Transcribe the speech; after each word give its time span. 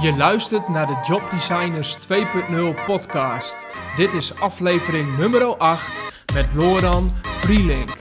Je 0.00 0.16
luistert 0.16 0.68
naar 0.68 0.86
de 0.86 1.00
Job 1.06 1.30
Designers 1.30 1.96
2.0 1.96 2.84
podcast. 2.86 3.56
Dit 3.96 4.12
is 4.12 4.34
aflevering 4.34 5.16
nummer 5.16 5.56
8 5.56 6.24
met 6.34 6.46
Loran 6.54 7.12
Vrielink. 7.22 7.96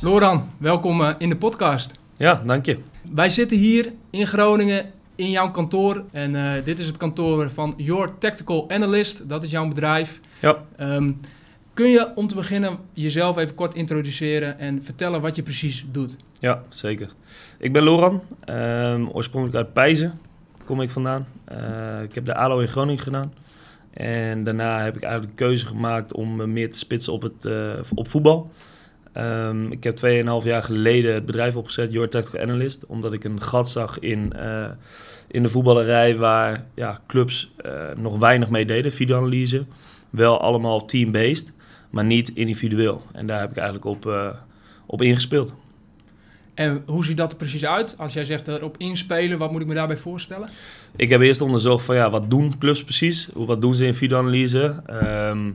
Loran, 0.00 0.50
welkom 0.58 1.00
eh, 1.00 1.14
in 1.18 1.28
de 1.28 1.36
podcast. 1.36 1.92
Ja, 2.16 2.42
dank 2.46 2.66
je. 2.66 2.78
Wij 3.12 3.28
zitten 3.28 3.56
hier 3.56 3.92
in 4.10 4.26
Groningen 4.26 4.90
in 5.14 5.30
jouw 5.30 5.50
kantoor. 5.50 6.04
En 6.12 6.36
eh, 6.36 6.64
dit 6.64 6.78
is 6.78 6.86
het 6.86 6.96
kantoor 6.96 7.50
van 7.50 7.74
Your 7.76 8.18
Tactical 8.18 8.70
Analyst. 8.70 9.28
Dat 9.28 9.42
is 9.42 9.50
jouw 9.50 9.68
bedrijf. 9.68 10.20
Ja. 10.40 10.64
Ehm, 10.76 11.12
kun 11.74 11.90
je 11.90 12.12
om 12.14 12.26
te 12.26 12.34
beginnen 12.34 12.78
jezelf 12.92 13.36
even 13.36 13.54
kort 13.54 13.74
introduceren 13.74 14.58
en 14.58 14.82
vertellen 14.82 15.20
wat 15.20 15.36
je 15.36 15.42
precies 15.42 15.84
doet? 15.90 16.16
Ja, 16.38 16.62
zeker. 16.68 17.08
Ik 17.58 17.72
ben 17.72 17.82
Loran, 17.82 18.22
ehm, 18.44 19.06
oorspronkelijk 19.12 19.64
uit 19.64 19.72
Pijzen 19.72 20.20
kom 20.70 20.80
ik 20.80 20.90
vandaan. 20.90 21.26
Eh, 21.44 22.02
ik 22.02 22.14
heb 22.14 22.24
de 22.24 22.34
ALO 22.34 22.58
in 22.58 22.68
Groningen 22.68 23.02
gedaan. 23.02 23.32
En 23.90 24.44
daarna 24.44 24.82
heb 24.82 24.96
ik 24.96 25.02
eigenlijk 25.02 25.38
de 25.38 25.44
keuze 25.44 25.66
gemaakt 25.66 26.12
om 26.12 26.36
me 26.36 26.46
meer 26.46 26.70
te 26.70 26.78
spitsen 26.78 27.12
op, 27.12 27.22
het, 27.22 27.44
eh, 27.44 27.52
op 27.94 28.08
voetbal. 28.08 28.50
Ehm, 29.12 29.72
ik 29.72 29.84
heb 29.84 29.96
2,5 29.96 30.44
jaar 30.44 30.62
geleden 30.62 31.14
het 31.14 31.26
bedrijf 31.26 31.56
opgezet, 31.56 31.92
Your 31.92 32.08
Tactical 32.08 32.40
Analyst. 32.40 32.86
Omdat 32.86 33.12
ik 33.12 33.24
een 33.24 33.40
gat 33.40 33.70
zag 33.70 33.98
in, 33.98 34.32
eh, 34.32 34.68
in 35.28 35.42
de 35.42 35.48
voetballerij 35.48 36.16
waar 36.16 36.66
ja, 36.74 37.00
clubs 37.06 37.52
nog 37.96 38.18
weinig 38.18 38.50
mee 38.50 38.64
deden, 38.64 38.92
videoanalyse. 38.92 39.64
Wel 40.10 40.40
allemaal 40.40 40.84
team-based, 40.84 41.52
maar 41.90 42.04
niet 42.04 42.28
individueel. 42.34 43.02
En 43.12 43.26
daar 43.26 43.40
heb 43.40 43.50
ik 43.50 43.56
eigenlijk 43.56 43.86
op, 43.86 44.12
op 44.86 45.02
ingespeeld. 45.02 45.54
En 46.54 46.82
hoe 46.86 47.04
ziet 47.04 47.16
dat 47.16 47.30
er 47.30 47.36
precies 47.36 47.64
uit? 47.64 47.94
Als 47.98 48.12
jij 48.12 48.24
zegt 48.24 48.48
erop 48.48 48.74
inspelen, 48.78 49.38
wat 49.38 49.52
moet 49.52 49.60
ik 49.60 49.66
me 49.66 49.74
daarbij 49.74 49.96
voorstellen? 49.96 50.48
Ik 50.96 51.08
heb 51.08 51.20
eerst 51.20 51.40
onderzocht 51.40 51.84
van 51.84 51.94
ja, 51.94 52.10
wat 52.10 52.30
doen 52.30 52.58
clubs 52.58 52.84
precies? 52.84 53.28
Wat 53.34 53.62
doen 53.62 53.74
ze 53.74 53.86
in 53.86 53.94
videoanalyse? 53.94 54.82
Um, 55.30 55.54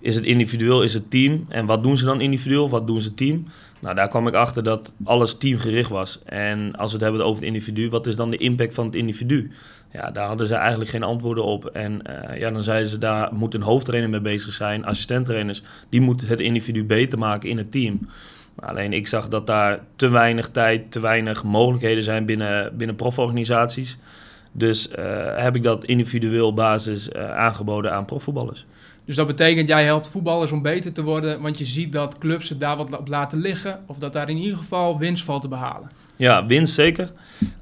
is 0.00 0.14
het 0.14 0.24
individueel, 0.24 0.82
is 0.82 0.94
het 0.94 1.10
team? 1.10 1.46
En 1.48 1.66
wat 1.66 1.82
doen 1.82 1.98
ze 1.98 2.04
dan 2.04 2.20
individueel, 2.20 2.68
wat 2.68 2.86
doen 2.86 3.00
ze 3.00 3.14
team? 3.14 3.46
Nou, 3.82 3.94
daar 3.94 4.08
kwam 4.08 4.26
ik 4.26 4.34
achter 4.34 4.62
dat 4.62 4.92
alles 5.04 5.38
teamgericht 5.38 5.90
was. 5.90 6.18
En 6.24 6.76
als 6.76 6.90
we 6.90 6.96
het 6.96 7.06
hebben 7.06 7.24
over 7.24 7.36
het 7.36 7.52
individu, 7.52 7.88
wat 7.88 8.06
is 8.06 8.16
dan 8.16 8.30
de 8.30 8.36
impact 8.36 8.74
van 8.74 8.86
het 8.86 8.94
individu? 8.94 9.50
Ja, 9.92 10.10
daar 10.10 10.26
hadden 10.26 10.46
ze 10.46 10.54
eigenlijk 10.54 10.90
geen 10.90 11.02
antwoorden 11.02 11.44
op. 11.44 11.66
En 11.66 12.00
uh, 12.06 12.38
ja, 12.38 12.50
dan 12.50 12.62
zeiden 12.62 12.90
ze, 12.90 12.98
daar 12.98 13.34
moet 13.34 13.54
een 13.54 13.62
hoofdtrainer 13.62 14.10
mee 14.10 14.20
bezig 14.20 14.52
zijn. 14.52 14.84
Assistenttrainers, 14.84 15.62
die 15.88 16.00
moeten 16.00 16.28
het 16.28 16.40
individu 16.40 16.84
beter 16.84 17.18
maken 17.18 17.48
in 17.48 17.56
het 17.58 17.72
team. 17.72 18.08
Alleen 18.54 18.92
ik 18.92 19.06
zag 19.06 19.28
dat 19.28 19.46
daar 19.46 19.80
te 19.96 20.08
weinig 20.08 20.48
tijd, 20.48 20.90
te 20.90 21.00
weinig 21.00 21.44
mogelijkheden 21.44 22.02
zijn 22.02 22.24
binnen, 22.24 22.76
binnen 22.76 22.96
proforganisaties. 22.96 23.98
Dus 24.52 24.88
uh, 24.88 25.36
heb 25.36 25.56
ik 25.56 25.62
dat 25.62 25.84
individueel 25.84 26.54
basis 26.54 27.08
uh, 27.08 27.30
aangeboden 27.30 27.92
aan 27.92 28.04
profvoetballers. 28.04 28.66
Dus 29.12 29.20
dat 29.20 29.36
betekent, 29.36 29.68
jij 29.68 29.84
helpt 29.84 30.10
voetballers 30.10 30.52
om 30.52 30.62
beter 30.62 30.92
te 30.92 31.02
worden, 31.02 31.40
want 31.40 31.58
je 31.58 31.64
ziet 31.64 31.92
dat 31.92 32.18
clubs 32.18 32.48
het 32.48 32.60
daar 32.60 32.76
wat 32.76 32.98
op 32.98 33.08
laten 33.08 33.38
liggen, 33.38 33.80
of 33.86 33.98
dat 33.98 34.12
daar 34.12 34.28
in 34.28 34.36
ieder 34.36 34.56
geval 34.56 34.98
winst 34.98 35.24
valt 35.24 35.42
te 35.42 35.48
behalen. 35.48 35.90
Ja, 36.16 36.46
winst 36.46 36.74
zeker. 36.74 37.12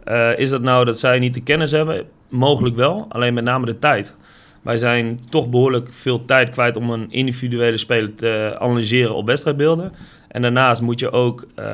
Uh, 0.09 0.39
is 0.39 0.49
dat 0.49 0.63
nou 0.63 0.85
dat 0.85 0.99
zij 0.99 1.19
niet 1.19 1.35
de 1.35 1.43
kennis 1.43 1.71
hebben? 1.71 2.05
Mogelijk 2.29 2.77
wel, 2.77 3.07
alleen 3.09 3.35
met 3.35 3.45
name 3.45 3.67
de 3.67 3.79
tijd. 3.79 4.17
Wij 4.63 4.77
zijn 4.77 5.21
toch 5.29 5.49
behoorlijk 5.49 5.89
veel 5.93 6.25
tijd 6.25 6.51
kwijt 6.51 6.77
om 6.77 6.91
een 6.91 7.11
individuele 7.11 7.79
speler 7.79 8.15
te 8.15 8.57
analyseren 8.59 9.15
op 9.15 9.27
wedstrijdbeelden. 9.27 9.93
En 10.29 10.43
daarnaast 10.43 10.83
moet 10.83 11.01
je 11.01 11.11
ook 11.11 11.47
uh, 11.59 11.65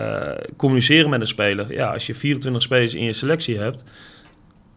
communiceren 0.57 1.11
met 1.11 1.21
een 1.21 1.27
speler. 1.27 1.73
Ja, 1.73 1.93
als 1.93 2.07
je 2.07 2.15
24 2.15 2.63
spelers 2.63 2.95
in 2.95 3.05
je 3.05 3.13
selectie 3.13 3.59
hebt, 3.59 3.85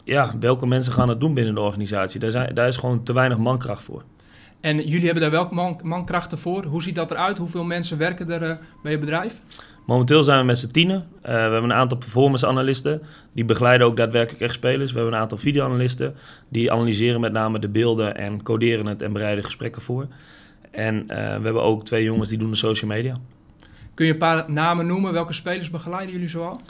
ja, 0.03 0.34
welke 0.39 0.67
mensen 0.67 0.94
gaan 0.94 1.09
het 1.09 1.19
doen 1.19 1.34
binnen 1.34 1.56
de 1.56 1.61
organisatie? 1.61 2.19
Daar, 2.19 2.31
zijn, 2.31 2.53
daar 2.53 2.67
is 2.67 2.78
gewoon 2.78 3.03
te 3.03 3.13
weinig 3.13 3.38
mankracht 3.38 3.84
voor. 3.84 4.03
En 4.59 4.77
jullie 4.77 5.05
hebben 5.05 5.21
daar 5.21 5.31
welke 5.31 5.53
man, 5.53 5.79
mankrachten 5.84 6.38
voor? 6.38 6.63
Hoe 6.63 6.84
ziet 6.84 6.95
dat 6.95 7.11
eruit? 7.11 7.38
Hoeveel 7.38 7.63
mensen 7.63 7.97
werken 7.97 8.29
er 8.29 8.41
uh, 8.41 8.56
bij 8.84 8.91
je 8.91 8.97
bedrijf? 8.97 9.41
Momenteel 9.85 10.23
zijn 10.23 10.39
we 10.39 10.45
met 10.45 10.59
z'n 10.59 10.72
tienen. 10.72 10.95
Uh, 10.95 11.22
we 11.22 11.29
hebben 11.29 11.63
een 11.63 11.73
aantal 11.73 11.97
performance-analysten. 11.97 13.01
Die 13.34 13.45
begeleiden 13.45 13.88
ook 13.88 13.97
daadwerkelijk 13.97 14.41
echt 14.41 14.53
spelers. 14.53 14.91
We 14.91 14.97
hebben 14.97 15.16
een 15.16 15.22
aantal 15.22 15.38
video-analysten. 15.38 16.16
Die 16.50 16.72
analyseren 16.72 17.22
met 17.22 17.31
name 17.31 17.59
de 17.59 17.69
beelden 17.69 18.17
en 18.17 18.44
coderen 18.44 18.85
het 18.85 19.01
en 19.01 19.13
bereiden 19.13 19.44
gesprekken 19.44 19.81
voor. 19.81 20.07
En 20.72 20.95
uh, 20.95 21.07
we 21.07 21.13
hebben 21.44 21.63
ook 21.63 21.85
twee 21.85 22.03
jongens 22.03 22.29
die 22.29 22.38
doen 22.38 22.51
de 22.51 22.57
social 22.57 22.91
media. 22.91 23.17
Kun 23.94 24.05
je 24.05 24.11
een 24.11 24.17
paar 24.17 24.51
namen 24.51 24.85
noemen? 24.85 25.13
Welke 25.13 25.34
spelers 25.34 25.69
begeleiden 25.69 26.11
jullie 26.11 26.29
zoal? 26.29 26.61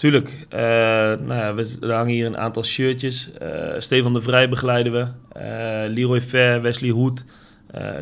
Tuurlijk. 0.00 0.46
Uh, 0.52 0.58
nou 0.58 1.34
ja, 1.34 1.54
we, 1.54 1.76
hangen 1.80 2.12
hier 2.12 2.26
een 2.26 2.36
aantal 2.36 2.64
shirtjes. 2.64 3.30
Uh, 3.42 3.48
Stefan 3.78 4.12
de 4.12 4.20
Vrij 4.20 4.48
begeleiden 4.48 4.92
we. 4.92 4.98
Uh, 5.00 5.94
Leroy 5.94 6.20
Ver, 6.20 6.62
Wesley 6.62 6.90
Hoed. 6.90 7.24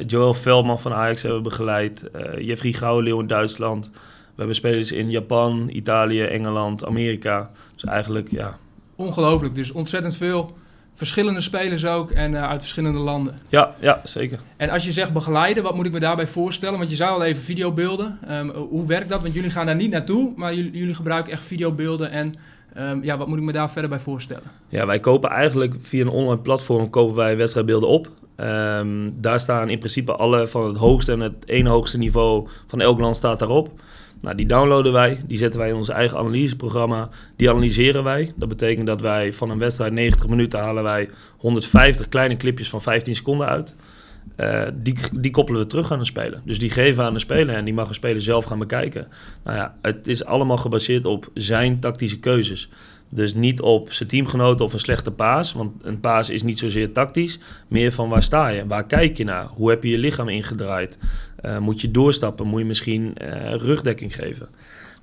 Joel 0.06 0.34
Veldman 0.34 0.78
van 0.78 0.92
Ajax 0.92 1.22
hebben 1.22 1.42
we 1.42 1.48
begeleid. 1.48 2.10
Jeffrey 2.40 2.72
Gouwenleeuw 2.72 3.20
in 3.20 3.26
Duitsland. 3.26 3.90
We 3.92 4.34
hebben 4.36 4.54
spelers 4.54 4.92
in 4.92 5.10
Japan, 5.10 5.68
Italië, 5.72 6.22
Engeland, 6.22 6.84
Amerika. 6.84 7.50
Dus 7.74 7.84
eigenlijk, 7.84 8.30
ja... 8.30 8.58
Ongelooflijk. 8.96 9.54
Dus 9.54 9.70
ontzettend 9.70 10.16
veel 10.16 10.56
verschillende 10.98 11.40
spelers 11.40 11.86
ook 11.86 12.10
en 12.10 12.32
uh, 12.32 12.48
uit 12.48 12.60
verschillende 12.60 12.98
landen. 12.98 13.34
Ja, 13.48 13.74
ja, 13.80 14.00
zeker. 14.04 14.38
En 14.56 14.70
als 14.70 14.84
je 14.84 14.92
zegt 14.92 15.12
begeleiden, 15.12 15.62
wat 15.62 15.74
moet 15.74 15.86
ik 15.86 15.92
me 15.92 16.00
daarbij 16.00 16.26
voorstellen? 16.26 16.78
Want 16.78 16.90
je 16.90 16.96
zou 16.96 17.10
al 17.10 17.24
even 17.24 17.42
videobeelden. 17.42 18.18
Um, 18.30 18.50
hoe 18.50 18.86
werkt 18.86 19.08
dat? 19.08 19.22
Want 19.22 19.34
jullie 19.34 19.50
gaan 19.50 19.66
daar 19.66 19.74
niet 19.74 19.90
naartoe, 19.90 20.32
maar 20.36 20.54
jullie, 20.54 20.70
jullie 20.70 20.94
gebruiken 20.94 21.32
echt 21.32 21.44
videobeelden. 21.44 22.10
En 22.10 22.34
um, 22.78 23.04
ja, 23.04 23.16
wat 23.16 23.28
moet 23.28 23.38
ik 23.38 23.44
me 23.44 23.52
daar 23.52 23.70
verder 23.70 23.90
bij 23.90 23.98
voorstellen? 23.98 24.42
Ja, 24.68 24.86
wij 24.86 25.00
kopen 25.00 25.30
eigenlijk 25.30 25.74
via 25.80 26.00
een 26.00 26.08
online 26.08 26.40
platform 26.40 26.90
kopen 26.90 27.16
wij 27.16 27.36
wedstrijdbeelden 27.36 27.88
op. 27.88 28.10
Um, 28.36 29.20
daar 29.20 29.40
staan 29.40 29.68
in 29.68 29.78
principe 29.78 30.12
alle 30.12 30.48
van 30.48 30.66
het 30.66 30.76
hoogste 30.76 31.12
en 31.12 31.20
het 31.20 31.34
ene 31.46 31.68
hoogste 31.68 31.98
niveau 31.98 32.48
van 32.66 32.80
elk 32.80 33.00
land 33.00 33.16
staat 33.16 33.38
daarop. 33.38 33.70
Nou, 34.20 34.36
die 34.36 34.46
downloaden 34.46 34.92
wij, 34.92 35.20
die 35.26 35.36
zetten 35.36 35.60
wij 35.60 35.68
in 35.68 35.74
ons 35.74 35.88
eigen 35.88 36.18
analyseprogramma, 36.18 37.08
die 37.36 37.50
analyseren 37.50 38.04
wij. 38.04 38.32
Dat 38.36 38.48
betekent 38.48 38.86
dat 38.86 39.00
wij 39.00 39.32
van 39.32 39.50
een 39.50 39.58
wedstrijd 39.58 39.92
90 39.92 40.28
minuten 40.28 40.58
halen 40.58 40.82
wij 40.82 41.08
150 41.36 42.08
kleine 42.08 42.36
clipjes 42.36 42.68
van 42.68 42.82
15 42.82 43.14
seconden 43.14 43.46
uit. 43.46 43.74
Uh, 44.36 44.62
die, 44.74 44.94
die 45.12 45.30
koppelen 45.30 45.60
we 45.60 45.66
terug 45.66 45.92
aan 45.92 45.98
de 45.98 46.04
speler. 46.04 46.40
Dus 46.44 46.58
die 46.58 46.70
geven 46.70 47.04
aan 47.04 47.12
de 47.12 47.18
speler 47.18 47.54
en 47.54 47.64
die 47.64 47.74
mag 47.74 47.88
een 47.88 47.94
speler 47.94 48.22
zelf 48.22 48.44
gaan 48.44 48.58
bekijken. 48.58 49.08
Nou 49.44 49.56
ja, 49.56 49.74
het 49.82 50.08
is 50.08 50.24
allemaal 50.24 50.56
gebaseerd 50.56 51.06
op 51.06 51.30
zijn 51.34 51.80
tactische 51.80 52.18
keuzes. 52.18 52.68
Dus 53.08 53.34
niet 53.34 53.60
op 53.60 53.92
zijn 53.92 54.08
teamgenoten 54.08 54.64
of 54.64 54.72
een 54.72 54.78
slechte 54.78 55.10
paas. 55.10 55.52
Want 55.52 55.72
een 55.82 56.00
paas 56.00 56.30
is 56.30 56.42
niet 56.42 56.58
zozeer 56.58 56.92
tactisch. 56.92 57.38
Meer 57.68 57.92
van 57.92 58.08
waar 58.08 58.22
sta 58.22 58.48
je? 58.48 58.66
Waar 58.66 58.86
kijk 58.86 59.16
je 59.16 59.24
naar? 59.24 59.46
Hoe 59.46 59.70
heb 59.70 59.82
je 59.82 59.90
je 59.90 59.98
lichaam 59.98 60.28
ingedraaid? 60.28 60.98
Uh, 61.44 61.58
moet 61.58 61.80
je 61.80 61.90
doorstappen? 61.90 62.46
Moet 62.46 62.60
je 62.60 62.66
misschien 62.66 63.14
uh, 63.22 63.54
rugdekking 63.54 64.14
geven? 64.14 64.48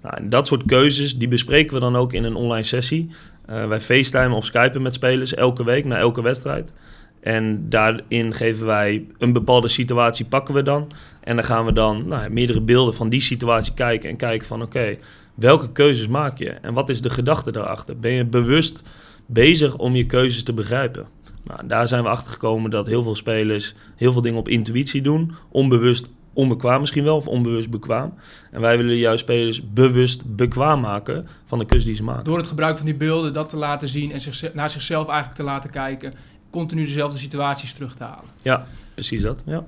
Nou, 0.01 0.28
dat 0.28 0.47
soort 0.47 0.66
keuzes 0.66 1.18
die 1.18 1.28
bespreken 1.28 1.73
we 1.73 1.79
dan 1.79 1.96
ook 1.96 2.13
in 2.13 2.23
een 2.23 2.35
online 2.35 2.63
sessie. 2.63 3.09
Uh, 3.50 3.68
wij 3.68 3.81
facetimen 3.81 4.38
of 4.38 4.46
skypen 4.46 4.81
met 4.81 4.94
spelers 4.94 5.34
elke 5.34 5.63
week 5.63 5.85
na 5.85 5.97
elke 5.97 6.22
wedstrijd. 6.22 6.73
En 7.22 7.69
daarin 7.69 8.34
geven 8.34 8.66
wij 8.66 9.06
een 9.18 9.34
bepaalde 9.34 9.68
situatie, 9.68 10.25
pakken 10.25 10.53
we 10.53 10.63
dan. 10.63 10.91
En 11.23 11.35
dan 11.35 11.46
gaan 11.46 11.66
we 11.66 11.73
dan 11.73 12.07
nou, 12.07 12.29
meerdere 12.29 12.62
beelden 12.62 12.94
van 12.96 13.09
die 13.09 13.22
situatie 13.22 13.73
kijken. 13.73 14.09
En 14.09 14.16
kijken 14.16 14.47
van 14.47 14.62
oké, 14.62 14.96
welke 15.35 15.72
keuzes 15.72 16.07
maak 16.07 16.38
je? 16.38 16.50
En 16.50 16.73
wat 16.73 16.90
is 16.90 17.02
de 17.02 17.09
gedachte 17.09 17.52
daarachter? 17.52 18.00
Ben 18.00 18.12
je 18.12 18.25
bewust 18.25 18.81
bezig 19.25 19.78
om 19.78 19.96
je 19.96 20.06
keuzes 20.06 20.44
te 20.44 20.53
begrijpen? 20.53 21.06
Nou, 21.44 21.67
daar 21.67 21.88
zijn 21.88 22.03
we 22.03 22.09
achter 22.09 22.31
gekomen 22.34 22.69
dat 22.72 22.88
heel 22.88 23.03
veel 23.03 23.16
spelers 23.16 23.75
heel 23.96 24.12
veel 24.12 24.22
dingen 24.22 24.40
op 24.40 24.47
intuïtie 24.47 25.02
doen. 25.02 25.31
Onbewust 25.50 26.09
onbekwaam 26.35 26.79
misschien 26.79 27.03
wel, 27.03 27.16
of 27.16 27.28
onbewust 27.28 27.69
bekwaam. 27.69 28.13
En 28.51 28.62
wij 28.62 28.78
willen 28.78 28.96
juist 28.96 29.23
spelers 29.23 29.73
bewust 29.73 30.35
bekwaam 30.35 30.79
maken 30.79 31.25
van 31.46 31.59
de 31.59 31.66
keuze 31.66 31.85
die 31.85 31.96
ze 31.96 32.03
maken. 32.03 32.23
Door 32.23 32.38
het 32.38 32.47
gebruik 32.47 32.78
van 32.78 32.85
die 32.85 32.96
beelden 32.96 33.34
dat 33.34 33.50
te 33.50 33.58
laten 33.58 33.87
zien 33.87 34.11
en 34.11 34.22
zich, 34.22 34.53
naar 34.53 34.70
zichzelf 34.70 35.08
eigenlijk 35.08 35.37
te 35.37 35.43
laten 35.43 35.70
kijken. 35.70 36.14
Continu 36.49 36.84
dezelfde 36.84 37.17
situaties 37.17 37.73
terug 37.73 37.96
te 37.96 38.03
halen. 38.03 38.29
Ja, 38.41 38.66
precies 38.93 39.22
dat. 39.22 39.43
Ja. 39.46 39.64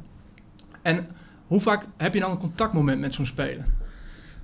En 0.81 1.08
hoe 1.48 1.62
vaak 1.62 1.86
heb 1.98 2.14
je 2.14 2.19
dan 2.19 2.31
een 2.31 2.38
contactmoment 2.38 3.00
met 3.00 3.13
zo'n 3.13 3.25
speler? 3.25 3.66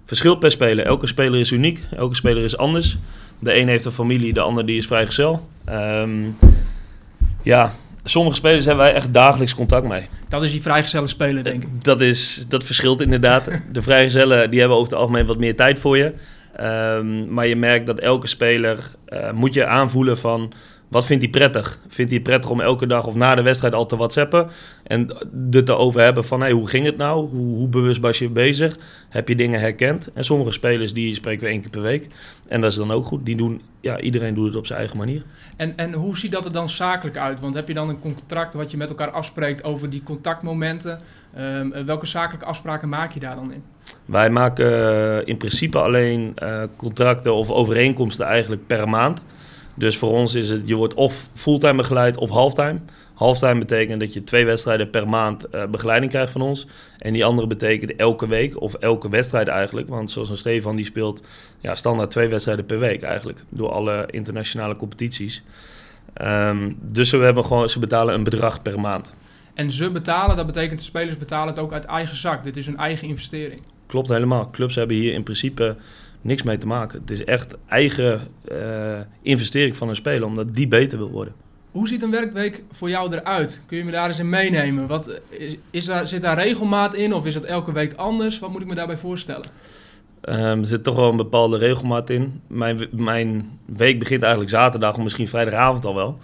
Verschilt 0.05 0.39
per 0.39 0.51
speler. 0.51 0.85
Elke 0.85 1.07
speler 1.07 1.39
is 1.39 1.51
uniek. 1.51 1.83
Elke 1.91 2.15
speler 2.15 2.43
is 2.43 2.57
anders. 2.57 2.97
De 3.39 3.59
een 3.59 3.67
heeft 3.67 3.85
een 3.85 3.91
familie, 3.91 4.33
de 4.33 4.41
ander 4.41 4.65
die 4.65 4.77
is 4.77 4.87
vrijgezel. 4.87 5.49
Um, 5.69 6.37
ja, 7.41 7.73
sommige 8.03 8.35
spelers 8.35 8.65
hebben 8.65 8.85
wij 8.85 8.93
echt 8.93 9.13
dagelijks 9.13 9.55
contact 9.55 9.87
mee. 9.87 10.07
Dat 10.29 10.43
is 10.43 10.51
die 10.51 10.61
vrijgezelle 10.61 11.07
speler, 11.07 11.43
denk 11.43 11.63
ik. 11.63 11.83
Dat, 11.83 12.01
is, 12.01 12.45
dat 12.49 12.63
verschilt 12.63 13.01
inderdaad. 13.01 13.49
De 13.71 13.81
vrijgezellen 13.81 14.49
die 14.49 14.59
hebben 14.59 14.77
over 14.77 14.91
het 14.91 14.99
algemeen 14.99 15.25
wat 15.25 15.37
meer 15.37 15.55
tijd 15.55 15.79
voor 15.79 15.97
je. 15.97 16.13
Um, 16.61 17.33
maar 17.33 17.47
je 17.47 17.55
merkt 17.55 17.85
dat 17.85 17.99
elke 17.99 18.27
speler 18.27 18.95
uh, 19.09 19.31
moet 19.31 19.53
je 19.53 19.65
aanvoelen 19.65 20.17
van 20.17 20.53
Wat 20.93 21.05
vindt 21.05 21.23
hij 21.23 21.31
prettig? 21.31 21.77
Vindt 21.87 22.11
hij 22.11 22.19
het 22.19 22.23
prettig 22.23 22.49
om 22.49 22.61
elke 22.61 22.87
dag 22.87 23.05
of 23.05 23.15
na 23.15 23.35
de 23.35 23.41
wedstrijd 23.41 23.73
al 23.73 23.85
te 23.85 23.95
whatsappen? 23.95 24.49
En 24.83 25.15
er 25.51 25.63
te 25.63 25.75
over 25.75 26.01
hebben 26.01 26.25
van, 26.25 26.41
hey, 26.41 26.51
hoe 26.51 26.67
ging 26.67 26.85
het 26.85 26.97
nou? 26.97 27.29
Hoe, 27.29 27.55
hoe 27.55 27.67
bewust 27.67 28.01
was 28.01 28.19
je 28.19 28.29
bezig? 28.29 28.77
Heb 29.09 29.27
je 29.27 29.35
dingen 29.35 29.59
herkend? 29.59 30.09
En 30.13 30.23
sommige 30.23 30.51
spelers, 30.51 30.93
die 30.93 31.13
spreken 31.13 31.43
we 31.43 31.49
één 31.49 31.61
keer 31.61 31.69
per 31.69 31.81
week. 31.81 32.07
En 32.47 32.61
dat 32.61 32.71
is 32.71 32.77
dan 32.77 32.91
ook 32.91 33.05
goed. 33.05 33.25
Die 33.25 33.35
doen, 33.35 33.61
ja, 33.81 33.99
iedereen 33.99 34.33
doet 34.33 34.45
het 34.45 34.55
op 34.55 34.65
zijn 34.65 34.79
eigen 34.79 34.97
manier. 34.97 35.23
En, 35.57 35.77
en 35.77 35.93
hoe 35.93 36.17
ziet 36.17 36.31
dat 36.31 36.45
er 36.45 36.53
dan 36.53 36.69
zakelijk 36.69 37.17
uit? 37.17 37.39
Want 37.39 37.53
heb 37.53 37.67
je 37.67 37.73
dan 37.73 37.89
een 37.89 37.99
contract 37.99 38.53
wat 38.53 38.71
je 38.71 38.77
met 38.77 38.89
elkaar 38.89 39.11
afspreekt 39.11 39.63
over 39.63 39.89
die 39.89 40.03
contactmomenten? 40.03 40.99
Um, 41.39 41.85
welke 41.85 42.05
zakelijke 42.05 42.45
afspraken 42.45 42.89
maak 42.89 43.11
je 43.11 43.19
daar 43.19 43.35
dan 43.35 43.53
in? 43.53 43.63
Wij 44.05 44.29
maken 44.29 44.71
uh, 44.71 45.27
in 45.27 45.37
principe 45.37 45.79
alleen 45.79 46.33
uh, 46.43 46.63
contracten 46.75 47.33
of 47.33 47.49
overeenkomsten 47.49 48.25
eigenlijk 48.25 48.67
per 48.67 48.89
maand. 48.89 49.21
Dus 49.75 49.97
voor 49.97 50.11
ons 50.11 50.35
is 50.35 50.49
het, 50.49 50.61
je 50.65 50.75
wordt 50.75 50.93
of 50.93 51.29
fulltime 51.33 51.75
begeleid 51.75 52.17
of 52.17 52.29
halftime. 52.29 52.79
Halftime 53.13 53.59
betekent 53.59 53.99
dat 53.99 54.13
je 54.13 54.23
twee 54.23 54.45
wedstrijden 54.45 54.89
per 54.89 55.09
maand 55.09 55.45
uh, 55.51 55.65
begeleiding 55.65 56.11
krijgt 56.11 56.31
van 56.31 56.41
ons. 56.41 56.67
En 56.97 57.13
die 57.13 57.25
andere 57.25 57.47
betekent 57.47 57.95
elke 57.95 58.27
week 58.27 58.61
of 58.61 58.73
elke 58.73 59.09
wedstrijd 59.09 59.47
eigenlijk. 59.47 59.89
Want 59.89 60.11
zoals 60.11 60.29
een 60.29 60.37
Stefan 60.37 60.75
die 60.75 60.85
speelt 60.85 61.23
ja, 61.59 61.75
standaard 61.75 62.11
twee 62.11 62.27
wedstrijden 62.27 62.65
per 62.65 62.79
week 62.79 63.01
eigenlijk. 63.01 63.43
Door 63.49 63.71
alle 63.71 64.05
internationale 64.11 64.75
competities. 64.75 65.43
Um, 66.21 66.77
dus 66.81 67.11
we 67.11 67.17
hebben 67.17 67.45
gewoon, 67.45 67.69
ze 67.69 67.79
betalen 67.79 68.13
een 68.13 68.23
bedrag 68.23 68.61
per 68.61 68.79
maand. 68.79 69.15
En 69.53 69.71
ze 69.71 69.89
betalen, 69.89 70.35
dat 70.35 70.45
betekent 70.45 70.79
de 70.79 70.85
spelers 70.85 71.17
betalen 71.17 71.47
het 71.47 71.59
ook 71.59 71.73
uit 71.73 71.85
eigen 71.85 72.15
zak. 72.15 72.43
Dit 72.43 72.57
is 72.57 72.67
een 72.67 72.77
eigen 72.77 73.07
investering. 73.07 73.61
Klopt 73.87 74.09
helemaal. 74.09 74.49
Clubs 74.49 74.75
hebben 74.75 74.95
hier 74.95 75.13
in 75.13 75.23
principe 75.23 75.75
niks 76.23 76.43
mee 76.43 76.57
te 76.57 76.67
maken. 76.67 76.99
Het 76.99 77.11
is 77.11 77.23
echt 77.23 77.55
eigen 77.67 78.21
uh, 78.51 78.99
investering 79.21 79.75
van 79.75 79.89
een 79.89 79.95
speler, 79.95 80.25
omdat 80.27 80.55
die 80.55 80.67
beter 80.67 80.97
wil 80.97 81.09
worden. 81.09 81.33
Hoe 81.71 81.87
ziet 81.87 82.03
een 82.03 82.11
werkweek 82.11 82.63
voor 82.71 82.89
jou 82.89 83.13
eruit? 83.13 83.61
Kun 83.67 83.77
je 83.77 83.83
me 83.83 83.91
daar 83.91 84.07
eens 84.07 84.19
in 84.19 84.29
meenemen? 84.29 84.87
Wat, 84.87 85.19
is, 85.29 85.55
is 85.71 85.85
daar, 85.85 86.07
zit 86.07 86.21
daar 86.21 86.37
regelmaat 86.37 86.93
in 86.93 87.13
of 87.13 87.25
is 87.25 87.35
het 87.35 87.45
elke 87.45 87.71
week 87.71 87.93
anders? 87.93 88.39
Wat 88.39 88.51
moet 88.51 88.61
ik 88.61 88.67
me 88.67 88.75
daarbij 88.75 88.97
voorstellen? 88.97 89.45
Um, 90.29 90.59
er 90.59 90.65
zit 90.65 90.83
toch 90.83 90.95
wel 90.95 91.09
een 91.09 91.17
bepaalde 91.17 91.57
regelmaat 91.57 92.09
in. 92.09 92.41
Mijn, 92.47 92.87
mijn 92.91 93.59
week 93.65 93.99
begint 93.99 94.21
eigenlijk 94.21 94.51
zaterdag 94.51 94.95
of 94.95 95.03
misschien 95.03 95.27
vrijdagavond 95.27 95.85
al 95.85 95.95
wel. 95.95 96.17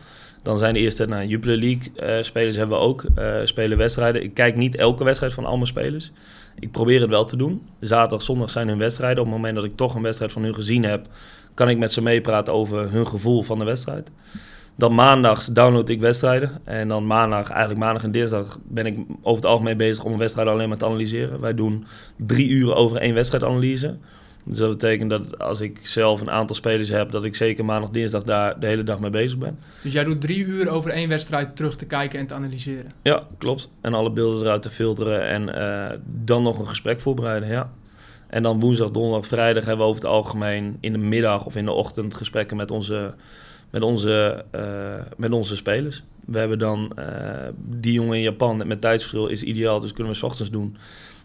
Dan 0.44 0.58
zijn 0.58 0.74
de 0.74 0.80
eerste 0.80 1.06
nou, 1.06 1.26
Jupiler 1.26 1.58
League 1.58 2.18
uh, 2.18 2.24
spelers 2.24 2.56
hebben 2.56 2.78
we 2.78 2.84
ook. 2.84 3.04
Uh, 3.18 3.36
spelen 3.44 3.78
wedstrijden. 3.78 4.24
Ik 4.24 4.34
kijk 4.34 4.56
niet 4.56 4.76
elke 4.76 5.04
wedstrijd 5.04 5.34
van 5.34 5.46
al 5.46 5.56
mijn 5.56 5.68
spelers. 5.68 6.12
Ik 6.60 6.72
probeer 6.72 7.02
het 7.02 7.10
wel 7.10 7.26
te 7.26 7.38
doen. 7.38 7.62
Zaterdag, 7.80 8.22
zondag 8.22 8.50
zijn 8.50 8.68
hun 8.68 8.78
wedstrijden. 8.78 9.20
Op 9.20 9.26
het 9.26 9.36
moment 9.36 9.56
dat 9.56 9.64
ik 9.64 9.76
toch 9.76 9.96
een 9.96 10.02
wedstrijd 10.02 10.32
van 10.32 10.44
hun 10.44 10.56
gezien 10.56 10.84
heb, 10.84 11.08
kan 11.54 11.70
ik 11.70 11.78
met 11.78 11.92
ze 11.92 12.02
meepraten 12.02 12.54
over 12.54 12.92
hun 12.92 13.08
gevoel 13.08 13.42
van 13.42 13.60
de 13.60 13.66
wedstrijd. 13.66 14.12
Dan 14.76 14.96
maandags 14.96 15.46
download 15.46 15.90
ik 15.90 16.00
wedstrijden. 16.00 16.52
En 16.64 16.88
dan 16.88 17.08
maandag, 17.08 17.50
eigenlijk 17.50 17.80
maandag 17.80 18.04
en 18.04 18.12
dinsdag, 18.12 18.60
ben 18.64 18.86
ik 18.86 18.98
over 19.22 19.42
het 19.42 19.52
algemeen 19.52 19.78
bezig 19.78 20.04
om 20.04 20.12
een 20.12 20.18
wedstrijd 20.18 20.48
alleen 20.48 20.70
maar 20.70 20.78
te 20.78 20.86
analyseren. 20.86 21.40
Wij 21.40 21.54
doen 21.54 21.86
drie 22.16 22.50
uur 22.50 22.76
over 22.76 22.98
één 22.98 23.14
wedstrijdanalyse. 23.14 23.98
Dus 24.50 24.58
dat 24.58 24.70
betekent 24.70 25.10
dat 25.10 25.40
als 25.40 25.60
ik 25.60 25.80
zelf 25.84 26.22
een 26.22 26.30
aantal 26.30 26.56
spelers 26.56 26.90
heb, 26.90 27.12
dat 27.12 27.24
ik 27.24 27.36
zeker 27.36 27.66
maandag, 27.66 27.90
dinsdag 27.90 28.24
daar 28.24 28.60
de 28.60 28.68
hele 28.68 28.84
dag 28.84 29.00
mee 29.00 29.10
bezig 29.10 29.38
ben. 29.38 29.60
Dus 29.84 29.94
jij 29.94 30.04
doet 30.04 30.22
drie 30.22 30.46
uur 30.46 30.70
over 30.70 30.92
één 30.92 31.10
wedstrijd 31.10 31.56
terug 31.56 31.76
te 31.76 31.86
kijken 31.86 32.20
en 32.20 32.28
te 32.28 32.34
analyseren? 32.34 32.92
Ja, 33.02 33.24
klopt. 33.38 33.72
En 33.82 33.94
alle 33.94 34.12
beelden 34.12 34.42
eruit 34.42 34.62
te 34.62 34.70
filteren 34.70 35.28
en 35.28 35.50
uh, 35.50 36.00
dan 36.06 36.44
nog 36.44 36.60
een 36.60 36.68
gesprek 36.68 37.00
voorbereiden, 37.00 37.50
ja. 37.50 37.72
En 38.28 38.44
dan 38.44 38.60
woensdag, 38.60 38.92
donderdag, 38.92 39.28
vrijdag 39.28 39.66
hebben 39.66 39.86
we 39.86 39.92
over 39.92 40.02
het 40.02 40.12
algemeen 40.12 40.78
in 40.80 40.92
de 40.92 40.98
middag 40.98 41.46
of 41.46 41.56
in 41.56 41.66
de 41.66 41.72
ochtend 41.72 42.14
gesprekken 42.14 42.58
met 42.58 42.72
onze, 42.72 43.14
met 43.70 43.82
onze, 43.82 44.46
uh, 44.56 44.62
met 45.18 45.32
onze 45.32 45.56
spelers. 45.56 46.04
We 46.26 46.40
hebben 46.40 46.60
dan 46.60 46.92
uh, 47.00 47.06
die 47.56 47.94
jongen 47.94 48.18
in 48.18 48.24
Japan 48.24 48.68
met 48.68 48.82
tijdsverschil 48.82 49.28
is 49.28 49.44
ideaal, 49.44 49.80
dus 49.80 49.94
kunnen 49.94 50.14
we 50.14 50.20
s 50.20 50.24
ochtends 50.24 50.52
doen. 50.52 50.78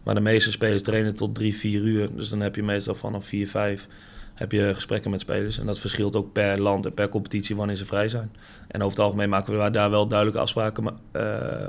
Maar 0.05 0.15
de 0.15 0.21
meeste 0.21 0.51
spelers 0.51 0.83
trainen 0.83 1.15
tot 1.15 1.35
drie, 1.35 1.57
vier 1.57 1.83
uur. 1.83 2.09
Dus 2.17 2.29
dan 2.29 2.41
heb 2.41 2.57
je 2.57 2.63
meestal 2.63 2.95
vanaf 2.95 3.27
vier, 3.27 3.49
vijf 3.49 3.89
heb 4.35 4.53
je 4.53 4.75
gesprekken 4.75 5.11
met 5.11 5.21
spelers. 5.21 5.59
En 5.59 5.67
dat 5.67 5.79
verschilt 5.79 6.17
ook 6.17 6.33
per 6.33 6.61
land 6.61 6.87
en 6.87 6.95
per 6.95 7.09
competitie 7.09 7.57
wanneer 7.57 7.77
ze 7.77 7.85
vrij 7.85 8.09
zijn. 8.09 8.33
En 8.69 8.81
over 8.83 8.97
het 8.97 9.05
algemeen 9.05 9.29
maken 9.29 9.59
we 9.59 9.71
daar 9.71 9.91
wel 9.91 10.07
duidelijke 10.07 10.41
afspraken 10.41 10.87
uh, 11.17 11.23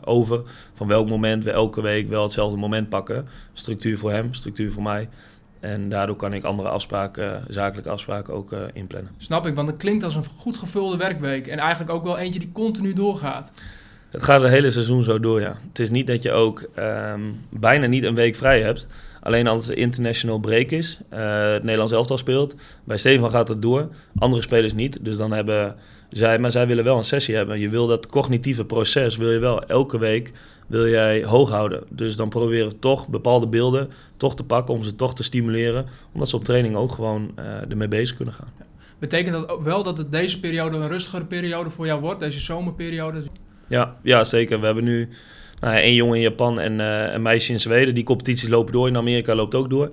over. 0.03 0.41
Van 0.73 0.87
welk 0.87 1.09
moment 1.09 1.43
we 1.43 1.51
elke 1.51 1.81
week 1.81 2.07
wel 2.07 2.23
hetzelfde 2.23 2.57
moment 2.57 2.89
pakken. 2.89 3.27
Structuur 3.53 3.97
voor 3.97 4.11
hem, 4.11 4.33
structuur 4.33 4.71
voor 4.71 4.83
mij. 4.83 5.09
En 5.59 5.89
daardoor 5.89 6.15
kan 6.15 6.33
ik 6.33 6.43
andere 6.43 6.69
afspraken, 6.69 7.43
zakelijke 7.49 7.89
afspraken 7.89 8.33
ook 8.33 8.51
uh, 8.51 8.59
inplannen. 8.73 9.11
Snap 9.17 9.45
ik, 9.45 9.55
want 9.55 9.67
het 9.67 9.77
klinkt 9.77 10.03
als 10.03 10.15
een 10.15 10.25
goed 10.37 10.57
gevulde 10.57 10.97
werkweek. 10.97 11.47
En 11.47 11.57
eigenlijk 11.57 11.91
ook 11.91 12.03
wel 12.03 12.17
eentje 12.17 12.39
die 12.39 12.51
continu 12.51 12.93
doorgaat. 12.93 13.51
Het 14.15 14.23
gaat 14.23 14.41
het 14.41 14.51
hele 14.51 14.71
seizoen 14.71 15.03
zo 15.03 15.19
door, 15.19 15.41
ja. 15.41 15.57
Het 15.67 15.79
is 15.79 15.89
niet 15.89 16.07
dat 16.07 16.21
je 16.21 16.31
ook 16.31 16.69
um, 16.79 17.45
bijna 17.49 17.85
niet 17.85 18.03
een 18.03 18.15
week 18.15 18.35
vrij 18.35 18.61
hebt. 18.61 18.87
Alleen 19.21 19.47
als 19.47 19.69
er 19.69 19.77
international 19.77 20.39
break 20.39 20.71
is, 20.71 20.99
uh, 21.13 21.19
het 21.51 21.63
Nederlands 21.63 21.93
elftal 21.93 22.17
speelt. 22.17 22.55
Bij 22.83 22.97
Stefan 22.97 23.29
gaat 23.29 23.47
het 23.47 23.61
door, 23.61 23.87
andere 24.19 24.41
spelers 24.41 24.73
niet. 24.73 24.97
Dus 25.01 25.17
dan 25.17 25.31
hebben 25.31 25.75
zij, 26.09 26.39
maar 26.39 26.51
zij 26.51 26.67
willen 26.67 26.83
wel 26.83 26.97
een 26.97 27.03
sessie 27.03 27.35
hebben. 27.35 27.59
Je 27.59 27.69
wil 27.69 27.87
dat 27.87 28.07
cognitieve 28.07 28.65
proces, 28.65 29.17
wil 29.17 29.31
je 29.31 29.39
wel 29.39 29.65
elke 29.65 29.97
week, 29.97 30.31
wil 30.67 30.87
jij 30.87 31.23
hoog 31.23 31.49
houden. 31.49 31.83
Dus 31.89 32.15
dan 32.15 32.29
proberen 32.29 32.67
we 32.67 32.79
toch 32.79 33.07
bepaalde 33.07 33.47
beelden 33.47 33.89
toch 34.17 34.35
te 34.35 34.43
pakken 34.43 34.73
om 34.73 34.83
ze 34.83 34.95
toch 34.95 35.15
te 35.15 35.23
stimuleren. 35.23 35.85
Omdat 36.13 36.29
ze 36.29 36.35
op 36.35 36.43
training 36.43 36.75
ook 36.75 36.91
gewoon 36.91 37.31
uh, 37.39 37.45
ermee 37.69 37.87
bezig 37.87 38.15
kunnen 38.15 38.33
gaan. 38.33 38.49
Betekent 38.99 39.47
dat 39.47 39.59
wel 39.63 39.83
dat 39.83 39.97
het 39.97 40.11
deze 40.11 40.39
periode 40.39 40.77
een 40.77 40.87
rustigere 40.87 41.25
periode 41.25 41.69
voor 41.69 41.85
jou 41.85 42.01
wordt, 42.01 42.19
deze 42.19 42.39
zomerperiode? 42.39 43.23
Ja, 43.67 43.95
ja, 44.01 44.23
zeker. 44.23 44.59
We 44.59 44.65
hebben 44.65 44.83
nu 44.83 45.09
nou, 45.59 45.75
één 45.75 45.93
jongen 45.93 46.15
in 46.15 46.21
Japan 46.21 46.59
en 46.59 46.79
uh, 46.79 47.13
een 47.13 47.21
meisje 47.21 47.51
in 47.51 47.59
Zweden. 47.59 47.95
Die 47.95 48.03
competities 48.03 48.49
lopen 48.49 48.73
door. 48.73 48.87
In 48.87 48.97
Amerika 48.97 49.35
loopt 49.35 49.55
ook 49.55 49.69
door. 49.69 49.91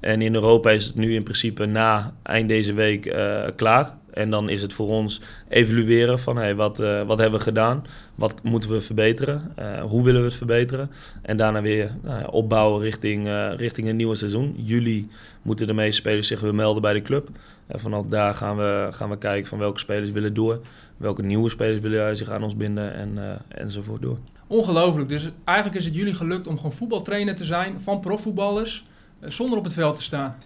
En 0.00 0.22
in 0.22 0.34
Europa 0.34 0.70
is 0.70 0.86
het 0.86 0.94
nu 0.94 1.14
in 1.14 1.22
principe 1.22 1.66
na 1.66 2.14
eind 2.22 2.48
deze 2.48 2.72
week 2.72 3.06
uh, 3.06 3.42
klaar. 3.56 3.98
En 4.10 4.30
dan 4.30 4.48
is 4.48 4.62
het 4.62 4.72
voor 4.72 4.88
ons 4.88 5.20
evalueren 5.48 6.18
van 6.18 6.36
hey, 6.36 6.54
wat, 6.54 6.80
uh, 6.80 7.02
wat 7.02 7.18
hebben 7.18 7.38
we 7.38 7.44
gedaan, 7.44 7.84
wat 8.14 8.34
moeten 8.42 8.70
we 8.70 8.80
verbeteren, 8.80 9.54
hoe 9.82 10.04
willen 10.04 10.20
we 10.20 10.26
het 10.26 10.36
verbeteren. 10.36 10.90
En 11.22 11.36
daarna 11.36 11.62
weer 11.62 11.90
nou 12.02 12.30
opbouwen 12.30 12.82
richting, 12.82 13.28
richting 13.56 13.88
een 13.88 13.96
nieuwe 13.96 14.14
seizoen. 14.14 14.54
Juli 14.56 15.08
moeten 15.42 15.66
de 15.66 15.72
meeste 15.72 16.00
spelers 16.00 16.26
zich 16.26 16.40
weer 16.40 16.54
melden 16.54 16.82
bij 16.82 16.92
de 16.92 17.02
club. 17.02 17.28
En 17.66 17.80
vanaf 17.80 18.04
daar 18.06 18.34
gaan 18.34 18.56
we, 18.56 18.88
gaan 18.90 19.10
we 19.10 19.18
kijken 19.18 19.48
van 19.48 19.58
welke 19.58 19.78
spelers 19.78 20.10
willen 20.10 20.34
door, 20.34 20.60
welke 21.00 21.22
nieuwe 21.22 21.48
spelers 21.48 21.80
willen 21.80 22.16
zich 22.16 22.30
aan 22.30 22.42
ons 22.42 22.56
binden 22.56 22.94
en, 22.94 23.18
enzovoort 23.48 24.02
door. 24.02 24.18
Ongelooflijk. 24.46 25.08
Dus 25.08 25.30
eigenlijk 25.44 25.78
is 25.78 25.84
het 25.84 25.94
jullie 25.94 26.14
gelukt 26.14 26.46
om 26.46 26.56
gewoon 26.56 26.72
voetbaltrainer 26.72 27.36
te 27.36 27.44
zijn 27.44 27.80
van 27.80 28.00
profvoetballers 28.00 28.86
zonder 29.20 29.58
op 29.58 29.64
het 29.64 29.72
veld 29.72 29.96
te 29.96 30.02
staan. 30.02 30.36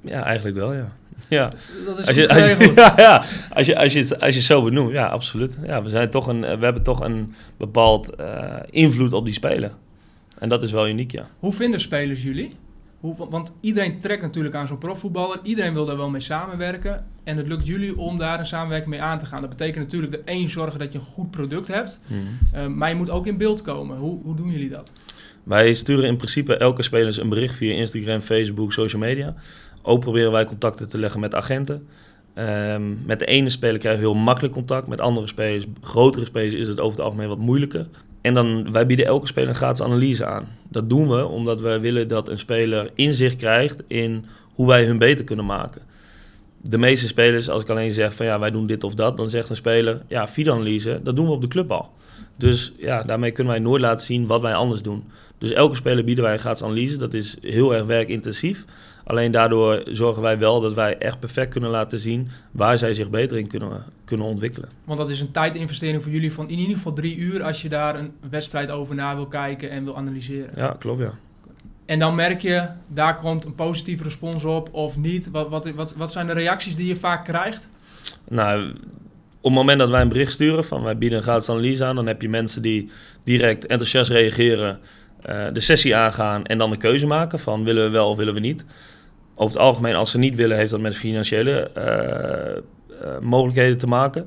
Ja, 0.00 0.22
eigenlijk 0.24 0.56
wel, 0.56 0.72
ja. 0.72 0.92
Ja. 1.28 1.48
Dat 1.86 1.98
is 1.98 2.06
als 2.06 2.16
je, 2.16 2.28
als 2.28 2.44
je, 2.44 2.72
ja, 2.74 2.94
ja, 2.96 3.24
als 3.50 3.66
je, 3.66 3.78
als 3.78 3.92
je, 3.92 3.98
het, 3.98 4.20
als 4.20 4.32
je 4.32 4.38
het 4.38 4.48
zo 4.48 4.62
benoemt, 4.62 4.92
ja, 4.92 5.06
absoluut. 5.06 5.58
Ja, 5.66 5.82
we, 5.82 5.88
zijn 5.88 6.10
toch 6.10 6.26
een, 6.26 6.40
we 6.40 6.64
hebben 6.64 6.82
toch 6.82 7.00
een 7.00 7.34
bepaald 7.56 8.10
uh, 8.20 8.54
invloed 8.70 9.12
op 9.12 9.24
die 9.24 9.34
speler. 9.34 9.72
En 10.38 10.48
dat 10.48 10.62
is 10.62 10.70
wel 10.70 10.88
uniek, 10.88 11.12
ja. 11.12 11.26
Hoe 11.38 11.52
vinden 11.52 11.80
spelers 11.80 12.22
jullie? 12.22 12.56
Hoe, 13.04 13.28
want 13.30 13.52
iedereen 13.60 14.00
trekt 14.00 14.22
natuurlijk 14.22 14.54
aan 14.54 14.66
zo'n 14.66 14.78
profvoetballer. 14.78 15.38
Iedereen 15.42 15.72
wil 15.72 15.84
daar 15.84 15.96
wel 15.96 16.10
mee 16.10 16.20
samenwerken. 16.20 17.06
En 17.24 17.36
het 17.36 17.48
lukt 17.48 17.66
jullie 17.66 17.98
om 17.98 18.18
daar 18.18 18.38
een 18.38 18.46
samenwerking 18.46 18.90
mee 18.90 19.02
aan 19.02 19.18
te 19.18 19.26
gaan. 19.26 19.40
Dat 19.40 19.50
betekent 19.50 19.84
natuurlijk 19.84 20.12
dat 20.12 20.20
één, 20.24 20.48
zorgen 20.48 20.78
dat 20.78 20.92
je 20.92 20.98
een 20.98 21.04
goed 21.04 21.30
product 21.30 21.68
hebt. 21.68 22.00
Mm. 22.06 22.18
Uh, 22.54 22.66
maar 22.66 22.88
je 22.88 22.94
moet 22.94 23.10
ook 23.10 23.26
in 23.26 23.36
beeld 23.36 23.62
komen. 23.62 23.96
Hoe, 23.98 24.22
hoe 24.22 24.36
doen 24.36 24.50
jullie 24.50 24.68
dat? 24.68 24.92
Wij 25.42 25.72
sturen 25.72 26.04
in 26.04 26.16
principe 26.16 26.56
elke 26.56 26.82
speler 26.82 27.20
een 27.20 27.28
bericht 27.28 27.54
via 27.54 27.74
Instagram, 27.74 28.20
Facebook, 28.20 28.72
social 28.72 29.00
media. 29.00 29.34
Ook 29.82 30.00
proberen 30.00 30.32
wij 30.32 30.44
contacten 30.44 30.88
te 30.88 30.98
leggen 30.98 31.20
met 31.20 31.34
agenten. 31.34 31.86
Um, 32.34 32.98
met 33.06 33.18
de 33.18 33.26
ene 33.26 33.50
speler 33.50 33.78
krijgen 33.78 34.02
we 34.02 34.08
heel 34.08 34.18
makkelijk 34.18 34.54
contact. 34.54 34.86
Met 34.86 35.00
andere 35.00 35.26
spelers, 35.26 35.66
grotere 35.80 36.24
spelers, 36.24 36.54
is 36.54 36.68
het 36.68 36.80
over 36.80 36.96
het 36.96 37.04
algemeen 37.04 37.28
wat 37.28 37.38
moeilijker. 37.38 37.86
En 38.24 38.34
dan, 38.34 38.72
wij 38.72 38.86
bieden 38.86 39.06
elke 39.06 39.26
speler 39.26 39.48
een 39.48 39.54
gratis 39.54 39.84
analyse 39.84 40.24
aan. 40.24 40.48
Dat 40.68 40.88
doen 40.88 41.08
we 41.08 41.26
omdat 41.26 41.60
wij 41.60 41.80
willen 41.80 42.08
dat 42.08 42.28
een 42.28 42.38
speler 42.38 42.90
inzicht 42.94 43.36
krijgt 43.36 43.82
in 43.86 44.24
hoe 44.54 44.66
wij 44.66 44.84
hun 44.84 44.98
beter 44.98 45.24
kunnen 45.24 45.44
maken. 45.44 45.82
De 46.60 46.78
meeste 46.78 47.06
spelers, 47.06 47.48
als 47.48 47.62
ik 47.62 47.68
alleen 47.68 47.92
zeg 47.92 48.14
van 48.14 48.26
ja, 48.26 48.38
wij 48.38 48.50
doen 48.50 48.66
dit 48.66 48.84
of 48.84 48.94
dat, 48.94 49.16
dan 49.16 49.30
zegt 49.30 49.48
een 49.48 49.56
speler, 49.56 50.02
ja, 50.08 50.28
videoanalyse, 50.28 51.00
dat 51.02 51.16
doen 51.16 51.26
we 51.26 51.32
op 51.32 51.40
de 51.40 51.48
club 51.48 51.70
al. 51.70 51.90
Dus 52.36 52.74
ja, 52.78 53.02
daarmee 53.02 53.30
kunnen 53.30 53.52
wij 53.52 53.62
nooit 53.62 53.82
laten 53.82 54.06
zien 54.06 54.26
wat 54.26 54.40
wij 54.40 54.54
anders 54.54 54.82
doen. 54.82 55.04
Dus 55.38 55.50
elke 55.50 55.76
speler 55.76 56.04
bieden 56.04 56.24
wij 56.24 56.32
een 56.32 56.38
gratis 56.38 56.62
analyse. 56.62 56.96
Dat 56.96 57.14
is 57.14 57.36
heel 57.40 57.74
erg 57.74 57.84
werkintensief. 57.84 58.64
Alleen 59.04 59.30
daardoor 59.30 59.82
zorgen 59.84 60.22
wij 60.22 60.38
wel 60.38 60.60
dat 60.60 60.74
wij 60.74 60.98
echt 60.98 61.20
perfect 61.20 61.50
kunnen 61.50 61.70
laten 61.70 61.98
zien 61.98 62.28
waar 62.50 62.78
zij 62.78 62.94
zich 62.94 63.10
beter 63.10 63.38
in 63.38 63.46
kunnen, 63.46 63.82
kunnen 64.04 64.26
ontwikkelen. 64.26 64.68
Want 64.84 64.98
dat 64.98 65.10
is 65.10 65.20
een 65.20 65.30
tijdinvestering 65.30 66.02
voor 66.02 66.12
jullie 66.12 66.32
van 66.32 66.48
in 66.48 66.58
ieder 66.58 66.76
geval 66.76 66.92
drie 66.92 67.16
uur 67.16 67.42
als 67.42 67.62
je 67.62 67.68
daar 67.68 67.98
een 67.98 68.12
wedstrijd 68.30 68.70
over 68.70 68.94
na 68.94 69.14
wil 69.14 69.26
kijken 69.26 69.70
en 69.70 69.84
wil 69.84 69.96
analyseren. 69.96 70.50
Ja, 70.56 70.76
klopt 70.78 71.00
ja. 71.00 71.12
En 71.86 71.98
dan 71.98 72.14
merk 72.14 72.40
je, 72.40 72.68
daar 72.88 73.16
komt 73.16 73.44
een 73.44 73.54
positieve 73.54 74.02
respons 74.02 74.44
op 74.44 74.68
of 74.72 74.96
niet. 74.96 75.30
Wat, 75.30 75.48
wat, 75.48 75.70
wat, 75.70 75.94
wat 75.94 76.12
zijn 76.12 76.26
de 76.26 76.32
reacties 76.32 76.76
die 76.76 76.86
je 76.86 76.96
vaak 76.96 77.24
krijgt? 77.24 77.68
Nou, 78.28 78.74
op 79.44 79.50
het 79.50 79.58
moment 79.58 79.78
dat 79.78 79.90
wij 79.90 80.00
een 80.00 80.08
bericht 80.08 80.32
sturen 80.32 80.64
van 80.64 80.82
wij 80.82 80.98
bieden 80.98 81.18
een 81.18 81.24
gratis 81.24 81.48
analyse 81.48 81.84
aan, 81.84 81.96
dan 81.96 82.06
heb 82.06 82.22
je 82.22 82.28
mensen 82.28 82.62
die 82.62 82.90
direct 83.24 83.66
enthousiast 83.66 84.10
reageren, 84.10 84.78
uh, 85.28 85.44
de 85.52 85.60
sessie 85.60 85.96
aangaan 85.96 86.44
en 86.44 86.58
dan 86.58 86.70
de 86.70 86.76
keuze 86.76 87.06
maken 87.06 87.38
van 87.38 87.64
willen 87.64 87.84
we 87.84 87.90
wel 87.90 88.10
of 88.10 88.16
willen 88.16 88.34
we 88.34 88.40
niet. 88.40 88.64
Over 89.34 89.56
het 89.56 89.66
algemeen, 89.66 89.94
als 89.94 90.10
ze 90.10 90.18
niet 90.18 90.34
willen, 90.34 90.56
heeft 90.56 90.70
dat 90.70 90.80
met 90.80 90.96
financiële 90.96 91.70
uh, 91.78 93.08
mogelijkheden 93.20 93.78
te 93.78 93.86
maken. 93.86 94.22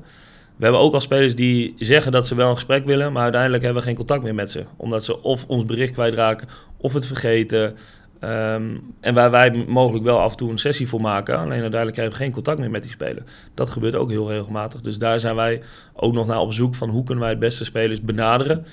We 0.56 0.64
hebben 0.64 0.80
ook 0.80 0.94
al 0.94 1.00
spelers 1.00 1.34
die 1.34 1.74
zeggen 1.78 2.12
dat 2.12 2.26
ze 2.26 2.34
wel 2.34 2.48
een 2.48 2.54
gesprek 2.54 2.84
willen, 2.84 3.12
maar 3.12 3.22
uiteindelijk 3.22 3.62
hebben 3.62 3.82
we 3.82 3.88
geen 3.88 3.96
contact 3.96 4.22
meer 4.22 4.34
met 4.34 4.50
ze. 4.50 4.64
Omdat 4.76 5.04
ze 5.04 5.22
of 5.22 5.44
ons 5.46 5.64
bericht 5.64 5.92
kwijtraken 5.92 6.48
of 6.76 6.92
het 6.92 7.06
vergeten. 7.06 7.76
Ehm, 8.20 8.76
en 9.00 9.14
waar 9.14 9.30
wij 9.30 9.64
mogelijk 9.68 10.04
wel 10.04 10.18
af 10.18 10.30
en 10.30 10.36
toe 10.36 10.50
een 10.50 10.58
sessie 10.58 10.88
voor 10.88 11.00
maken, 11.00 11.34
alleen 11.34 11.50
uiteindelijk 11.50 11.92
krijgen 11.92 12.16
we 12.16 12.22
geen 12.22 12.32
contact 12.32 12.58
meer 12.58 12.70
met 12.70 12.82
die 12.82 12.92
speler. 12.92 13.22
Dat 13.54 13.68
gebeurt 13.68 13.94
ook 13.94 14.10
heel 14.10 14.30
regelmatig. 14.30 14.80
Dus 14.80 14.98
daar 14.98 15.20
zijn 15.20 15.34
wij 15.36 15.62
ook 15.94 16.12
nog 16.12 16.26
naar 16.26 16.40
op 16.40 16.52
zoek 16.52 16.74
van 16.74 16.88
hoe 16.88 17.04
kunnen 17.04 17.22
wij 17.22 17.32
het 17.32 17.40
beste 17.40 17.64
spelers 17.64 18.00
benaderen. 18.00 18.66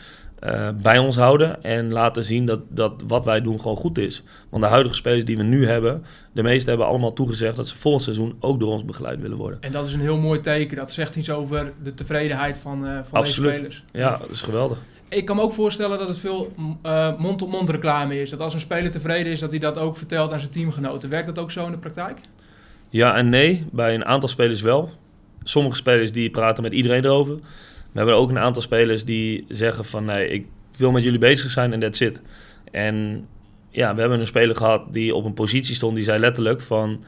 Uh, 0.43 0.69
bij 0.81 0.97
ons 0.97 1.15
houden 1.15 1.63
en 1.63 1.91
laten 1.91 2.23
zien 2.23 2.45
dat, 2.45 2.59
dat 2.69 3.03
wat 3.07 3.25
wij 3.25 3.41
doen 3.41 3.61
gewoon 3.61 3.77
goed 3.77 3.97
is. 3.97 4.23
Want 4.49 4.63
de 4.63 4.69
huidige 4.69 4.95
spelers 4.95 5.25
die 5.25 5.37
we 5.37 5.43
nu 5.43 5.67
hebben, 5.67 6.03
de 6.31 6.43
meeste 6.43 6.69
hebben 6.69 6.87
allemaal 6.87 7.13
toegezegd 7.13 7.55
dat 7.55 7.67
ze 7.67 7.77
volgend 7.77 8.03
seizoen 8.03 8.35
ook 8.39 8.59
door 8.59 8.71
ons 8.71 8.85
begeleid 8.85 9.21
willen 9.21 9.37
worden. 9.37 9.61
En 9.61 9.71
dat 9.71 9.85
is 9.85 9.93
een 9.93 9.99
heel 9.99 10.17
mooi 10.17 10.39
teken. 10.39 10.77
Dat 10.77 10.91
zegt 10.91 11.15
iets 11.15 11.29
over 11.29 11.73
de 11.83 11.93
tevredenheid 11.93 12.57
van, 12.57 12.85
uh, 12.85 12.99
van 13.03 13.19
Absoluut. 13.19 13.49
deze 13.49 13.71
spelers. 13.71 13.83
Ja, 13.91 14.17
dat 14.17 14.31
is 14.31 14.41
geweldig. 14.41 14.79
Ik 15.09 15.25
kan 15.25 15.35
me 15.35 15.41
ook 15.41 15.53
voorstellen 15.53 15.99
dat 15.99 16.07
het 16.07 16.17
veel 16.17 16.53
uh, 16.85 17.17
mond-op-mond 17.17 17.69
reclame 17.69 18.21
is. 18.21 18.29
Dat 18.29 18.39
als 18.39 18.53
een 18.53 18.59
speler 18.59 18.91
tevreden 18.91 19.31
is, 19.31 19.39
dat 19.39 19.51
hij 19.51 19.59
dat 19.59 19.77
ook 19.77 19.97
vertelt 19.97 20.31
aan 20.31 20.39
zijn 20.39 20.51
teamgenoten. 20.51 21.09
Werkt 21.09 21.27
dat 21.27 21.39
ook 21.39 21.51
zo 21.51 21.65
in 21.65 21.71
de 21.71 21.77
praktijk? 21.77 22.19
Ja 22.89 23.15
en 23.15 23.29
nee. 23.29 23.65
Bij 23.71 23.93
een 23.93 24.05
aantal 24.05 24.29
spelers 24.29 24.61
wel. 24.61 24.89
Sommige 25.43 25.75
spelers 25.75 26.11
die 26.11 26.29
praten 26.29 26.63
met 26.63 26.73
iedereen 26.73 27.05
erover. 27.05 27.35
We 27.35 28.01
hebben 28.01 28.15
ook 28.15 28.29
een 28.29 28.39
aantal 28.39 28.61
spelers 28.61 29.05
die 29.05 29.45
zeggen 29.49 29.85
van 29.85 30.05
nee, 30.05 30.29
ik 30.29 30.45
wil 30.77 30.91
met 30.91 31.03
jullie 31.03 31.19
bezig 31.19 31.51
zijn 31.51 31.73
en 31.73 31.79
that's 31.79 31.99
it. 31.99 32.21
En 32.71 33.27
ja, 33.69 33.93
we 33.93 33.99
hebben 33.99 34.19
een 34.19 34.27
speler 34.27 34.55
gehad 34.55 34.93
die 34.93 35.15
op 35.15 35.25
een 35.25 35.33
positie 35.33 35.75
stond, 35.75 35.95
die 35.95 36.03
zei 36.03 36.19
letterlijk 36.19 36.61
van 36.61 37.03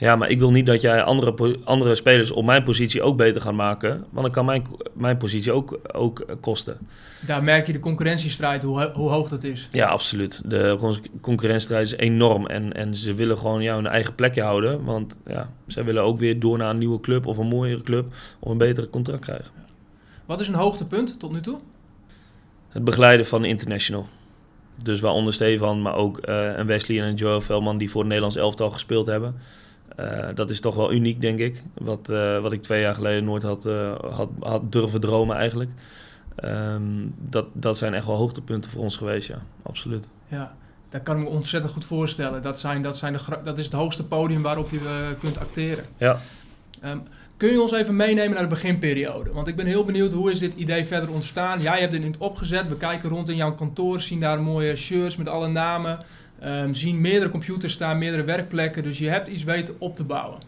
ja, 0.00 0.16
maar 0.16 0.30
ik 0.30 0.38
wil 0.38 0.50
niet 0.50 0.66
dat 0.66 0.80
jij 0.80 1.02
andere, 1.02 1.58
andere 1.64 1.94
spelers 1.94 2.30
op 2.30 2.44
mijn 2.44 2.62
positie 2.62 3.02
ook 3.02 3.16
beter 3.16 3.40
gaan 3.40 3.54
maken. 3.54 3.90
Want 4.10 4.22
dan 4.22 4.30
kan 4.30 4.44
mijn, 4.44 4.66
mijn 4.92 5.16
positie 5.16 5.52
ook, 5.52 5.78
ook 5.92 6.24
kosten. 6.40 6.78
Daar 7.26 7.42
merk 7.42 7.66
je 7.66 7.72
de 7.72 7.78
concurrentiestrijd, 7.80 8.62
hoe, 8.62 8.90
hoe 8.94 9.10
hoog 9.10 9.28
dat 9.28 9.44
is. 9.44 9.68
Ja, 9.70 9.88
absoluut. 9.88 10.40
De 10.44 10.76
concurrentiestrijd 11.20 11.86
is 11.86 11.96
enorm. 11.96 12.46
En, 12.46 12.72
en 12.72 12.94
ze 12.94 13.14
willen 13.14 13.38
gewoon 13.38 13.62
jou 13.62 13.78
een 13.78 13.86
eigen 13.86 14.14
plekje 14.14 14.42
houden. 14.42 14.84
Want 14.84 15.18
ja, 15.26 15.52
zij 15.66 15.84
willen 15.84 16.02
ook 16.02 16.18
weer 16.18 16.40
door 16.40 16.58
naar 16.58 16.70
een 16.70 16.78
nieuwe 16.78 17.00
club 17.00 17.26
of 17.26 17.36
een 17.36 17.46
mooiere 17.46 17.82
club 17.82 18.14
of 18.38 18.50
een 18.50 18.58
betere 18.58 18.90
contract 18.90 19.20
krijgen. 19.20 19.50
Wat 20.26 20.40
is 20.40 20.48
een 20.48 20.54
hoogtepunt 20.54 21.18
tot 21.18 21.32
nu 21.32 21.40
toe? 21.40 21.58
Het 22.68 22.84
begeleiden 22.84 23.26
van 23.26 23.44
international. 23.44 24.08
Dus 24.82 25.00
waaronder 25.00 25.34
Stefan, 25.34 25.82
maar 25.82 25.94
ook 25.94 26.28
uh, 26.28 26.56
een 26.56 26.66
Wesley 26.66 27.00
en 27.00 27.06
een 27.06 27.14
Joel 27.14 27.40
Velman 27.40 27.78
die 27.78 27.90
voor 27.90 28.00
het 28.00 28.08
Nederlands 28.08 28.36
elftal 28.36 28.70
gespeeld 28.70 29.06
hebben. 29.06 29.34
Uh, 30.00 30.28
dat 30.34 30.50
is 30.50 30.60
toch 30.60 30.74
wel 30.74 30.92
uniek, 30.92 31.20
denk 31.20 31.38
ik. 31.38 31.62
Wat, 31.74 32.08
uh, 32.10 32.40
wat 32.40 32.52
ik 32.52 32.62
twee 32.62 32.80
jaar 32.80 32.94
geleden 32.94 33.24
nooit 33.24 33.42
had, 33.42 33.64
had, 34.10 34.28
had 34.40 34.72
durven 34.72 35.00
dromen 35.00 35.36
eigenlijk. 35.36 35.70
Um, 36.44 37.14
dat, 37.18 37.46
dat 37.52 37.78
zijn 37.78 37.94
echt 37.94 38.06
wel 38.06 38.16
hoogtepunten 38.16 38.70
voor 38.70 38.82
ons 38.82 38.96
geweest, 38.96 39.28
ja. 39.28 39.42
Absoluut. 39.62 40.08
Ja, 40.28 40.54
dat 40.88 41.02
kan 41.02 41.16
ik 41.16 41.22
me 41.22 41.28
ontzettend 41.28 41.72
goed 41.72 41.84
voorstellen. 41.84 42.42
Dat, 42.42 42.58
zijn, 42.58 42.82
dat, 42.82 42.96
zijn 42.96 43.12
de, 43.12 43.38
dat 43.44 43.58
is 43.58 43.64
het 43.64 43.74
hoogste 43.74 44.04
podium 44.04 44.42
waarop 44.42 44.70
je 44.70 45.14
kunt 45.20 45.38
acteren. 45.38 45.84
Ja. 45.96 46.20
Um, 46.84 47.02
Kun 47.40 47.50
je 47.50 47.60
ons 47.60 47.72
even 47.72 47.96
meenemen 47.96 48.30
naar 48.30 48.42
de 48.42 48.54
beginperiode? 48.54 49.32
Want 49.32 49.48
ik 49.48 49.56
ben 49.56 49.66
heel 49.66 49.84
benieuwd, 49.84 50.12
hoe 50.12 50.30
is 50.30 50.38
dit 50.38 50.54
idee 50.54 50.84
verder 50.84 51.10
ontstaan? 51.10 51.60
Jij 51.60 51.80
hebt 51.80 51.92
het 51.92 52.02
nu 52.02 52.10
opgezet, 52.18 52.68
we 52.68 52.76
kijken 52.76 53.10
rond 53.10 53.28
in 53.28 53.36
jouw 53.36 53.54
kantoor, 53.54 54.00
zien 54.00 54.20
daar 54.20 54.40
mooie 54.40 54.76
shirts 54.76 55.16
met 55.16 55.28
alle 55.28 55.48
namen. 55.48 55.98
Um, 56.44 56.74
zien 56.74 57.00
meerdere 57.00 57.30
computers 57.30 57.72
staan, 57.72 57.98
meerdere 57.98 58.24
werkplekken, 58.24 58.82
dus 58.82 58.98
je 58.98 59.08
hebt 59.08 59.28
iets 59.28 59.44
weten 59.44 59.74
op 59.78 59.96
te 59.96 60.04
bouwen. 60.04 60.38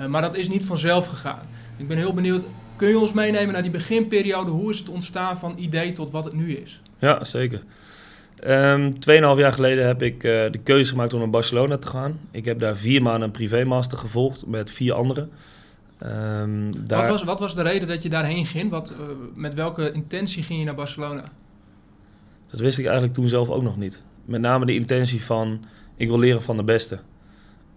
Uh, 0.00 0.06
maar 0.06 0.22
dat 0.22 0.36
is 0.36 0.48
niet 0.48 0.64
vanzelf 0.64 1.06
gegaan. 1.06 1.46
Ik 1.76 1.88
ben 1.88 1.96
heel 1.96 2.14
benieuwd, 2.14 2.44
kun 2.76 2.88
je 2.88 2.98
ons 2.98 3.12
meenemen 3.12 3.52
naar 3.52 3.62
die 3.62 3.70
beginperiode? 3.70 4.50
Hoe 4.50 4.70
is 4.70 4.78
het 4.78 4.88
ontstaan 4.88 5.38
van 5.38 5.54
idee 5.58 5.92
tot 5.92 6.10
wat 6.10 6.24
het 6.24 6.32
nu 6.32 6.56
is? 6.56 6.80
Ja, 6.98 7.24
zeker. 7.24 7.62
Um, 8.46 9.00
tweeënhalf 9.00 9.38
jaar 9.38 9.52
geleden 9.52 9.86
heb 9.86 10.02
ik 10.02 10.14
uh, 10.14 10.30
de 10.50 10.60
keuze 10.62 10.90
gemaakt 10.90 11.12
om 11.12 11.18
naar 11.18 11.30
Barcelona 11.30 11.78
te 11.78 11.86
gaan. 11.86 12.18
Ik 12.30 12.44
heb 12.44 12.58
daar 12.58 12.76
vier 12.76 13.02
maanden 13.02 13.22
een 13.22 13.30
privémaster 13.30 13.98
gevolgd 13.98 14.46
met 14.46 14.70
vier 14.70 14.92
anderen. 14.92 15.30
Um, 16.02 16.86
daar... 16.86 17.00
wat, 17.00 17.10
was, 17.10 17.24
wat 17.24 17.38
was 17.38 17.54
de 17.54 17.62
reden 17.62 17.88
dat 17.88 18.02
je 18.02 18.08
daarheen 18.08 18.46
ging? 18.46 18.70
Wat, 18.70 18.94
uh, 19.00 19.06
met 19.34 19.54
welke 19.54 19.92
intentie 19.92 20.42
ging 20.42 20.58
je 20.58 20.64
naar 20.64 20.74
Barcelona? 20.74 21.24
Dat 22.50 22.60
wist 22.60 22.78
ik 22.78 22.84
eigenlijk 22.84 23.14
toen 23.14 23.28
zelf 23.28 23.48
ook 23.48 23.62
nog 23.62 23.76
niet. 23.76 24.00
Met 24.30 24.40
name 24.40 24.66
de 24.66 24.74
intentie 24.74 25.24
van, 25.24 25.64
ik 25.96 26.08
wil 26.08 26.18
leren 26.18 26.42
van 26.42 26.56
de 26.56 26.62
beste. 26.62 26.98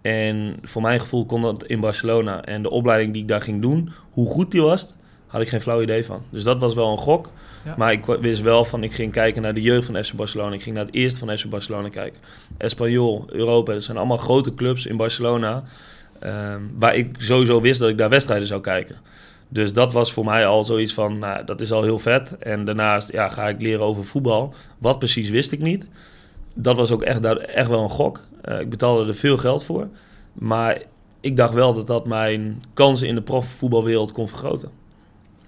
En 0.02 0.56
voor 0.62 0.82
mijn 0.82 1.00
gevoel 1.00 1.26
kon 1.26 1.42
dat 1.42 1.64
in 1.64 1.80
Barcelona. 1.80 2.44
En 2.44 2.62
de 2.62 2.70
opleiding 2.70 3.12
die 3.12 3.22
ik 3.22 3.28
daar 3.28 3.42
ging 3.42 3.62
doen, 3.62 3.90
hoe 4.10 4.28
goed 4.28 4.50
die 4.50 4.62
was, 4.62 4.94
had 5.26 5.40
ik 5.40 5.48
geen 5.48 5.60
flauw 5.60 5.82
idee 5.82 6.04
van. 6.04 6.22
Dus 6.30 6.44
dat 6.44 6.58
was 6.58 6.74
wel 6.74 6.90
een 6.90 6.98
gok. 6.98 7.30
Ja. 7.64 7.74
Maar 7.76 7.92
ik 7.92 8.04
wist 8.04 8.40
wel 8.40 8.64
van, 8.64 8.82
ik 8.82 8.92
ging 8.92 9.12
kijken 9.12 9.42
naar 9.42 9.54
de 9.54 9.60
jeugd 9.60 9.86
van 9.86 10.04
FC 10.04 10.14
Barcelona. 10.14 10.54
Ik 10.54 10.62
ging 10.62 10.74
naar 10.74 10.84
het 10.84 10.94
eerste 10.94 11.18
van 11.18 11.38
FC 11.38 11.48
Barcelona 11.48 11.88
kijken. 11.88 12.20
Espanyol, 12.56 13.24
Europa, 13.28 13.72
dat 13.72 13.84
zijn 13.84 13.96
allemaal 13.96 14.16
grote 14.16 14.54
clubs 14.54 14.86
in 14.86 14.96
Barcelona. 14.96 15.64
Um, 16.24 16.70
waar 16.78 16.94
ik 16.94 17.16
sowieso 17.18 17.60
wist 17.60 17.80
dat 17.80 17.88
ik 17.88 17.98
daar 17.98 18.08
wedstrijden 18.08 18.46
zou 18.46 18.60
kijken. 18.60 18.96
Dus 19.48 19.72
dat 19.72 19.92
was 19.92 20.12
voor 20.12 20.24
mij 20.24 20.46
al 20.46 20.64
zoiets 20.64 20.94
van, 20.94 21.18
nou, 21.18 21.44
dat 21.44 21.60
is 21.60 21.72
al 21.72 21.82
heel 21.82 21.98
vet. 21.98 22.38
En 22.38 22.64
daarnaast 22.64 23.12
ja, 23.12 23.28
ga 23.28 23.48
ik 23.48 23.60
leren 23.60 23.84
over 23.84 24.04
voetbal. 24.04 24.54
Wat 24.78 24.98
precies 24.98 25.30
wist 25.30 25.52
ik 25.52 25.60
niet. 25.60 25.86
Dat 26.54 26.76
was 26.76 26.90
ook 26.90 27.02
echt, 27.02 27.24
echt 27.46 27.68
wel 27.68 27.82
een 27.82 27.90
gok. 27.90 28.20
Uh, 28.48 28.60
ik 28.60 28.70
betaalde 28.70 29.06
er 29.06 29.14
veel 29.14 29.36
geld 29.36 29.64
voor. 29.64 29.88
Maar 30.32 30.82
ik 31.20 31.36
dacht 31.36 31.54
wel 31.54 31.74
dat 31.74 31.86
dat 31.86 32.06
mijn 32.06 32.62
kansen 32.74 33.08
in 33.08 33.14
de 33.14 33.22
profvoetbalwereld 33.22 34.12
kon 34.12 34.28
vergroten. 34.28 34.70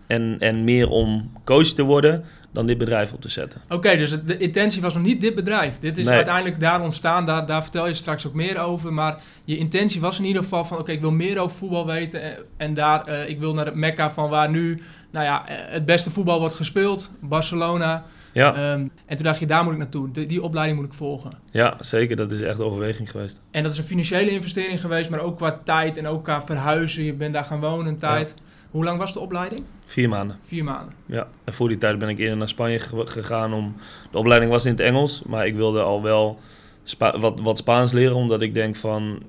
En, 0.06 0.36
en 0.38 0.64
meer 0.64 0.88
om 0.88 1.32
coach 1.44 1.66
te 1.66 1.82
worden 1.82 2.24
dan 2.50 2.66
dit 2.66 2.78
bedrijf 2.78 3.12
op 3.12 3.20
te 3.20 3.28
zetten. 3.28 3.60
Oké, 3.68 3.96
dus 3.96 4.24
de 4.24 4.38
intentie 4.38 4.82
was 4.82 4.94
nog 4.94 5.02
niet 5.02 5.20
dit 5.20 5.34
bedrijf. 5.34 5.78
Dit 5.78 5.98
is 5.98 6.08
uiteindelijk 6.08 6.60
daar 6.60 6.82
ontstaan, 6.82 7.26
daar, 7.26 7.46
daar 7.46 7.62
vertel 7.62 7.86
je 7.86 7.94
straks 7.94 8.26
ook 8.26 8.34
meer 8.34 8.58
over. 8.58 8.92
Maar 8.92 9.22
je 9.44 9.56
intentie 9.56 10.00
was 10.00 10.18
in 10.18 10.24
ieder 10.24 10.42
geval 10.42 10.64
van, 10.64 10.78
oké, 10.78 10.92
ik 10.92 11.00
wil 11.00 11.10
meer 11.10 11.38
over 11.38 11.56
voetbal 11.56 11.86
weten. 11.86 12.22
En, 12.22 12.36
en 12.56 12.74
daar, 12.74 13.08
uh, 13.08 13.28
ik 13.28 13.38
wil 13.38 13.54
naar 13.54 13.66
het 13.66 13.74
mekka 13.74 14.10
van 14.10 14.30
waar 14.30 14.50
nu, 14.50 14.82
nou 15.10 15.24
ja, 15.24 15.42
het 15.48 15.84
beste 15.84 16.10
voetbal 16.10 16.38
wordt 16.38 16.54
gespeeld. 16.54 17.10
Barcelona. 17.20 18.04
Ja. 18.36 18.72
Um, 18.72 18.90
en 19.06 19.16
toen 19.16 19.26
dacht 19.26 19.38
je, 19.38 19.46
daar 19.46 19.64
moet 19.64 19.72
ik 19.72 19.78
naartoe. 19.78 20.10
De, 20.10 20.26
die 20.26 20.42
opleiding 20.42 20.78
moet 20.78 20.86
ik 20.86 20.94
volgen. 20.94 21.30
Ja, 21.50 21.76
zeker. 21.80 22.16
Dat 22.16 22.32
is 22.32 22.40
echt 22.40 22.56
de 22.56 22.64
overweging 22.64 23.10
geweest. 23.10 23.40
En 23.50 23.62
dat 23.62 23.72
is 23.72 23.78
een 23.78 23.84
financiële 23.84 24.30
investering 24.30 24.80
geweest, 24.80 25.10
maar 25.10 25.20
ook 25.20 25.36
qua 25.36 25.60
tijd 25.64 25.96
en 25.96 26.06
ook 26.06 26.24
qua 26.24 26.42
verhuizen. 26.42 27.04
Je 27.04 27.12
bent 27.12 27.34
daar 27.34 27.44
gaan 27.44 27.60
wonen 27.60 27.86
een 27.86 27.98
tijd. 27.98 28.34
Ja. 28.36 28.42
Hoe 28.70 28.84
lang 28.84 28.98
was 28.98 29.12
de 29.12 29.20
opleiding? 29.20 29.64
Vier 29.86 30.08
maanden. 30.08 30.36
Vier 30.46 30.64
maanden. 30.64 30.94
Ja, 31.06 31.28
en 31.44 31.54
voor 31.54 31.68
die 31.68 31.78
tijd 31.78 31.98
ben 31.98 32.08
ik 32.08 32.18
eerder 32.18 32.36
naar 32.36 32.48
Spanje 32.48 32.78
gegaan 32.94 33.52
om... 33.52 33.74
De 34.10 34.18
opleiding 34.18 34.50
was 34.50 34.64
in 34.64 34.70
het 34.70 34.80
Engels, 34.80 35.22
maar 35.26 35.46
ik 35.46 35.54
wilde 35.54 35.80
al 35.80 36.02
wel 36.02 36.38
Spa 36.82 37.18
wat, 37.18 37.40
wat 37.40 37.58
Spaans 37.58 37.92
leren, 37.92 38.16
omdat 38.16 38.42
ik 38.42 38.54
denk 38.54 38.76
van... 38.76 39.22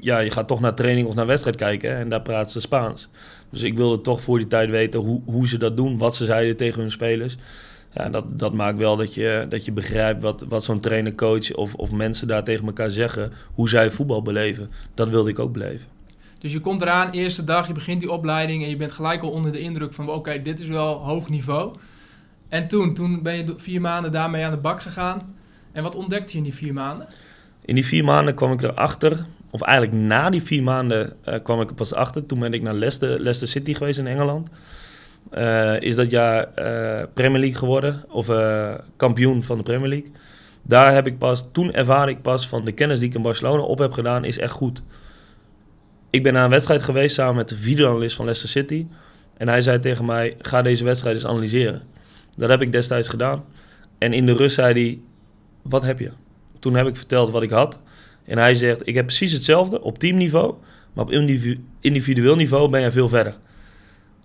Ja, 0.00 0.18
je 0.18 0.30
gaat 0.30 0.48
toch 0.48 0.60
naar 0.60 0.74
training 0.74 1.08
of 1.08 1.14
naar 1.14 1.26
wedstrijd 1.26 1.56
kijken 1.56 1.96
en 1.96 2.08
daar 2.08 2.22
praten 2.22 2.50
ze 2.50 2.60
Spaans. 2.60 3.08
Dus 3.50 3.62
ik 3.62 3.76
wilde 3.76 4.00
toch 4.00 4.20
voor 4.20 4.38
die 4.38 4.46
tijd 4.46 4.70
weten 4.70 5.00
hoe, 5.00 5.20
hoe 5.24 5.48
ze 5.48 5.58
dat 5.58 5.76
doen, 5.76 5.98
wat 5.98 6.16
ze 6.16 6.24
zeiden 6.24 6.56
tegen 6.56 6.80
hun 6.80 6.90
spelers. 6.90 7.36
Ja, 7.90 8.08
dat, 8.08 8.38
dat 8.38 8.52
maakt 8.52 8.78
wel 8.78 8.96
dat 8.96 9.14
je, 9.14 9.46
dat 9.48 9.64
je 9.64 9.72
begrijpt 9.72 10.22
wat, 10.22 10.44
wat 10.48 10.64
zo'n 10.64 10.80
trainer, 10.80 11.14
coach 11.14 11.54
of, 11.54 11.74
of 11.74 11.90
mensen 11.90 12.28
daar 12.28 12.44
tegen 12.44 12.66
elkaar 12.66 12.90
zeggen. 12.90 13.32
Hoe 13.54 13.68
zij 13.68 13.90
voetbal 13.90 14.22
beleven. 14.22 14.70
Dat 14.94 15.08
wilde 15.08 15.30
ik 15.30 15.38
ook 15.38 15.52
beleven. 15.52 15.88
Dus 16.38 16.52
je 16.52 16.60
komt 16.60 16.82
eraan, 16.82 17.10
eerste 17.10 17.44
dag, 17.44 17.66
je 17.66 17.72
begint 17.72 18.00
die 18.00 18.12
opleiding 18.12 18.62
en 18.62 18.68
je 18.68 18.76
bent 18.76 18.92
gelijk 18.92 19.22
al 19.22 19.30
onder 19.30 19.52
de 19.52 19.60
indruk 19.60 19.92
van 19.92 20.08
oké, 20.08 20.16
okay, 20.16 20.42
dit 20.42 20.60
is 20.60 20.66
wel 20.66 20.94
hoog 20.94 21.28
niveau. 21.28 21.76
En 22.48 22.68
toen, 22.68 22.94
toen 22.94 23.22
ben 23.22 23.36
je 23.36 23.54
vier 23.56 23.80
maanden 23.80 24.12
daarmee 24.12 24.44
aan 24.44 24.50
de 24.50 24.56
bak 24.56 24.82
gegaan. 24.82 25.34
En 25.72 25.82
wat 25.82 25.94
ontdekte 25.94 26.32
je 26.32 26.38
in 26.38 26.44
die 26.44 26.54
vier 26.54 26.72
maanden? 26.72 27.06
In 27.64 27.74
die 27.74 27.86
vier 27.86 28.04
maanden 28.04 28.34
kwam 28.34 28.52
ik 28.52 28.62
erachter, 28.62 29.26
of 29.50 29.62
eigenlijk 29.62 30.02
na 30.02 30.30
die 30.30 30.42
vier 30.42 30.62
maanden 30.62 31.12
uh, 31.28 31.34
kwam 31.42 31.60
ik 31.60 31.68
er 31.68 31.74
pas 31.74 31.94
achter. 31.94 32.26
Toen 32.26 32.38
ben 32.38 32.52
ik 32.52 32.62
naar 32.62 32.74
Leicester, 32.74 33.08
Leicester 33.08 33.48
City 33.48 33.74
geweest 33.74 33.98
in 33.98 34.06
Engeland. 34.06 34.48
Uh, 35.34 35.80
is 35.80 35.94
dat 35.94 36.10
jaar 36.10 36.48
uh, 36.58 37.02
Premier 37.14 37.40
League 37.40 37.58
geworden, 37.58 38.04
of 38.08 38.30
kampioen 38.96 39.42
van 39.42 39.56
de 39.56 39.62
Premier 39.62 39.88
League. 39.88 40.10
Daar 40.62 40.94
heb 40.94 41.06
ik 41.06 41.18
pas, 41.18 41.52
toen 41.52 41.72
ervaar 41.72 42.08
ik 42.08 42.22
pas 42.22 42.48
van 42.48 42.64
de 42.64 42.72
kennis 42.72 42.98
die 42.98 43.08
ik 43.08 43.14
in 43.14 43.22
Barcelona 43.22 43.62
op 43.62 43.78
heb 43.78 43.92
gedaan, 43.92 44.24
is 44.24 44.38
echt 44.38 44.52
goed 44.52 44.82
ik 46.10 46.22
ben 46.22 46.32
naar 46.32 46.44
een 46.44 46.50
wedstrijd 46.50 46.82
geweest 46.82 47.14
samen 47.14 47.36
met 47.36 47.48
de 47.48 47.56
videoanalist 47.56 48.16
van 48.16 48.24
Leicester 48.24 48.62
City. 48.62 48.86
En 49.36 49.48
hij 49.48 49.60
zei 49.60 49.80
tegen 49.80 50.04
mij, 50.04 50.36
ga 50.38 50.62
deze 50.62 50.84
wedstrijd 50.84 51.16
eens 51.16 51.26
analyseren. 51.26 51.82
Dat 52.36 52.48
heb 52.48 52.62
ik 52.62 52.72
destijds 52.72 53.08
gedaan. 53.08 53.44
En 53.98 54.12
in 54.12 54.26
de 54.26 54.32
rust 54.32 54.54
zei 54.54 54.72
hij, 54.72 55.00
wat 55.62 55.82
heb 55.82 55.98
je? 55.98 56.10
Toen 56.58 56.74
heb 56.74 56.86
ik 56.86 56.96
verteld 56.96 57.30
wat 57.30 57.42
ik 57.42 57.50
had. 57.50 57.78
En 58.24 58.38
hij 58.38 58.54
zegt, 58.54 58.86
ik 58.88 58.94
heb 58.94 59.06
precies 59.06 59.32
hetzelfde 59.32 59.82
op 59.82 59.98
teamniveau. 59.98 60.54
Maar 60.92 61.04
op 61.04 61.12
individueel 61.80 62.36
niveau 62.36 62.70
ben 62.70 62.80
je 62.80 62.90
veel 62.90 63.08
verder. 63.08 63.34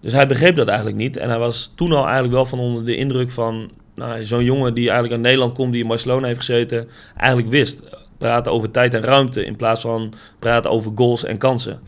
Dus 0.03 0.13
hij 0.13 0.27
begreep 0.27 0.55
dat 0.55 0.67
eigenlijk 0.67 0.97
niet. 0.97 1.17
En 1.17 1.29
hij 1.29 1.39
was 1.39 1.73
toen 1.75 1.91
al 1.91 2.03
eigenlijk 2.03 2.33
wel 2.33 2.45
van 2.45 2.59
onder 2.59 2.85
de 2.85 2.95
indruk 2.95 3.29
van 3.29 3.71
nou, 3.95 4.25
zo'n 4.25 4.43
jongen 4.43 4.73
die 4.73 4.83
eigenlijk 4.83 5.13
uit 5.13 5.21
Nederland 5.21 5.51
komt, 5.51 5.71
die 5.71 5.81
in 5.81 5.87
Barcelona 5.87 6.27
heeft 6.27 6.39
gezeten, 6.39 6.87
eigenlijk 7.17 7.49
wist. 7.49 7.83
Praten 8.17 8.51
over 8.51 8.71
tijd 8.71 8.93
en 8.93 9.01
ruimte 9.01 9.45
in 9.45 9.55
plaats 9.55 9.81
van 9.81 10.13
praten 10.39 10.71
over 10.71 10.91
goals 10.95 11.23
en 11.23 11.37
kansen. 11.37 11.79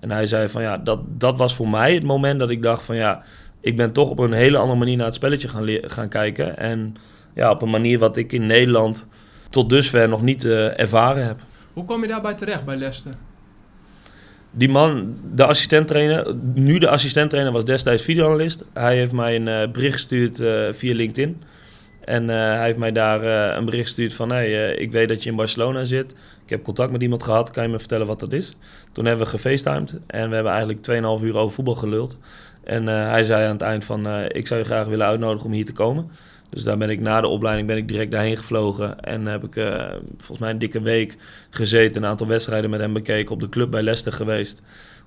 En 0.00 0.10
hij 0.10 0.26
zei 0.26 0.48
van 0.48 0.62
ja, 0.62 0.78
dat, 0.78 1.00
dat 1.08 1.38
was 1.38 1.54
voor 1.54 1.68
mij 1.68 1.94
het 1.94 2.02
moment 2.02 2.38
dat 2.38 2.50
ik 2.50 2.62
dacht 2.62 2.84
van 2.84 2.96
ja, 2.96 3.22
ik 3.60 3.76
ben 3.76 3.92
toch 3.92 4.10
op 4.10 4.18
een 4.18 4.32
hele 4.32 4.58
andere 4.58 4.78
manier 4.78 4.96
naar 4.96 5.06
het 5.06 5.14
spelletje 5.14 5.48
gaan, 5.48 5.68
gaan 5.82 6.08
kijken. 6.08 6.58
En 6.58 6.94
ja, 7.34 7.50
op 7.50 7.62
een 7.62 7.70
manier 7.70 7.98
wat 7.98 8.16
ik 8.16 8.32
in 8.32 8.46
Nederland 8.46 9.08
tot 9.50 9.70
dusver 9.70 10.08
nog 10.08 10.22
niet 10.22 10.44
uh, 10.44 10.80
ervaren 10.80 11.26
heb. 11.26 11.40
Hoe 11.72 11.84
kwam 11.84 12.02
je 12.02 12.08
daarbij 12.08 12.34
terecht 12.34 12.64
bij 12.64 12.76
Leicester? 12.76 13.14
Die 14.56 14.68
man, 14.68 15.16
de 15.34 15.44
assistenttrainer, 15.44 16.34
nu 16.54 16.78
de 16.78 16.88
assistenttrainer 16.88 17.52
was 17.52 17.64
destijds 17.64 18.02
videoanalist. 18.02 18.64
Hij 18.72 18.96
heeft 18.96 19.12
mij 19.12 19.34
een 19.34 19.46
uh, 19.46 19.72
bericht 19.72 19.92
gestuurd 19.92 20.40
uh, 20.40 20.72
via 20.72 20.94
LinkedIn. 20.94 21.42
En 22.04 22.22
uh, 22.22 22.28
hij 22.30 22.64
heeft 22.64 22.78
mij 22.78 22.92
daar 22.92 23.24
een 23.56 23.64
bericht 23.64 23.84
gestuurd 23.84 24.14
van... 24.14 24.30
Hey, 24.30 24.74
ik 24.74 24.92
weet 24.92 25.08
dat 25.08 25.22
je 25.22 25.30
in 25.30 25.36
Barcelona 25.36 25.84
zit. 25.84 26.12
Ik 26.44 26.50
heb 26.50 26.62
contact 26.62 26.92
met 26.92 27.02
iemand 27.02 27.22
gehad. 27.22 27.50
Kan 27.50 27.62
je 27.62 27.68
me 27.68 27.78
vertellen 27.78 28.06
wat 28.06 28.20
dat 28.20 28.32
is? 28.32 28.54
Toen 28.92 29.04
hebben 29.04 29.24
we 29.24 29.30
gefacetimed. 29.30 29.98
En 30.06 30.28
we 30.28 30.34
hebben 30.34 30.52
eigenlijk 30.52 31.18
2,5 31.20 31.24
uur 31.24 31.36
over 31.36 31.54
voetbal 31.54 31.74
geluld. 31.74 32.16
En 32.64 32.86
hij 32.86 33.22
zei 33.22 33.44
aan 33.44 33.52
het 33.52 33.62
eind 33.62 33.84
van... 33.84 34.06
ik 34.28 34.46
zou 34.46 34.60
je 34.60 34.66
graag 34.66 34.86
willen 34.86 35.06
uitnodigen 35.06 35.46
om 35.46 35.52
hier 35.52 35.64
te 35.64 35.72
komen. 35.72 36.10
Dus 36.54 36.64
daar 36.64 36.78
ben 36.78 36.90
ik 36.90 37.00
na 37.00 37.20
de 37.20 37.26
opleiding 37.26 37.66
ben 37.66 37.76
ik 37.76 37.88
direct 37.88 38.10
daarheen 38.10 38.36
gevlogen. 38.36 39.00
En 39.00 39.26
heb 39.26 39.44
ik 39.44 39.56
uh, 39.56 39.92
volgens 40.16 40.38
mij 40.38 40.50
een 40.50 40.58
dikke 40.58 40.80
week 40.80 41.16
gezeten. 41.50 42.02
Een 42.02 42.08
aantal 42.08 42.26
wedstrijden 42.26 42.70
met 42.70 42.80
hem 42.80 42.92
bekeken. 42.92 43.34
Op 43.34 43.40
de 43.40 43.48
club 43.48 43.70
bij 43.70 43.82
Leicester 43.82 44.12
geweest. 44.12 44.62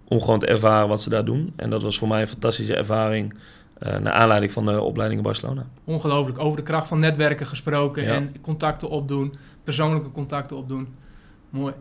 Om 0.07 0.21
gewoon 0.21 0.39
te 0.39 0.45
ervaren 0.45 0.87
wat 0.87 1.01
ze 1.01 1.09
daar 1.09 1.25
doen. 1.25 1.53
En 1.55 1.69
dat 1.69 1.83
was 1.83 1.97
voor 1.97 2.07
mij 2.07 2.21
een 2.21 2.27
fantastische 2.27 2.75
ervaring. 2.75 3.33
Uh, 3.33 3.97
naar 3.97 4.13
aanleiding 4.13 4.51
van 4.51 4.65
de 4.65 4.81
opleiding 4.81 5.19
in 5.19 5.25
Barcelona. 5.25 5.65
Ongelooflijk. 5.83 6.39
Over 6.39 6.57
de 6.57 6.63
kracht 6.63 6.87
van 6.87 6.99
netwerken 6.99 7.45
gesproken. 7.45 8.05
En 8.05 8.35
contacten 8.41 8.89
opdoen. 8.89 9.33
Persoonlijke 9.63 10.11
contacten 10.11 10.57
opdoen. 10.57 10.87
Mooi. 11.49 11.73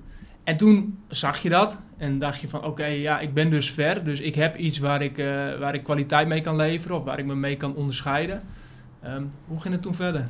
En 0.45 0.57
toen 0.57 0.99
zag 1.09 1.39
je 1.39 1.49
dat 1.49 1.79
en 1.97 2.19
dacht 2.19 2.41
je 2.41 2.49
van 2.49 2.65
oké, 2.65 2.87
ja, 2.87 3.21
ik 3.21 3.35
ben 3.35 3.51
dus 3.51 3.71
ver. 3.71 4.05
Dus 4.05 4.21
ik 4.21 4.35
heb 4.35 4.57
iets 4.57 4.79
waar 4.79 5.03
ik, 5.03 5.19
uh, 5.19 5.27
waar 5.59 5.75
ik 5.75 5.85
kwaliteit 5.85 6.29
mee 6.29 6.41
kan 6.41 6.57
leveren 6.57 6.97
of 6.97 7.05
waar 7.05 7.19
ik 7.19 7.25
me 7.25 7.35
mee 7.35 7.57
kan 7.57 7.75
onderscheiden. 7.75 8.43
Um, 9.15 9.33
hoe 9.47 9.61
ging 9.61 9.75
het 9.75 9.83
toen 9.83 9.95
verder? 9.95 10.29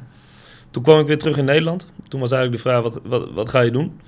Toen 0.70 0.82
kwam 0.82 1.00
ik 1.00 1.06
weer 1.06 1.18
terug 1.18 1.36
in 1.36 1.44
Nederland. 1.44 1.86
Toen 2.08 2.20
was 2.20 2.32
eigenlijk 2.32 2.62
de 2.62 2.68
vraag, 2.68 2.82
wat, 2.82 3.00
wat, 3.04 3.30
wat 3.30 3.48
ga 3.48 3.60
je 3.60 3.70
doen? 3.70 4.00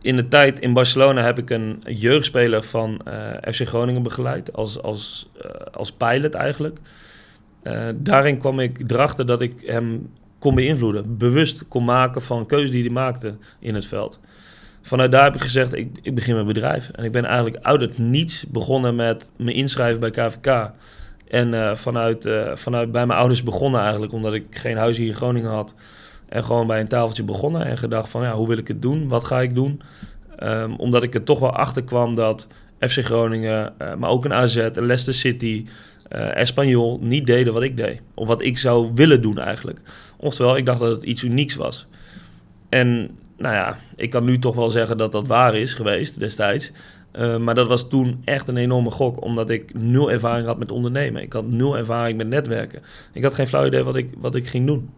In 0.00 0.16
de 0.16 0.28
tijd 0.28 0.58
in 0.58 0.72
Barcelona 0.72 1.22
heb 1.22 1.38
ik 1.38 1.50
een 1.50 1.82
jeugdspeler 1.86 2.62
van 2.62 3.00
uh, 3.08 3.52
FC 3.52 3.66
Groningen 3.66 4.02
begeleid. 4.02 4.52
Als, 4.52 4.82
als, 4.82 5.30
uh, 5.44 5.50
als 5.72 5.92
pilot 5.92 6.34
eigenlijk. 6.34 6.78
Uh, 7.62 7.82
daarin 7.94 8.38
kwam 8.38 8.60
ik 8.60 8.90
erachter 8.90 9.26
dat 9.26 9.40
ik 9.40 9.60
hem 9.66 10.10
kon 10.38 10.54
beïnvloeden. 10.54 11.16
Bewust 11.16 11.68
kon 11.68 11.84
maken 11.84 12.22
van 12.22 12.46
keuzes 12.46 12.70
die 12.70 12.82
hij 12.82 12.92
maakte 12.92 13.36
in 13.58 13.74
het 13.74 13.86
veld. 13.86 14.20
Vanuit 14.82 15.12
daar 15.12 15.24
heb 15.24 15.34
ik 15.34 15.40
gezegd, 15.40 15.74
ik, 15.74 15.98
ik 16.02 16.14
begin 16.14 16.34
mijn 16.34 16.46
bedrijf. 16.46 16.90
En 16.90 17.04
ik 17.04 17.12
ben 17.12 17.24
eigenlijk 17.24 17.64
uit 17.64 17.80
het 17.80 17.98
niets 17.98 18.46
begonnen 18.46 18.96
met 18.96 19.30
me 19.36 19.52
inschrijven 19.52 20.00
bij 20.00 20.10
KVK. 20.10 20.70
En 21.28 21.52
uh, 21.52 21.74
vanuit, 21.74 22.26
uh, 22.26 22.50
vanuit 22.54 22.92
bij 22.92 23.06
mijn 23.06 23.18
ouders 23.18 23.42
begonnen 23.42 23.80
eigenlijk, 23.80 24.12
omdat 24.12 24.34
ik 24.34 24.44
geen 24.50 24.76
huis 24.76 24.96
hier 24.96 25.06
in 25.06 25.14
Groningen 25.14 25.50
had. 25.50 25.74
En 26.28 26.44
gewoon 26.44 26.66
bij 26.66 26.80
een 26.80 26.88
tafeltje 26.88 27.22
begonnen 27.22 27.64
en 27.64 27.78
gedacht 27.78 28.10
van 28.10 28.22
ja, 28.22 28.34
hoe 28.34 28.48
wil 28.48 28.58
ik 28.58 28.68
het 28.68 28.82
doen? 28.82 29.08
Wat 29.08 29.24
ga 29.24 29.40
ik 29.40 29.54
doen? 29.54 29.82
Um, 30.42 30.74
omdat 30.76 31.02
ik 31.02 31.14
er 31.14 31.24
toch 31.24 31.38
wel 31.38 31.52
achter 31.52 31.84
kwam 31.84 32.14
dat 32.14 32.48
FC 32.78 33.04
Groningen, 33.04 33.72
uh, 33.82 33.94
maar 33.94 34.10
ook 34.10 34.24
een 34.24 34.32
AZ, 34.32 34.56
een 34.56 34.86
Leicester 34.86 35.14
City, 35.14 35.66
Espanyol 36.34 36.98
niet 37.02 37.26
deden 37.26 37.52
wat 37.52 37.62
ik 37.62 37.76
deed. 37.76 38.00
Of 38.14 38.28
wat 38.28 38.42
ik 38.42 38.58
zou 38.58 38.90
willen 38.94 39.22
doen 39.22 39.38
eigenlijk. 39.38 39.80
Oftewel, 40.16 40.56
ik 40.56 40.66
dacht 40.66 40.78
dat 40.78 40.90
het 40.90 41.02
iets 41.02 41.22
unieks 41.22 41.54
was. 41.54 41.86
En 42.68 43.10
nou 43.38 43.54
ja, 43.54 43.78
ik 43.96 44.10
kan 44.10 44.24
nu 44.24 44.38
toch 44.38 44.54
wel 44.54 44.70
zeggen 44.70 44.96
dat 44.96 45.12
dat 45.12 45.26
waar 45.26 45.56
is 45.56 45.74
geweest 45.74 46.18
destijds. 46.18 46.72
Uh, 47.18 47.36
maar 47.36 47.54
dat 47.54 47.68
was 47.68 47.88
toen 47.88 48.22
echt 48.24 48.48
een 48.48 48.56
enorme 48.56 48.90
gok, 48.90 49.22
omdat 49.22 49.50
ik 49.50 49.74
nul 49.74 50.10
ervaring 50.10 50.46
had 50.46 50.58
met 50.58 50.70
ondernemen. 50.70 51.22
Ik 51.22 51.32
had 51.32 51.46
nul 51.46 51.76
ervaring 51.76 52.16
met 52.16 52.28
netwerken. 52.28 52.82
Ik 53.12 53.22
had 53.22 53.34
geen 53.34 53.46
flauw 53.46 53.66
idee 53.66 53.82
wat 53.82 53.96
ik, 53.96 54.10
wat 54.18 54.34
ik 54.34 54.46
ging 54.46 54.66
doen. 54.66 54.90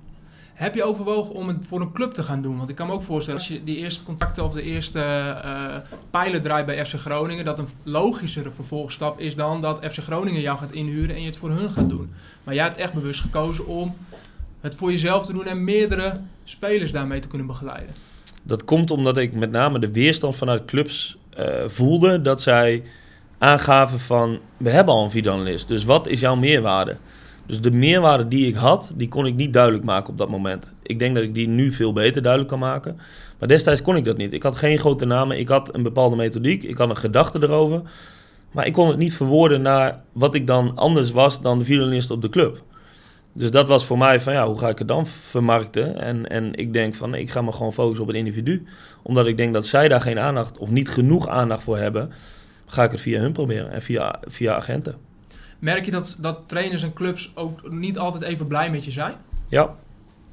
Heb 0.54 0.74
je 0.74 0.84
overwogen 0.84 1.34
om 1.34 1.48
het 1.48 1.56
voor 1.68 1.80
een 1.80 1.92
club 1.92 2.12
te 2.12 2.22
gaan 2.22 2.42
doen? 2.42 2.56
Want 2.56 2.70
ik 2.70 2.76
kan 2.76 2.86
me 2.86 2.92
ook 2.92 3.02
voorstellen, 3.02 3.38
als 3.38 3.48
je 3.48 3.64
die 3.64 3.76
eerste 3.76 4.04
contacten 4.04 4.44
of 4.44 4.52
de 4.52 4.62
eerste 4.62 4.98
uh, 4.98 5.74
pijlen 6.10 6.42
draait 6.42 6.66
bij 6.66 6.86
FC 6.86 6.94
Groningen, 6.94 7.44
dat 7.44 7.58
een 7.58 7.68
logischere 7.82 8.50
vervolgstap 8.50 9.20
is 9.20 9.34
dan 9.36 9.60
dat 9.60 9.84
FC 9.90 9.98
Groningen 9.98 10.40
jou 10.40 10.58
gaat 10.58 10.72
inhuren 10.72 11.14
en 11.14 11.20
je 11.20 11.26
het 11.26 11.36
voor 11.36 11.50
hun 11.50 11.70
gaat 11.70 11.88
doen. 11.88 12.10
Maar 12.44 12.54
jij 12.54 12.64
hebt 12.64 12.76
echt 12.76 12.92
bewust 12.92 13.20
gekozen 13.20 13.66
om 13.66 13.94
het 14.60 14.74
voor 14.74 14.90
jezelf 14.90 15.26
te 15.26 15.32
doen 15.32 15.46
en 15.46 15.64
meerdere 15.64 16.12
spelers 16.44 16.92
daarmee 16.92 17.20
te 17.20 17.28
kunnen 17.28 17.46
begeleiden. 17.46 17.94
Dat 18.42 18.64
komt 18.64 18.90
omdat 18.90 19.16
ik 19.16 19.32
met 19.32 19.50
name 19.50 19.78
de 19.78 19.92
weerstand 19.92 20.36
vanuit 20.36 20.64
clubs 20.64 21.18
voelde 21.66 22.22
dat 22.22 22.42
zij 22.42 22.82
aangaven 23.38 23.98
van 23.98 24.38
we 24.56 24.70
hebben 24.70 24.94
al 24.94 25.04
een 25.04 25.10
videoanalist, 25.10 25.68
dus 25.68 25.84
wat 25.84 26.06
is 26.06 26.20
jouw 26.20 26.36
meerwaarde? 26.36 26.96
Dus 27.46 27.60
de 27.60 27.70
meerwaarde 27.70 28.28
die 28.28 28.46
ik 28.46 28.54
had, 28.54 28.90
die 28.94 29.08
kon 29.08 29.26
ik 29.26 29.34
niet 29.34 29.52
duidelijk 29.52 29.84
maken 29.84 30.10
op 30.10 30.18
dat 30.18 30.28
moment. 30.28 30.72
Ik 30.82 30.98
denk 30.98 31.14
dat 31.14 31.24
ik 31.24 31.34
die 31.34 31.48
nu 31.48 31.72
veel 31.72 31.92
beter 31.92 32.22
duidelijk 32.22 32.50
kan 32.50 32.58
maken. 32.60 32.98
Maar 33.38 33.48
destijds 33.48 33.82
kon 33.82 33.96
ik 33.96 34.04
dat 34.04 34.16
niet. 34.16 34.32
Ik 34.32 34.42
had 34.42 34.56
geen 34.56 34.78
grote 34.78 35.04
namen, 35.04 35.38
ik 35.38 35.48
had 35.48 35.74
een 35.74 35.82
bepaalde 35.82 36.16
methodiek, 36.16 36.62
ik 36.62 36.78
had 36.78 36.90
een 36.90 36.96
gedachte 36.96 37.38
erover. 37.42 37.82
Maar 38.50 38.66
ik 38.66 38.72
kon 38.72 38.88
het 38.88 38.96
niet 38.96 39.14
verwoorden 39.14 39.62
naar 39.62 40.02
wat 40.12 40.34
ik 40.34 40.46
dan 40.46 40.76
anders 40.76 41.10
was 41.10 41.42
dan 41.42 41.58
de 41.58 41.64
videoanalist 41.64 42.10
op 42.10 42.22
de 42.22 42.28
club. 42.28 42.62
Dus 43.40 43.50
dat 43.50 43.68
was 43.68 43.84
voor 43.86 43.98
mij 43.98 44.20
van 44.20 44.32
ja, 44.32 44.46
hoe 44.46 44.58
ga 44.58 44.68
ik 44.68 44.78
het 44.78 44.88
dan 44.88 45.06
vermarkten? 45.06 46.00
En, 46.00 46.28
en 46.28 46.54
ik 46.54 46.72
denk 46.72 46.94
van 46.94 47.14
ik 47.14 47.30
ga 47.30 47.42
me 47.42 47.52
gewoon 47.52 47.72
focussen 47.72 48.02
op 48.02 48.08
het 48.08 48.16
individu. 48.16 48.66
Omdat 49.02 49.26
ik 49.26 49.36
denk 49.36 49.52
dat 49.52 49.66
zij 49.66 49.88
daar 49.88 50.00
geen 50.00 50.18
aandacht 50.18 50.58
of 50.58 50.70
niet 50.70 50.88
genoeg 50.88 51.28
aandacht 51.28 51.62
voor 51.62 51.78
hebben, 51.78 52.12
ga 52.66 52.84
ik 52.84 52.90
het 52.90 53.00
via 53.00 53.20
hun 53.20 53.32
proberen 53.32 53.72
en 53.72 53.82
via, 53.82 54.20
via 54.26 54.54
agenten. 54.54 54.94
Merk 55.58 55.84
je 55.84 55.90
dat, 55.90 56.16
dat 56.20 56.38
trainers 56.46 56.82
en 56.82 56.92
clubs 56.92 57.32
ook 57.34 57.70
niet 57.70 57.98
altijd 57.98 58.22
even 58.22 58.46
blij 58.46 58.70
met 58.70 58.84
je 58.84 58.90
zijn? 58.90 59.14
Ja, 59.48 59.74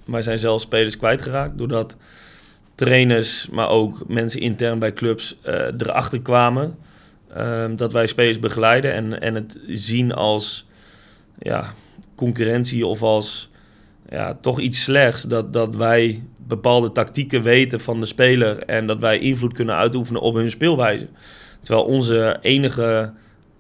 wij 0.05 0.21
zijn 0.21 0.39
zelfs 0.39 0.63
spelers 0.63 0.97
kwijtgeraakt 0.97 1.57
doordat 1.57 1.97
trainers, 2.75 3.49
maar 3.49 3.69
ook 3.69 4.07
mensen 4.07 4.41
intern 4.41 4.79
bij 4.79 4.93
clubs 4.93 5.37
uh, 5.45 5.53
erachter 5.53 6.21
kwamen 6.21 6.77
uh, 7.37 7.65
dat 7.75 7.91
wij 7.91 8.07
spelers 8.07 8.39
begeleiden 8.39 8.93
en, 8.93 9.21
en 9.21 9.35
het 9.35 9.59
zien 9.67 10.13
als 10.13 10.65
ja, 11.39 11.73
concurrentie 12.17 12.85
of 12.85 13.01
als 13.01 13.49
ja, 14.09 14.37
toch 14.41 14.59
iets 14.59 14.83
slechts. 14.83 15.21
Dat, 15.21 15.53
dat 15.53 15.75
wij 15.75 16.23
bepaalde 16.47 16.91
tactieken 16.91 17.43
weten 17.43 17.79
van 17.79 17.99
de 17.99 18.05
speler 18.05 18.63
en 18.63 18.87
dat 18.87 18.99
wij 18.99 19.19
invloed 19.19 19.53
kunnen 19.53 19.75
uitoefenen 19.75 20.21
op 20.21 20.35
hun 20.35 20.51
speelwijze. 20.51 21.07
Terwijl 21.61 21.85
onze 21.85 22.37
enige 22.41 23.13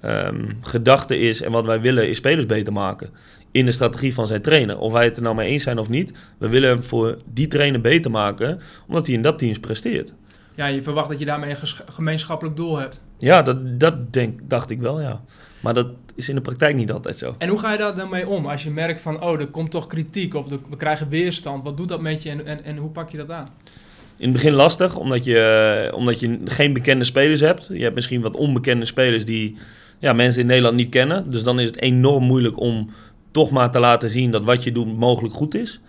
um, 0.05 0.57
gedachte 0.61 1.17
is 1.17 1.41
en 1.41 1.51
wat 1.51 1.65
wij 1.65 1.81
willen 1.81 2.09
is 2.09 2.17
spelers 2.17 2.45
beter 2.45 2.73
maken 2.73 3.09
in 3.51 3.65
de 3.65 3.71
strategie 3.71 4.13
van 4.13 4.27
zijn 4.27 4.41
trainer. 4.41 4.77
Of 4.77 4.91
wij 4.91 5.05
het 5.05 5.17
er 5.17 5.23
nou 5.23 5.35
mee 5.35 5.49
eens 5.49 5.63
zijn 5.63 5.79
of 5.79 5.89
niet, 5.89 6.11
we 6.37 6.49
willen 6.49 6.69
hem 6.69 6.83
voor 6.83 7.17
die 7.33 7.47
trainer 7.47 7.81
beter 7.81 8.11
maken, 8.11 8.59
omdat 8.87 9.05
hij 9.05 9.15
in 9.15 9.21
dat 9.21 9.39
team 9.39 9.59
presteert. 9.59 10.13
Ja, 10.55 10.65
je 10.65 10.83
verwacht 10.83 11.09
dat 11.09 11.19
je 11.19 11.25
daarmee 11.25 11.49
een 11.49 11.91
gemeenschappelijk 11.91 12.55
doel 12.55 12.77
hebt. 12.77 13.03
Ja, 13.17 13.41
dat, 13.41 13.79
dat 13.79 14.13
denk, 14.13 14.39
dacht 14.43 14.69
ik 14.69 14.79
wel, 14.79 15.01
ja. 15.01 15.21
Maar 15.59 15.73
dat 15.73 15.87
is 16.15 16.29
in 16.29 16.35
de 16.35 16.41
praktijk 16.41 16.75
niet 16.75 16.91
altijd 16.91 17.17
zo. 17.17 17.35
En 17.37 17.49
hoe 17.49 17.59
ga 17.59 17.71
je 17.71 17.77
daar 17.77 17.95
dan 17.95 18.09
mee 18.09 18.27
om? 18.27 18.45
Als 18.45 18.63
je 18.63 18.69
merkt 18.69 18.99
van, 18.99 19.23
oh, 19.23 19.39
er 19.39 19.47
komt 19.47 19.71
toch 19.71 19.87
kritiek 19.87 20.33
of 20.33 20.47
we 20.69 20.77
krijgen 20.77 21.09
weerstand. 21.09 21.63
Wat 21.63 21.77
doet 21.77 21.89
dat 21.89 22.01
met 22.01 22.23
je 22.23 22.29
en, 22.29 22.45
en, 22.45 22.63
en 22.63 22.77
hoe 22.77 22.89
pak 22.89 23.09
je 23.09 23.17
dat 23.17 23.31
aan? 23.31 23.49
In 24.17 24.23
het 24.23 24.33
begin 24.33 24.53
lastig, 24.53 24.95
omdat 24.95 25.25
je, 25.25 25.91
omdat 25.95 26.19
je 26.19 26.39
geen 26.45 26.73
bekende 26.73 27.05
spelers 27.05 27.39
hebt. 27.39 27.69
Je 27.71 27.83
hebt 27.83 27.95
misschien 27.95 28.21
wat 28.21 28.35
onbekende 28.35 28.85
spelers 28.85 29.25
die 29.25 29.55
ja, 29.99 30.13
mensen 30.13 30.41
in 30.41 30.47
Nederland 30.47 30.75
niet 30.75 30.89
kennen. 30.89 31.31
Dus 31.31 31.43
dan 31.43 31.59
is 31.59 31.67
het 31.67 31.81
enorm 31.81 32.23
moeilijk 32.23 32.59
om 32.59 32.89
toch 33.31 33.49
maar 33.49 33.71
te 33.71 33.79
laten 33.79 34.09
zien 34.09 34.31
dat 34.31 34.43
wat 34.43 34.63
je 34.63 34.71
doet 34.71 34.97
mogelijk 34.97 35.33
goed 35.33 35.55
is. 35.55 35.79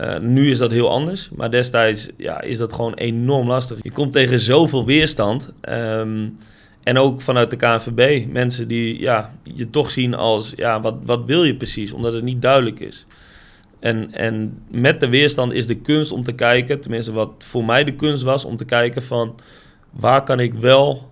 Uh, 0.00 0.18
nu 0.18 0.50
is 0.50 0.58
dat 0.58 0.70
heel 0.70 0.90
anders, 0.90 1.28
maar 1.34 1.50
destijds 1.50 2.08
ja, 2.16 2.40
is 2.40 2.58
dat 2.58 2.72
gewoon 2.72 2.94
enorm 2.94 3.46
lastig. 3.46 3.78
Je 3.82 3.90
komt 3.90 4.12
tegen 4.12 4.40
zoveel 4.40 4.84
weerstand. 4.84 5.52
Um, 5.68 6.38
en 6.86 6.98
ook 6.98 7.20
vanuit 7.20 7.50
de 7.50 7.56
KNVB, 7.56 8.32
mensen 8.32 8.68
die 8.68 9.00
ja, 9.00 9.34
je 9.42 9.70
toch 9.70 9.90
zien 9.90 10.14
als, 10.14 10.52
ja, 10.56 10.80
wat, 10.80 10.94
wat 11.04 11.24
wil 11.24 11.44
je 11.44 11.56
precies? 11.56 11.92
Omdat 11.92 12.12
het 12.12 12.22
niet 12.22 12.42
duidelijk 12.42 12.80
is. 12.80 13.06
En, 13.80 14.12
en 14.12 14.58
met 14.70 15.00
de 15.00 15.08
weerstand 15.08 15.52
is 15.52 15.66
de 15.66 15.74
kunst 15.74 16.12
om 16.12 16.22
te 16.22 16.32
kijken, 16.32 16.80
tenminste 16.80 17.12
wat 17.12 17.30
voor 17.38 17.64
mij 17.64 17.84
de 17.84 17.94
kunst 17.94 18.22
was, 18.22 18.44
om 18.44 18.56
te 18.56 18.64
kijken 18.64 19.02
van 19.02 19.34
waar 19.90 20.22
kan 20.22 20.40
ik 20.40 20.54
wel 20.54 21.10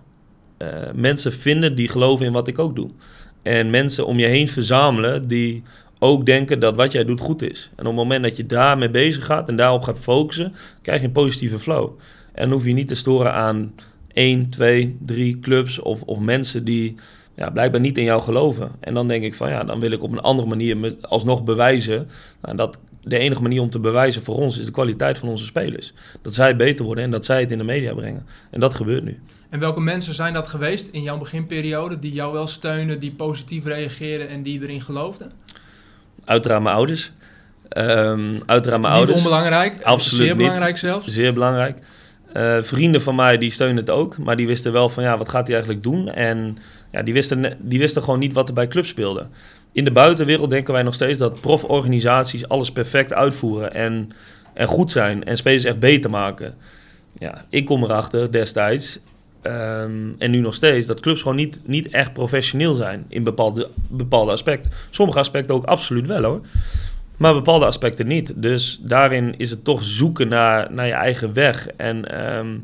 uh, 0.57 0.67
mensen 0.93 1.33
vinden 1.33 1.75
die 1.75 1.89
geloven 1.89 2.25
in 2.25 2.31
wat 2.31 2.47
ik 2.47 2.59
ook 2.59 2.75
doe. 2.75 2.89
En 3.41 3.69
mensen 3.69 4.05
om 4.05 4.19
je 4.19 4.27
heen 4.27 4.47
verzamelen 4.47 5.27
die 5.27 5.63
ook 5.99 6.25
denken 6.25 6.59
dat 6.59 6.75
wat 6.75 6.91
jij 6.91 7.05
doet 7.05 7.21
goed 7.21 7.41
is. 7.41 7.69
En 7.75 7.81
op 7.81 7.85
het 7.85 7.95
moment 7.95 8.23
dat 8.23 8.37
je 8.37 8.45
daarmee 8.45 8.89
bezig 8.89 9.25
gaat 9.25 9.49
en 9.49 9.55
daarop 9.55 9.83
gaat 9.83 9.99
focussen, 9.99 10.53
krijg 10.81 11.01
je 11.01 11.07
een 11.07 11.13
positieve 11.13 11.59
flow. 11.59 11.89
En 12.31 12.51
hoef 12.51 12.65
je 12.65 12.73
niet 12.73 12.87
te 12.87 12.95
storen 12.95 13.33
aan 13.33 13.73
1, 14.15 14.49
2, 14.49 14.97
3 15.05 15.39
clubs 15.39 15.79
of, 15.79 16.01
of 16.01 16.19
mensen 16.19 16.63
die 16.63 16.95
ja, 17.35 17.49
blijkbaar 17.49 17.81
niet 17.81 17.97
in 17.97 18.03
jou 18.03 18.21
geloven. 18.21 18.71
En 18.79 18.93
dan 18.93 19.07
denk 19.07 19.23
ik 19.23 19.35
van 19.35 19.49
ja, 19.49 19.63
dan 19.63 19.79
wil 19.79 19.91
ik 19.91 20.03
op 20.03 20.11
een 20.11 20.19
andere 20.21 20.47
manier 20.47 20.77
me 20.77 20.97
alsnog 21.01 21.43
bewijzen. 21.43 22.07
Nou, 22.41 22.55
dat 22.55 22.79
de 23.01 23.17
enige 23.17 23.41
manier 23.41 23.61
om 23.61 23.69
te 23.69 23.79
bewijzen 23.79 24.23
voor 24.23 24.35
ons 24.35 24.57
is 24.59 24.65
de 24.65 24.71
kwaliteit 24.71 25.17
van 25.17 25.29
onze 25.29 25.45
spelers. 25.45 25.93
Dat 26.21 26.33
zij 26.33 26.55
beter 26.55 26.85
worden 26.85 27.03
en 27.03 27.11
dat 27.11 27.25
zij 27.25 27.39
het 27.39 27.51
in 27.51 27.57
de 27.57 27.63
media 27.63 27.93
brengen. 27.93 28.25
En 28.49 28.59
dat 28.59 28.73
gebeurt 28.73 29.03
nu. 29.03 29.19
En 29.49 29.59
welke 29.59 29.79
mensen 29.81 30.13
zijn 30.13 30.33
dat 30.33 30.47
geweest 30.47 30.87
in 30.87 31.01
jouw 31.01 31.17
beginperiode 31.17 31.99
die 31.99 32.13
jou 32.13 32.33
wel 32.33 32.47
steunen, 32.47 32.99
die 32.99 33.11
positief 33.11 33.65
reageerden 33.65 34.29
en 34.29 34.43
die 34.43 34.61
erin 34.61 34.81
geloofden? 34.81 35.31
Uiteraard 36.25 36.63
mijn 36.63 36.75
ouders. 36.75 37.11
Um, 37.77 38.43
uiteraard 38.45 38.81
mijn 38.81 38.93
Niet 38.93 39.01
ouders. 39.01 39.17
onbelangrijk, 39.17 39.83
Absoluut 39.83 40.21
zeer 40.21 40.35
niet. 40.35 40.37
belangrijk 40.37 40.77
zelfs. 40.77 41.07
Zeer 41.07 41.33
belangrijk. 41.33 41.77
Eh, 42.35 42.57
vrienden 42.61 43.01
van 43.01 43.15
mij 43.15 43.37
die 43.37 43.51
steunen 43.51 43.77
het 43.77 43.89
ook, 43.89 44.17
maar 44.17 44.35
die 44.35 44.47
wisten 44.47 44.71
wel 44.71 44.89
van 44.89 45.03
ja, 45.03 45.17
wat 45.17 45.29
gaat 45.29 45.47
hij 45.47 45.55
eigenlijk 45.55 45.83
doen? 45.83 46.09
En 46.09 46.57
ja, 46.91 47.03
die 47.03 47.13
wisten, 47.13 47.57
die 47.59 47.79
wisten 47.79 48.03
gewoon 48.03 48.19
niet 48.19 48.33
wat 48.33 48.47
er 48.47 48.53
bij 48.53 48.67
club 48.67 48.85
speelde. 48.85 49.27
In 49.71 49.83
de 49.83 49.91
buitenwereld 49.91 50.49
denken 50.49 50.73
wij 50.73 50.83
nog 50.83 50.93
steeds 50.93 51.17
dat 51.17 51.41
proforganisaties 51.41 52.47
alles 52.47 52.71
perfect 52.71 53.13
uitvoeren 53.13 53.73
en, 53.73 54.09
en 54.53 54.67
goed 54.67 54.91
zijn 54.91 55.23
en 55.23 55.37
spelers 55.37 55.63
echt 55.63 55.79
beter 55.79 56.09
maken. 56.09 56.55
Ja, 57.19 57.45
ik 57.49 57.65
kom 57.65 57.83
erachter 57.83 58.31
destijds 58.31 58.99
ehm, 59.41 60.09
en 60.17 60.31
nu 60.31 60.39
nog 60.39 60.53
steeds 60.53 60.85
dat 60.85 60.99
clubs 60.99 61.21
gewoon 61.21 61.37
niet, 61.37 61.61
niet 61.65 61.89
echt 61.89 62.13
professioneel 62.13 62.75
zijn 62.75 63.05
in 63.07 63.23
bepaalde, 63.23 63.69
bepaalde 63.89 64.31
aspecten. 64.31 64.71
Sommige 64.89 65.19
aspecten 65.19 65.55
ook 65.55 65.65
absoluut 65.65 66.07
wel 66.07 66.23
hoor. 66.23 66.41
Maar 67.17 67.33
bepaalde 67.33 67.65
aspecten 67.65 68.07
niet. 68.07 68.33
Dus 68.35 68.79
daarin 68.81 69.37
is 69.37 69.49
het 69.49 69.63
toch 69.63 69.83
zoeken 69.83 70.27
naar, 70.27 70.67
naar 70.71 70.87
je 70.87 70.93
eigen 70.93 71.33
weg. 71.33 71.67
En, 71.67 72.11
ehm, 72.11 72.57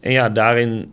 en 0.00 0.12
ja, 0.12 0.28
daarin 0.28 0.92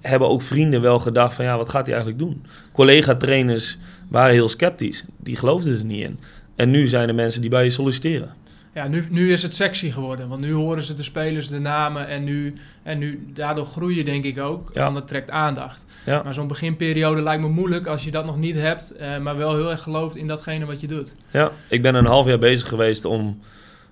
hebben 0.00 0.28
ook 0.28 0.42
vrienden 0.42 0.80
wel 0.80 0.98
gedacht 0.98 1.34
van 1.34 1.44
ja, 1.44 1.56
wat 1.56 1.68
gaat 1.68 1.86
hij 1.86 1.94
eigenlijk 1.94 2.24
doen? 2.24 2.44
Collega-trainers 2.72 3.78
waren 4.08 4.32
heel 4.32 4.48
sceptisch. 4.48 5.04
Die 5.16 5.36
geloofden 5.36 5.78
er 5.78 5.84
niet 5.84 6.04
in. 6.04 6.18
En 6.56 6.70
nu 6.70 6.86
zijn 6.86 7.08
er 7.08 7.14
mensen 7.14 7.40
die 7.40 7.50
bij 7.50 7.64
je 7.64 7.70
solliciteren. 7.70 8.34
Ja, 8.78 8.88
nu, 8.88 9.04
nu 9.10 9.32
is 9.32 9.42
het 9.42 9.54
sexy 9.54 9.90
geworden, 9.90 10.28
want 10.28 10.40
nu 10.40 10.52
horen 10.52 10.82
ze 10.82 10.94
de 10.94 11.02
spelers, 11.02 11.48
de 11.48 11.58
namen 11.58 12.08
en 12.08 12.24
nu, 12.24 12.54
en 12.82 12.98
nu 12.98 13.26
daardoor 13.34 13.64
groei 13.66 13.96
je 13.96 14.04
denk 14.04 14.24
ik 14.24 14.38
ook, 14.38 14.70
Ja. 14.74 14.82
want 14.82 14.94
dat 14.94 15.08
trekt 15.08 15.30
aandacht. 15.30 15.84
Ja, 16.06 16.22
Maar 16.22 16.34
zo'n 16.34 16.48
beginperiode 16.48 17.22
lijkt 17.22 17.42
me 17.42 17.48
moeilijk 17.48 17.86
als 17.86 18.04
je 18.04 18.10
dat 18.10 18.24
nog 18.26 18.38
niet 18.38 18.54
hebt, 18.54 18.90
eh, 18.96 19.18
maar 19.18 19.36
wel 19.36 19.54
heel 19.56 19.70
erg 19.70 19.82
gelooft 19.82 20.16
in 20.16 20.26
datgene 20.26 20.64
wat 20.64 20.80
je 20.80 20.86
doet. 20.86 21.14
ja. 21.30 21.50
ik 21.68 21.82
ben 21.82 21.94
een 21.94 22.06
half 22.06 22.26
jaar 22.26 22.38
bezig 22.38 22.68
geweest 22.68 23.04
om, 23.04 23.40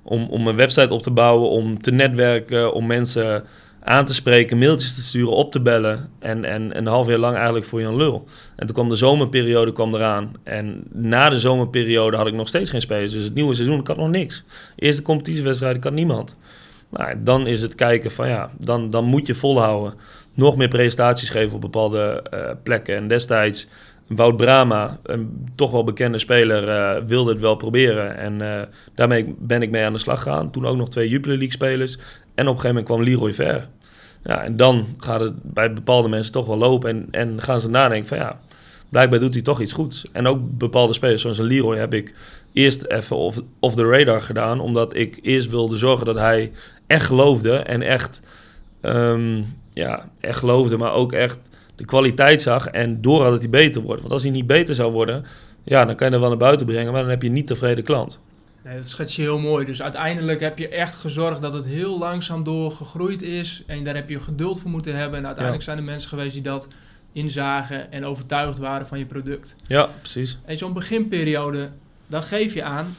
om, 0.02 0.26
om 0.30 0.46
een 0.46 0.56
website 0.56 0.94
op 0.94 1.02
te 1.02 1.10
bouwen, 1.10 1.50
om 1.50 1.82
te 1.82 1.90
netwerken, 1.90 2.72
om 2.72 2.86
mensen 2.86 3.44
aan 3.86 4.04
te 4.04 4.14
spreken, 4.14 4.58
mailtjes 4.58 4.94
te 4.94 5.02
sturen, 5.02 5.32
op 5.32 5.52
te 5.52 5.60
bellen. 5.60 6.10
En, 6.18 6.44
en 6.44 6.78
een 6.78 6.86
half 6.86 7.08
jaar 7.08 7.18
lang 7.18 7.34
eigenlijk 7.34 7.66
voor 7.66 7.80
Jan 7.80 7.96
Lul. 7.96 8.24
En 8.56 8.66
toen 8.66 8.74
kwam 8.74 8.88
de 8.88 8.96
zomerperiode 8.96 9.72
kwam 9.72 9.94
eraan. 9.94 10.32
En 10.42 10.82
na 10.92 11.28
de 11.28 11.38
zomerperiode 11.38 12.16
had 12.16 12.26
ik 12.26 12.34
nog 12.34 12.48
steeds 12.48 12.70
geen 12.70 12.80
spelers. 12.80 13.12
Dus 13.12 13.24
het 13.24 13.34
nieuwe 13.34 13.54
seizoen, 13.54 13.80
ik 13.80 13.86
had 13.86 13.96
nog 13.96 14.10
niks. 14.10 14.44
Eerste 14.76 15.02
competitiewedstrijd, 15.02 15.76
ik 15.76 15.84
had 15.84 15.92
niemand. 15.92 16.36
Nou, 16.90 17.14
dan 17.18 17.46
is 17.46 17.62
het 17.62 17.74
kijken 17.74 18.10
van 18.10 18.28
ja, 18.28 18.50
dan, 18.58 18.90
dan 18.90 19.04
moet 19.04 19.26
je 19.26 19.34
volhouden. 19.34 19.94
Nog 20.34 20.56
meer 20.56 20.68
presentaties 20.68 21.28
geven 21.28 21.54
op 21.54 21.60
bepaalde 21.60 22.22
eh, 22.30 22.50
plekken. 22.62 22.96
En 22.96 23.08
destijds, 23.08 23.68
Wout 24.06 24.36
Brama, 24.36 24.98
een 25.02 25.48
toch 25.54 25.70
wel 25.70 25.84
bekende 25.84 26.18
speler, 26.18 26.68
eh, 26.68 27.02
wilde 27.06 27.30
het 27.32 27.40
wel 27.40 27.56
proberen. 27.56 28.16
En 28.16 28.40
eh, 28.40 28.62
daarmee 28.94 29.34
ben 29.38 29.62
ik 29.62 29.70
mee 29.70 29.84
aan 29.84 29.92
de 29.92 29.98
slag 29.98 30.22
gegaan. 30.22 30.50
Toen 30.50 30.66
ook 30.66 30.76
nog 30.76 30.88
twee 30.88 31.08
Jupiler 31.08 31.36
League 31.36 31.54
spelers. 31.54 31.98
En 32.34 32.48
op 32.48 32.54
een 32.54 32.60
gegeven 32.60 32.68
moment 32.68 32.84
kwam 32.84 33.02
Leroy 33.02 33.34
Ver. 33.34 33.68
Ja, 34.26 34.42
en 34.42 34.56
dan 34.56 34.86
gaat 34.98 35.20
het 35.20 35.34
bij 35.42 35.72
bepaalde 35.72 36.08
mensen 36.08 36.32
toch 36.32 36.46
wel 36.46 36.56
lopen. 36.56 36.90
En, 36.90 37.08
en 37.10 37.42
gaan 37.42 37.60
ze 37.60 37.70
nadenken 37.70 38.08
van 38.08 38.18
ja, 38.18 38.40
blijkbaar 38.88 39.18
doet 39.18 39.34
hij 39.34 39.42
toch 39.42 39.60
iets 39.60 39.72
goeds. 39.72 40.04
En 40.12 40.26
ook 40.26 40.58
bepaalde 40.58 40.94
spelers, 40.94 41.22
zoals 41.22 41.38
een 41.38 41.44
Leroy, 41.44 41.76
heb 41.76 41.94
ik 41.94 42.14
eerst 42.52 42.84
even 42.84 43.16
off, 43.16 43.42
off 43.60 43.74
the 43.74 43.84
radar 43.84 44.22
gedaan. 44.22 44.60
Omdat 44.60 44.96
ik 44.96 45.18
eerst 45.22 45.50
wilde 45.50 45.76
zorgen 45.76 46.06
dat 46.06 46.16
hij 46.16 46.52
echt 46.86 47.06
geloofde. 47.06 47.56
En 47.56 47.82
echt, 47.82 48.20
ehm, 48.80 49.42
ja, 49.72 50.08
echt 50.20 50.38
geloofde, 50.38 50.76
maar 50.76 50.92
ook 50.92 51.12
echt 51.12 51.38
de 51.76 51.84
kwaliteit 51.84 52.42
zag. 52.42 52.68
En 52.68 53.02
door 53.02 53.22
had 53.22 53.30
dat 53.30 53.40
hij 53.40 53.50
beter 53.50 53.82
wordt. 53.82 54.00
Want 54.00 54.12
als 54.12 54.22
hij 54.22 54.30
niet 54.30 54.46
beter 54.46 54.74
zou 54.74 54.92
worden, 54.92 55.24
ja, 55.62 55.84
dan 55.84 55.94
kan 55.94 56.06
je 56.06 56.12
hem 56.12 56.20
wel 56.20 56.30
naar 56.30 56.38
buiten 56.38 56.66
brengen. 56.66 56.92
Maar 56.92 57.00
dan 57.00 57.10
heb 57.10 57.22
je 57.22 57.30
niet 57.30 57.46
tevreden 57.46 57.84
klant. 57.84 58.20
Nee, 58.66 58.76
dat 58.76 58.88
schets 58.88 59.16
je 59.16 59.22
heel 59.22 59.38
mooi. 59.38 59.64
Dus 59.64 59.82
uiteindelijk 59.82 60.40
heb 60.40 60.58
je 60.58 60.68
echt 60.68 60.94
gezorgd 60.94 61.42
dat 61.42 61.52
het 61.52 61.64
heel 61.64 61.98
langzaam 61.98 62.44
door 62.44 62.70
gegroeid 62.72 63.22
is. 63.22 63.62
En 63.66 63.84
daar 63.84 63.94
heb 63.94 64.08
je 64.08 64.20
geduld 64.20 64.60
voor 64.60 64.70
moeten 64.70 64.96
hebben. 64.96 65.18
En 65.18 65.26
uiteindelijk 65.26 65.64
zijn 65.64 65.78
er 65.78 65.84
mensen 65.84 66.08
geweest 66.08 66.32
die 66.32 66.42
dat 66.42 66.68
inzagen 67.12 67.92
en 67.92 68.04
overtuigd 68.04 68.58
waren 68.58 68.86
van 68.86 68.98
je 68.98 69.06
product. 69.06 69.54
Ja, 69.66 69.88
precies. 70.00 70.38
En 70.44 70.56
zo'n 70.56 70.72
beginperiode, 70.72 71.70
dan 72.06 72.22
geef 72.22 72.54
je 72.54 72.62
aan, 72.62 72.96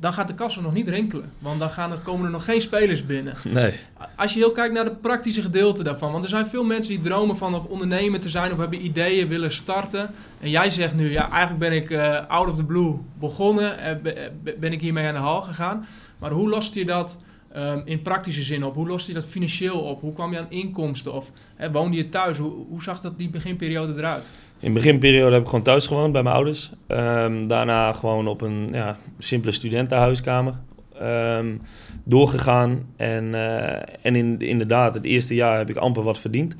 dan 0.00 0.12
gaat 0.12 0.28
de 0.28 0.34
kassa 0.34 0.60
nog 0.60 0.72
niet 0.72 0.88
rinkelen. 0.88 1.32
Want 1.38 1.58
dan 1.58 1.70
gaan 1.70 1.92
er, 1.92 1.98
komen 1.98 2.24
er 2.24 2.30
nog 2.30 2.44
geen 2.44 2.60
spelers 2.60 3.06
binnen. 3.06 3.34
Nee. 3.48 3.72
Als 4.16 4.32
je 4.32 4.38
heel 4.38 4.52
kijkt 4.52 4.74
naar 4.74 4.84
de 4.84 4.90
praktische 4.90 5.42
gedeelte 5.42 5.82
daarvan. 5.82 6.12
Want 6.12 6.24
er 6.24 6.30
zijn 6.30 6.46
veel 6.46 6.64
mensen 6.64 6.92
die 6.94 7.02
dromen 7.02 7.36
van 7.36 7.54
of 7.54 7.64
ondernemer 7.64 8.20
te 8.20 8.28
zijn 8.28 8.52
of 8.52 8.58
hebben 8.58 8.84
ideeën, 8.84 9.28
willen 9.28 9.52
starten. 9.52 10.10
En 10.40 10.50
jij 10.50 10.70
zegt 10.70 10.94
nu, 10.94 11.10
ja, 11.12 11.30
eigenlijk 11.30 11.58
ben 11.58 11.72
ik 11.72 11.90
eh, 11.90 12.26
out 12.28 12.50
of 12.50 12.56
the 12.56 12.64
blue 12.64 12.94
begonnen. 13.18 13.78
eh, 13.78 13.90
eh, 13.90 14.30
be- 14.42 14.56
ben 14.60 14.72
ik 14.72 14.80
hiermee 14.80 15.06
aan 15.06 15.14
de 15.14 15.20
haal 15.20 15.42
gegaan. 15.42 15.86
Maar 16.18 16.30
hoe 16.30 16.48
lost 16.48 16.74
je 16.74 16.84
dat 16.84 17.18
ehm, 17.52 17.80
in 17.84 18.02
praktische 18.02 18.42
zin 18.42 18.64
op? 18.64 18.74
Hoe 18.74 18.86
lost 18.88 19.06
je 19.06 19.12
dat 19.12 19.24
financieel 19.24 19.78
op? 19.80 20.00
Hoe 20.00 20.12
kwam 20.12 20.32
je 20.32 20.38
aan 20.38 20.50
inkomsten? 20.50 21.12
Of 21.12 21.30
hè, 21.56 21.70
woonde 21.70 21.96
je 21.96 22.08
thuis? 22.08 22.38
Hoe, 22.38 22.52
hoe 22.68 22.82
zag 22.82 23.00
dat 23.00 23.18
die 23.18 23.28
beginperiode 23.28 23.92
eruit? 23.96 24.28
In 24.60 24.68
de 24.68 24.80
beginperiode 24.80 25.32
heb 25.32 25.42
ik 25.42 25.48
gewoon 25.48 25.64
thuis 25.64 25.86
gewoond 25.86 26.12
bij 26.12 26.22
mijn 26.22 26.34
ouders. 26.34 26.70
Ehm, 26.86 27.46
daarna 27.46 27.92
gewoon 27.92 28.26
op 28.26 28.40
een 28.40 28.68
ja, 28.72 28.98
simpele 29.18 29.52
studentenhuiskamer 29.52 30.54
ehm, 30.98 31.56
doorgegaan. 32.04 32.86
En, 32.96 33.34
eh, 33.34 33.82
en 34.02 34.16
in, 34.16 34.40
inderdaad, 34.40 34.94
het 34.94 35.04
eerste 35.04 35.34
jaar 35.34 35.58
heb 35.58 35.70
ik 35.70 35.76
amper 35.76 36.02
wat 36.02 36.18
verdiend. 36.18 36.56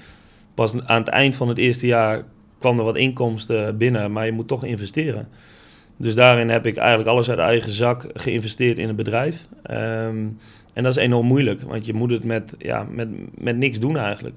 Pas 0.55 0.75
aan 0.87 1.01
het 1.01 1.09
eind 1.09 1.37
van 1.37 1.49
het 1.49 1.59
eerste 1.59 1.87
jaar 1.87 2.23
kwam 2.59 2.79
er 2.79 2.85
wat 2.85 2.97
inkomsten 2.97 3.77
binnen, 3.77 4.13
maar 4.13 4.27
je 4.27 4.33
moet 4.33 4.49
toch 4.49 4.65
investeren. 4.65 5.29
Dus 5.97 6.15
daarin 6.15 6.49
heb 6.49 6.67
ik 6.67 6.77
eigenlijk 6.77 7.09
alles 7.09 7.31
uit 7.31 7.39
eigen 7.39 7.73
zak 7.73 8.07
geïnvesteerd 8.15 8.79
in 8.79 8.87
het 8.87 8.97
bedrijf. 8.97 9.47
Ehm, 9.63 10.27
en 10.73 10.83
dat 10.83 10.97
is 10.97 11.03
enorm 11.03 11.27
moeilijk, 11.27 11.63
want 11.63 11.87
je 11.87 11.95
moet 11.95 12.11
het 12.11 12.25
met, 12.25 12.55
ja, 12.59 12.87
met, 12.91 13.09
met 13.35 13.57
niks 13.57 13.79
doen 13.79 13.97
eigenlijk. 13.97 14.35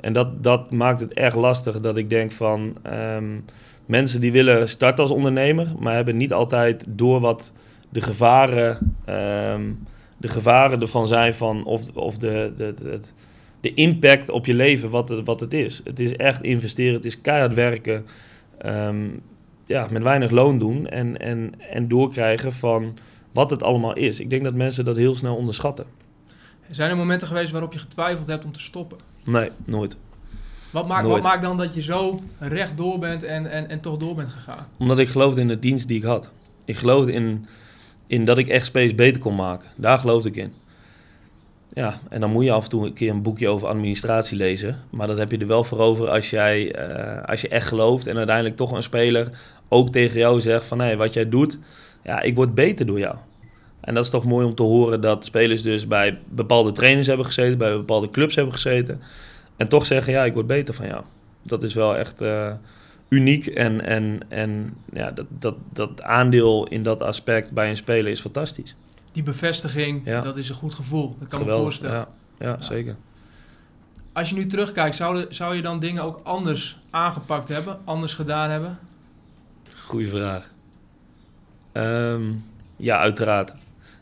En 0.00 0.12
dat, 0.12 0.42
dat 0.42 0.70
maakt 0.70 1.00
het 1.00 1.12
erg 1.12 1.34
lastig 1.34 1.80
dat 1.80 1.96
ik 1.96 2.10
denk 2.10 2.32
van 2.32 2.76
ehm, 2.82 3.38
mensen 3.86 4.20
die 4.20 4.32
willen 4.32 4.68
starten 4.68 5.04
als 5.04 5.12
ondernemer, 5.12 5.66
maar 5.78 5.94
hebben 5.94 6.16
niet 6.16 6.32
altijd 6.32 6.84
door 6.88 7.20
wat 7.20 7.52
de 7.88 8.00
gevaren, 8.00 8.96
ehm, 9.04 9.72
de 10.16 10.28
gevaren 10.28 10.80
ervan 10.80 11.06
zijn 11.06 11.34
van 11.34 11.64
of, 11.64 11.90
of 11.94 12.18
de, 12.18 12.52
de, 12.56 12.74
de, 12.74 13.00
de 13.60 13.74
impact 13.74 14.30
op 14.30 14.46
je 14.46 14.54
leven 14.54 14.90
wat 14.90 15.08
het, 15.08 15.26
wat 15.26 15.40
het 15.40 15.54
is. 15.54 15.80
Het 15.84 16.00
is 16.00 16.16
echt 16.16 16.42
investeren, 16.42 16.94
het 16.94 17.04
is 17.04 17.20
keihard 17.20 17.54
werken, 17.54 18.06
ehm, 18.58 19.06
ja, 19.66 19.86
met 19.90 20.02
weinig 20.02 20.30
loon 20.30 20.58
doen 20.58 20.86
en, 20.86 21.18
en, 21.18 21.52
en 21.70 21.88
doorkrijgen 21.88 22.52
van 22.52 22.98
wat 23.32 23.50
het 23.50 23.62
allemaal 23.62 23.96
is. 23.96 24.20
Ik 24.20 24.30
denk 24.30 24.44
dat 24.44 24.54
mensen 24.54 24.84
dat 24.84 24.96
heel 24.96 25.14
snel 25.14 25.36
onderschatten. 25.36 25.86
Zijn 26.70 26.90
er 26.90 26.96
momenten 26.96 27.28
geweest 27.28 27.50
waarop 27.50 27.72
je 27.72 27.78
getwijfeld 27.78 28.26
hebt 28.26 28.44
om 28.44 28.52
te 28.52 28.60
stoppen? 28.60 29.07
Nee, 29.28 29.50
nooit. 29.64 29.96
Wat 30.70 30.86
maakt, 30.86 31.06
wat 31.06 31.22
maakt 31.22 31.42
dan 31.42 31.56
dat 31.56 31.74
je 31.74 31.82
zo 31.82 32.20
recht 32.38 32.76
door 32.76 32.98
bent 32.98 33.22
en, 33.22 33.50
en, 33.50 33.68
en 33.68 33.80
toch 33.80 33.96
door 33.96 34.14
bent 34.14 34.28
gegaan? 34.28 34.66
Omdat 34.78 34.98
ik 34.98 35.08
geloofde 35.08 35.40
in 35.40 35.48
de 35.48 35.58
dienst 35.58 35.88
die 35.88 35.96
ik 35.96 36.02
had. 36.02 36.30
Ik 36.64 36.76
geloofde 36.76 37.12
in, 37.12 37.46
in 38.06 38.24
dat 38.24 38.38
ik 38.38 38.48
echt 38.48 38.66
space 38.66 38.94
beter 38.94 39.20
kon 39.20 39.34
maken. 39.34 39.68
Daar 39.76 39.98
geloofde 39.98 40.28
ik 40.28 40.36
in. 40.36 40.52
Ja, 41.72 42.00
en 42.08 42.20
dan 42.20 42.30
moet 42.30 42.44
je 42.44 42.52
af 42.52 42.64
en 42.64 42.70
toe 42.70 42.86
een 42.86 42.92
keer 42.92 43.10
een 43.10 43.22
boekje 43.22 43.48
over 43.48 43.68
administratie 43.68 44.36
lezen. 44.36 44.78
Maar 44.90 45.06
dat 45.06 45.18
heb 45.18 45.30
je 45.30 45.38
er 45.38 45.46
wel 45.46 45.64
voor 45.64 45.78
over 45.78 46.08
als, 46.08 46.30
jij, 46.30 46.72
eh, 46.74 47.24
als 47.24 47.40
je 47.40 47.48
echt 47.48 47.68
gelooft 47.68 48.06
en 48.06 48.16
uiteindelijk 48.16 48.56
toch 48.56 48.72
een 48.72 48.82
speler 48.82 49.30
ook 49.68 49.90
tegen 49.90 50.18
jou 50.18 50.40
zegt 50.40 50.66
van... 50.66 50.80
hé, 50.80 50.96
wat 50.96 51.12
jij 51.12 51.28
doet, 51.28 51.58
ja, 52.04 52.20
ik 52.20 52.34
word 52.34 52.54
beter 52.54 52.86
door 52.86 52.98
jou. 52.98 53.16
En 53.80 53.94
dat 53.94 54.04
is 54.04 54.10
toch 54.10 54.24
mooi 54.24 54.46
om 54.46 54.54
te 54.54 54.62
horen 54.62 55.00
dat 55.00 55.24
spelers 55.24 55.62
dus 55.62 55.86
bij 55.86 56.18
bepaalde 56.28 56.72
trainers 56.72 57.06
hebben 57.06 57.26
gezeten, 57.26 57.58
bij 57.58 57.72
bepaalde 57.72 58.10
clubs 58.10 58.34
hebben 58.34 58.54
gezeten. 58.54 59.00
En 59.56 59.68
toch 59.68 59.86
zeggen, 59.86 60.12
ja, 60.12 60.24
ik 60.24 60.34
word 60.34 60.46
beter 60.46 60.74
van 60.74 60.86
jou. 60.86 61.02
Dat 61.42 61.62
is 61.62 61.74
wel 61.74 61.96
echt 61.96 62.20
eh, 62.20 62.52
uniek. 63.08 63.46
En, 63.46 63.84
en, 63.84 64.20
en 64.28 64.74
ja, 64.92 65.10
dat, 65.10 65.26
dat, 65.28 65.54
dat 65.72 66.02
aandeel 66.02 66.66
in 66.66 66.82
dat 66.82 67.02
aspect 67.02 67.52
bij 67.52 67.70
een 67.70 67.76
speler 67.76 68.10
is 68.12 68.20
fantastisch. 68.20 68.76
Die 69.12 69.22
bevestiging, 69.22 70.02
Ja. 70.04 70.20
dat 70.20 70.36
is 70.36 70.48
een 70.48 70.54
goed 70.54 70.74
gevoel. 70.74 71.16
Dat 71.18 71.28
kan 71.28 71.38
me 71.38 71.44
Geweldig. 71.44 71.64
voorstellen. 71.64 71.96
Ja, 71.96 72.08
ja, 72.38 72.60
zeker. 72.60 72.96
Als 74.12 74.28
je 74.28 74.34
nu 74.34 74.46
terugkijkt, 74.46 74.96
zou, 74.96 75.26
zou 75.28 75.54
je 75.56 75.62
dan 75.62 75.80
dingen 75.80 76.02
ook 76.02 76.20
anders 76.22 76.78
aangepakt 76.90 77.48
hebben? 77.48 77.78
Anders 77.84 78.14
gedaan 78.14 78.50
hebben? 78.50 78.78
Goeie 79.86 80.08
vraag. 80.08 80.50
Ehm, 81.72 82.22
ja, 82.76 82.98
uiteraard. 82.98 83.54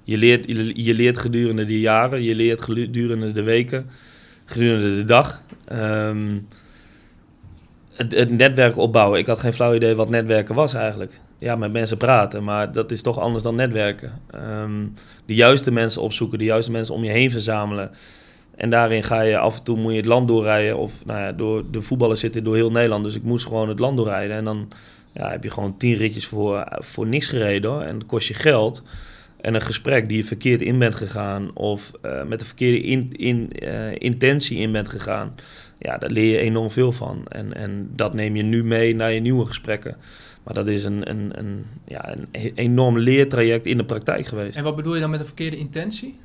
Je 0.06 0.18
leert, 0.18 0.44
je, 0.74 0.94
leert 0.94 1.18
gedurende 1.18 1.64
de 1.64 1.80
jaren, 1.80 2.22
je 2.22 2.34
leert 2.34 2.62
gedurende 2.62 3.32
de 3.32 3.42
weken, 3.42 3.86
gedurende 4.44 4.96
de 4.96 5.04
dag. 5.04 5.42
Ehm, 5.64 6.38
het, 7.94 8.14
het 8.14 8.30
netwerk 8.30 8.76
opbouwen. 8.76 9.18
Ik 9.18 9.26
had 9.26 9.38
geen 9.38 9.52
flauw 9.52 9.74
idee 9.74 9.94
wat 9.94 10.10
netwerken 10.10 10.54
was 10.54 10.74
eigenlijk. 10.74 11.20
Ja, 11.38 11.56
met 11.56 11.72
mensen 11.72 11.96
praten, 11.96 12.44
maar 12.44 12.72
dat 12.72 12.90
is 12.90 13.02
toch 13.02 13.18
anders 13.18 13.42
dan 13.42 13.54
netwerken. 13.54 14.12
Ehm, 14.30 14.84
de 15.26 15.34
juiste 15.34 15.70
mensen 15.70 16.02
opzoeken, 16.02 16.38
de 16.38 16.44
juiste 16.44 16.70
mensen 16.70 16.94
om 16.94 17.04
je 17.04 17.10
heen 17.10 17.30
verzamelen. 17.30 17.90
En 18.56 18.70
daarin 18.70 19.02
ga 19.02 19.20
je 19.20 19.38
af 19.38 19.58
en 19.58 19.64
toe 19.64 19.76
moet 19.76 19.92
je 19.92 19.98
het 19.98 20.06
land 20.06 20.28
doorrijden. 20.28 20.78
Of 20.78 21.04
nou 21.04 21.20
ja, 21.20 21.32
door, 21.32 21.64
de 21.70 21.82
voetballers 21.82 22.20
zitten 22.20 22.44
door 22.44 22.54
heel 22.54 22.70
Nederland. 22.70 23.04
Dus 23.04 23.14
ik 23.14 23.22
moest 23.22 23.46
gewoon 23.46 23.68
het 23.68 23.78
land 23.78 23.96
doorrijden. 23.96 24.36
En 24.36 24.44
dan 24.44 24.68
ja, 25.12 25.30
heb 25.30 25.42
je 25.42 25.50
gewoon 25.50 25.76
tien 25.76 25.94
ritjes 25.94 26.26
voor, 26.26 26.66
voor 26.78 27.06
niks 27.06 27.28
gereden. 27.28 27.70
Hoor. 27.70 27.80
En 27.80 27.98
dat 27.98 28.08
kost 28.08 28.28
je 28.28 28.34
geld. 28.34 28.82
En 29.40 29.54
een 29.54 29.60
gesprek 29.60 30.08
die 30.08 30.16
je 30.16 30.24
verkeerd 30.24 30.62
in 30.62 30.78
bent 30.78 30.94
gegaan. 30.94 31.50
Of 31.54 31.90
uh, 32.02 32.24
met 32.24 32.38
de 32.38 32.44
verkeerde 32.44 32.80
in, 32.80 33.12
in, 33.12 33.50
uh, 33.62 33.94
intentie 33.98 34.58
in 34.58 34.72
bent 34.72 34.88
gegaan. 34.88 35.34
Ja, 35.78 35.98
daar 35.98 36.10
leer 36.10 36.30
je 36.30 36.38
enorm 36.38 36.70
veel 36.70 36.92
van. 36.92 37.24
En, 37.28 37.54
en 37.54 37.90
dat 37.94 38.14
neem 38.14 38.36
je 38.36 38.42
nu 38.42 38.64
mee 38.64 38.94
naar 38.94 39.12
je 39.12 39.20
nieuwe 39.20 39.44
gesprekken. 39.44 39.96
Maar 40.42 40.54
dat 40.54 40.68
is 40.68 40.84
een, 40.84 41.10
een, 41.10 41.30
een, 41.38 41.64
ja, 41.84 42.12
een 42.12 42.52
enorm 42.54 42.98
leertraject 42.98 43.66
in 43.66 43.76
de 43.76 43.84
praktijk 43.84 44.26
geweest. 44.26 44.56
En 44.56 44.64
wat 44.64 44.76
bedoel 44.76 44.94
je 44.94 45.00
dan 45.00 45.10
met 45.10 45.20
een 45.20 45.26
verkeerde 45.26 45.56
intentie? 45.56 46.18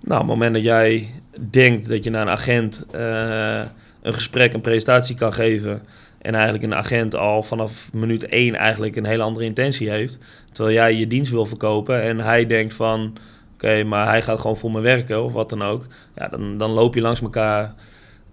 Nou, 0.00 0.22
op 0.22 0.28
het 0.28 0.36
moment 0.36 0.54
dat 0.54 0.62
jij 0.62 1.06
denkt 1.50 1.88
dat 1.88 2.04
je 2.04 2.10
naar 2.10 2.22
een 2.22 2.28
agent 2.28 2.86
uh, 2.94 3.62
een 4.02 4.14
gesprek, 4.14 4.52
een 4.52 4.60
presentatie 4.60 5.16
kan 5.16 5.32
geven. 5.32 5.82
En 6.26 6.34
eigenlijk 6.34 6.64
een 6.64 6.74
agent 6.74 7.14
al 7.14 7.42
vanaf 7.42 7.92
minuut 7.92 8.26
één 8.26 8.54
eigenlijk 8.54 8.96
een 8.96 9.04
hele 9.04 9.22
andere 9.22 9.44
intentie 9.44 9.90
heeft. 9.90 10.18
Terwijl 10.52 10.76
jij 10.76 10.94
je 10.94 11.06
dienst 11.06 11.30
wil 11.30 11.46
verkopen 11.46 12.02
en 12.02 12.18
hij 12.18 12.46
denkt 12.46 12.74
van... 12.74 13.16
Oké, 13.54 13.84
maar 13.84 14.06
hij 14.06 14.22
gaat 14.22 14.40
gewoon 14.40 14.56
voor 14.56 14.70
me 14.70 14.80
werken 14.80 15.24
of 15.24 15.32
wat 15.32 15.48
dan 15.48 15.62
ook. 15.62 15.86
Ja, 16.16 16.28
dan, 16.28 16.58
dan 16.58 16.70
loop 16.70 16.94
je 16.94 17.00
langs 17.00 17.20
elkaar 17.20 17.74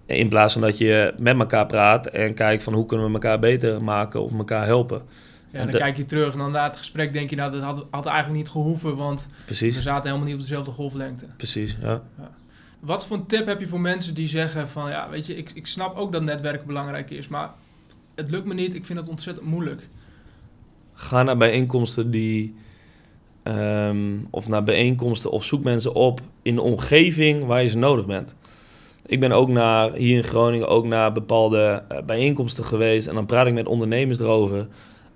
in 0.06 0.30
plaats 0.30 0.54
van 0.54 0.62
dat 0.62 0.78
je 0.78 1.14
met 1.18 1.40
elkaar 1.40 1.66
praat 1.66 2.08
en 2.08 2.34
kijkt 2.34 2.64
van 2.64 2.74
hoe 2.74 2.86
kunnen 2.86 3.08
we 3.08 3.14
elkaar 3.14 3.40
beter 3.40 3.84
maken 3.84 4.22
of 4.22 4.38
elkaar 4.38 4.66
helpen. 4.66 5.02
Ja, 5.52 5.60
en 5.60 5.72
dan 5.72 5.80
kijk 5.80 5.98
je 5.98 6.06
terug 6.06 6.34
en 6.34 6.40
dan 6.40 6.52
na 6.52 6.64
het 6.64 6.78
gesprek 6.78 7.14
denk 7.14 7.30
je, 7.30 7.36
nou, 7.36 7.52
dat 7.52 7.62
had, 7.62 7.86
had 7.90 8.06
eigenlijk 8.06 8.38
niet 8.38 8.50
gehoeven, 8.50 8.96
want 8.96 9.28
Precies. 9.46 9.76
we 9.76 9.82
zaten 9.82 10.06
helemaal 10.06 10.26
niet 10.26 10.36
op 10.36 10.42
dezelfde 10.42 10.72
golflengte. 10.72 11.26
Precies, 11.38 11.78
ja. 11.82 12.02
ja. 12.18 12.32
Wat 12.80 13.08
voor 13.08 13.18
een 13.18 13.26
tip 13.26 13.46
heb 13.46 13.60
je 13.60 13.68
voor 13.68 13.82
mensen 13.82 14.14
die 14.14 14.28
zeggen 14.28 14.70
van, 14.70 14.90
ja, 14.90 15.10
weet 15.10 15.26
je, 15.26 15.36
ik, 15.36 15.52
ik 15.54 15.68
snap 15.68 15.98
ook 15.98 16.12
dat 16.12 16.24
netwerken 16.24 16.68
belangrijk 16.68 17.10
is, 17.10 17.28
maar 17.28 17.50
het 18.16 18.30
lukt 18.30 18.46
me 18.46 18.54
niet, 18.54 18.74
ik 18.74 18.86
vind 18.86 19.00
het 19.00 19.10
ontzettend 19.10 19.48
moeilijk. 19.48 19.90
Ga 20.94 21.24
naar 21.24 21.38
bijeenkomsten 21.38 22.12
die, 22.12 22.56
um, 23.44 24.28
of 24.30 24.48
naar 24.48 24.64
bijeenkomsten 24.64 25.32
of 25.32 25.44
zoek 25.44 25.64
mensen 25.64 25.94
op 25.94 26.22
in 26.42 26.56
de 26.56 26.62
omgeving 26.62 27.46
waar 27.46 27.64
je 27.64 27.70
ze 27.70 27.78
nodig 27.78 28.06
bent. 28.06 28.36
Ik 29.06 29.20
ben 29.20 29.32
ook 29.32 29.50
naar, 29.50 29.94
hier 29.94 30.18
in 30.18 30.24
Groningen 30.24 30.68
ook 30.68 30.86
naar 30.86 31.12
bepaalde 31.12 31.84
uh, 31.92 31.98
bijeenkomsten 32.06 32.64
geweest 32.64 33.08
en 33.08 33.16
dan 33.16 33.26
praat 33.26 33.48
ik 33.48 33.54
met 33.54 33.68
ondernemers 33.68 34.20
erover. 34.20 34.68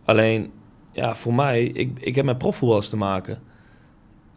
Alleen, 0.06 0.52
ja, 0.92 1.16
voor 1.16 1.34
mij, 1.34 1.64
ik, 1.64 1.92
ik 2.00 2.16
heb 2.16 2.26
met 2.26 2.38
profvoetballers 2.38 2.90
te 2.90 2.98
maken. 2.98 3.40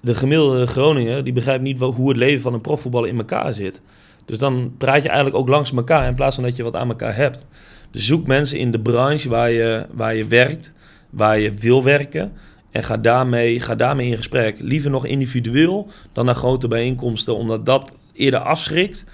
De 0.01 0.14
gemiddelde 0.14 0.66
Groninger, 0.66 1.25
die 1.25 1.33
begrijpt 1.33 1.62
niet 1.62 1.79
hoe 1.79 2.09
het 2.09 2.16
leven 2.16 2.42
van 2.42 2.55
een 2.55 2.61
profvoetballer 2.61 3.09
in 3.09 3.18
elkaar 3.18 3.53
zit. 3.53 3.81
Dus 4.25 4.38
dan 4.38 4.75
praat 4.79 5.03
je 5.03 5.09
eigenlijk 5.09 5.37
ook 5.37 5.49
langs 5.49 5.73
elkaar 5.73 6.07
in 6.07 6.14
plaats 6.14 6.35
van 6.35 6.44
dat 6.44 6.57
je 6.57 6.62
wat 6.62 6.77
aan 6.77 6.88
elkaar 6.88 7.16
hebt. 7.16 7.46
Zoek 7.90 8.26
mensen 8.26 8.59
in 8.59 8.70
de 8.70 8.81
branche 8.81 9.29
waar 9.29 9.50
je, 9.50 9.87
waar 9.90 10.14
je 10.14 10.26
werkt, 10.26 10.72
waar 11.11 11.38
je 11.38 11.53
wil 11.53 11.85
werken. 11.85 12.33
En 12.70 12.83
ga 12.83 12.96
daarmee, 12.96 13.61
ga 13.61 13.74
daarmee 13.74 14.11
in 14.11 14.16
gesprek. 14.16 14.57
Liever 14.61 14.90
nog 14.90 15.07
individueel 15.07 15.88
dan 16.12 16.24
naar 16.24 16.35
grote 16.35 16.68
bijeenkomsten, 16.68 17.37
omdat 17.37 17.66
dat 17.66 17.92
eerder 18.12 18.40
afschrikt 18.40 19.05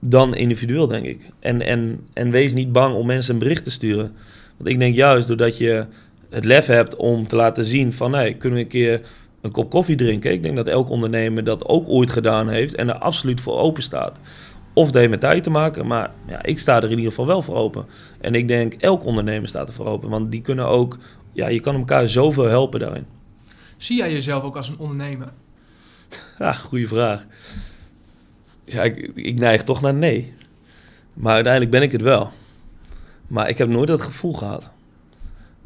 dan 0.00 0.34
individueel, 0.34 0.86
denk 0.86 1.04
ik. 1.04 1.30
En, 1.40 1.62
en, 1.62 2.06
en 2.12 2.30
wees 2.30 2.52
niet 2.52 2.72
bang 2.72 2.94
om 2.94 3.06
mensen 3.06 3.32
een 3.32 3.38
bericht 3.38 3.64
te 3.64 3.70
sturen. 3.70 4.12
Want 4.56 4.68
ik 4.68 4.78
denk 4.78 4.96
juist 4.96 5.28
doordat 5.28 5.58
je 5.58 5.86
het 6.30 6.44
lef 6.44 6.66
hebt 6.66 6.96
om 6.96 7.26
te 7.26 7.36
laten 7.36 7.64
zien 7.64 7.92
van... 7.92 8.10
nee, 8.10 8.34
kunnen 8.34 8.58
we 8.58 8.64
een 8.64 8.70
keer 8.70 9.00
een 9.40 9.50
kop 9.50 9.70
koffie 9.70 9.96
drinken? 9.96 10.32
Ik 10.32 10.42
denk 10.42 10.56
dat 10.56 10.68
elk 10.68 10.90
ondernemer 10.90 11.44
dat 11.44 11.66
ook 11.66 11.88
ooit 11.88 12.10
gedaan 12.10 12.48
heeft 12.48 12.74
en 12.74 12.88
er 12.88 12.98
absoluut 12.98 13.40
voor 13.40 13.58
open 13.58 13.82
staat. 13.82 14.18
Of 14.74 14.86
dat 14.86 14.94
heeft 14.94 15.10
met 15.10 15.20
tijd 15.20 15.42
te 15.42 15.50
maken, 15.50 15.86
maar 15.86 16.10
ja, 16.26 16.42
ik 16.42 16.58
sta 16.58 16.76
er 16.76 16.84
in 16.84 16.90
ieder 16.90 17.10
geval 17.10 17.26
wel 17.26 17.42
voor 17.42 17.54
open. 17.54 17.86
En 18.20 18.34
ik 18.34 18.48
denk 18.48 18.74
elk 18.74 19.04
ondernemer 19.04 19.48
staat 19.48 19.68
er 19.68 19.74
voor 19.74 19.86
open, 19.86 20.08
want 20.08 20.30
die 20.30 20.40
kunnen 20.40 20.66
ook... 20.66 20.98
Ja, 21.32 21.46
je 21.48 21.60
kan 21.60 21.74
elkaar 21.74 22.08
zoveel 22.08 22.44
helpen 22.44 22.80
daarin. 22.80 23.06
Zie 23.76 23.96
jij 23.96 24.12
jezelf 24.12 24.42
ook 24.42 24.56
als 24.56 24.68
een 24.68 24.78
ondernemer? 24.78 25.32
Ja, 26.38 26.52
goede 26.52 26.86
vraag. 26.86 27.26
Ja, 28.64 28.82
ik, 28.82 29.10
ik 29.14 29.38
neig 29.38 29.62
toch 29.62 29.80
naar 29.80 29.94
nee. 29.94 30.32
Maar 31.14 31.34
uiteindelijk 31.34 31.72
ben 31.72 31.82
ik 31.82 31.92
het 31.92 32.02
wel. 32.02 32.32
Maar 33.26 33.48
ik 33.48 33.58
heb 33.58 33.68
nooit 33.68 33.88
dat 33.88 34.00
gevoel 34.00 34.32
gehad. 34.32 34.70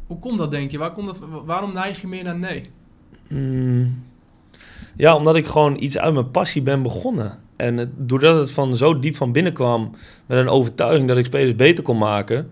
Hoe 0.07 0.19
komt 0.19 0.37
dat, 0.37 0.51
denk 0.51 0.71
je? 0.71 0.77
Waar 0.77 0.91
komt 0.91 1.07
dat, 1.07 1.19
waarom 1.45 1.73
neig 1.73 2.01
je 2.01 2.07
meer 2.07 2.23
naar 2.23 2.39
nee? 2.39 2.71
Mm, 3.27 4.03
ja, 4.95 5.15
omdat 5.15 5.35
ik 5.35 5.45
gewoon 5.45 5.81
iets 5.81 5.97
uit 5.97 6.13
mijn 6.13 6.31
passie 6.31 6.61
ben 6.61 6.81
begonnen. 6.81 7.39
En 7.59 7.93
doordat 7.97 8.39
het 8.39 8.51
van 8.51 8.77
zo 8.77 8.99
diep 8.99 9.15
van 9.15 9.31
binnen 9.31 9.53
kwam, 9.53 9.91
met 10.25 10.37
een 10.37 10.49
overtuiging 10.49 11.07
dat 11.07 11.17
ik 11.17 11.25
spelers 11.25 11.55
beter 11.55 11.83
kon 11.83 11.97
maken, 11.97 12.49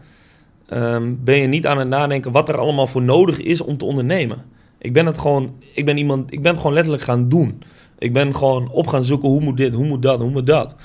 um, 0.74 1.20
ben 1.24 1.38
je 1.38 1.48
niet 1.48 1.68
aan 1.68 1.78
het 1.78 1.88
nadenken 1.88 2.32
wat 2.32 2.50
er 2.50 2.58
allemaal 2.58 2.88
voor 2.88 3.02
nodig 3.02 3.42
is 3.42 3.62
om 3.62 3.78
te 3.78 3.86
ondernemen. 3.86 4.38
Ik 4.78 4.94
ben 4.94 5.06
het 5.06 5.18
gewoon, 5.18 5.56
ik 5.74 5.86
ben 5.86 5.98
iemand, 5.98 6.34
ik 6.34 6.42
ben 6.42 6.52
het 6.52 6.60
gewoon 6.60 6.76
letterlijk 6.76 7.04
gaan 7.04 7.30
doen. 7.30 7.62
Ik 8.00 8.14
ben 8.14 8.36
gewoon 8.36 8.70
op 8.72 8.88
gaan 8.88 9.04
zoeken 9.04 9.30
hoe 9.30 9.42
moet 9.42 9.58
dit, 9.58 9.74
hoe 9.74 9.86
moet 9.86 10.02
dat, 10.02 10.20
hoe 10.20 10.30
moet 10.30 10.48
dat. 10.48 10.76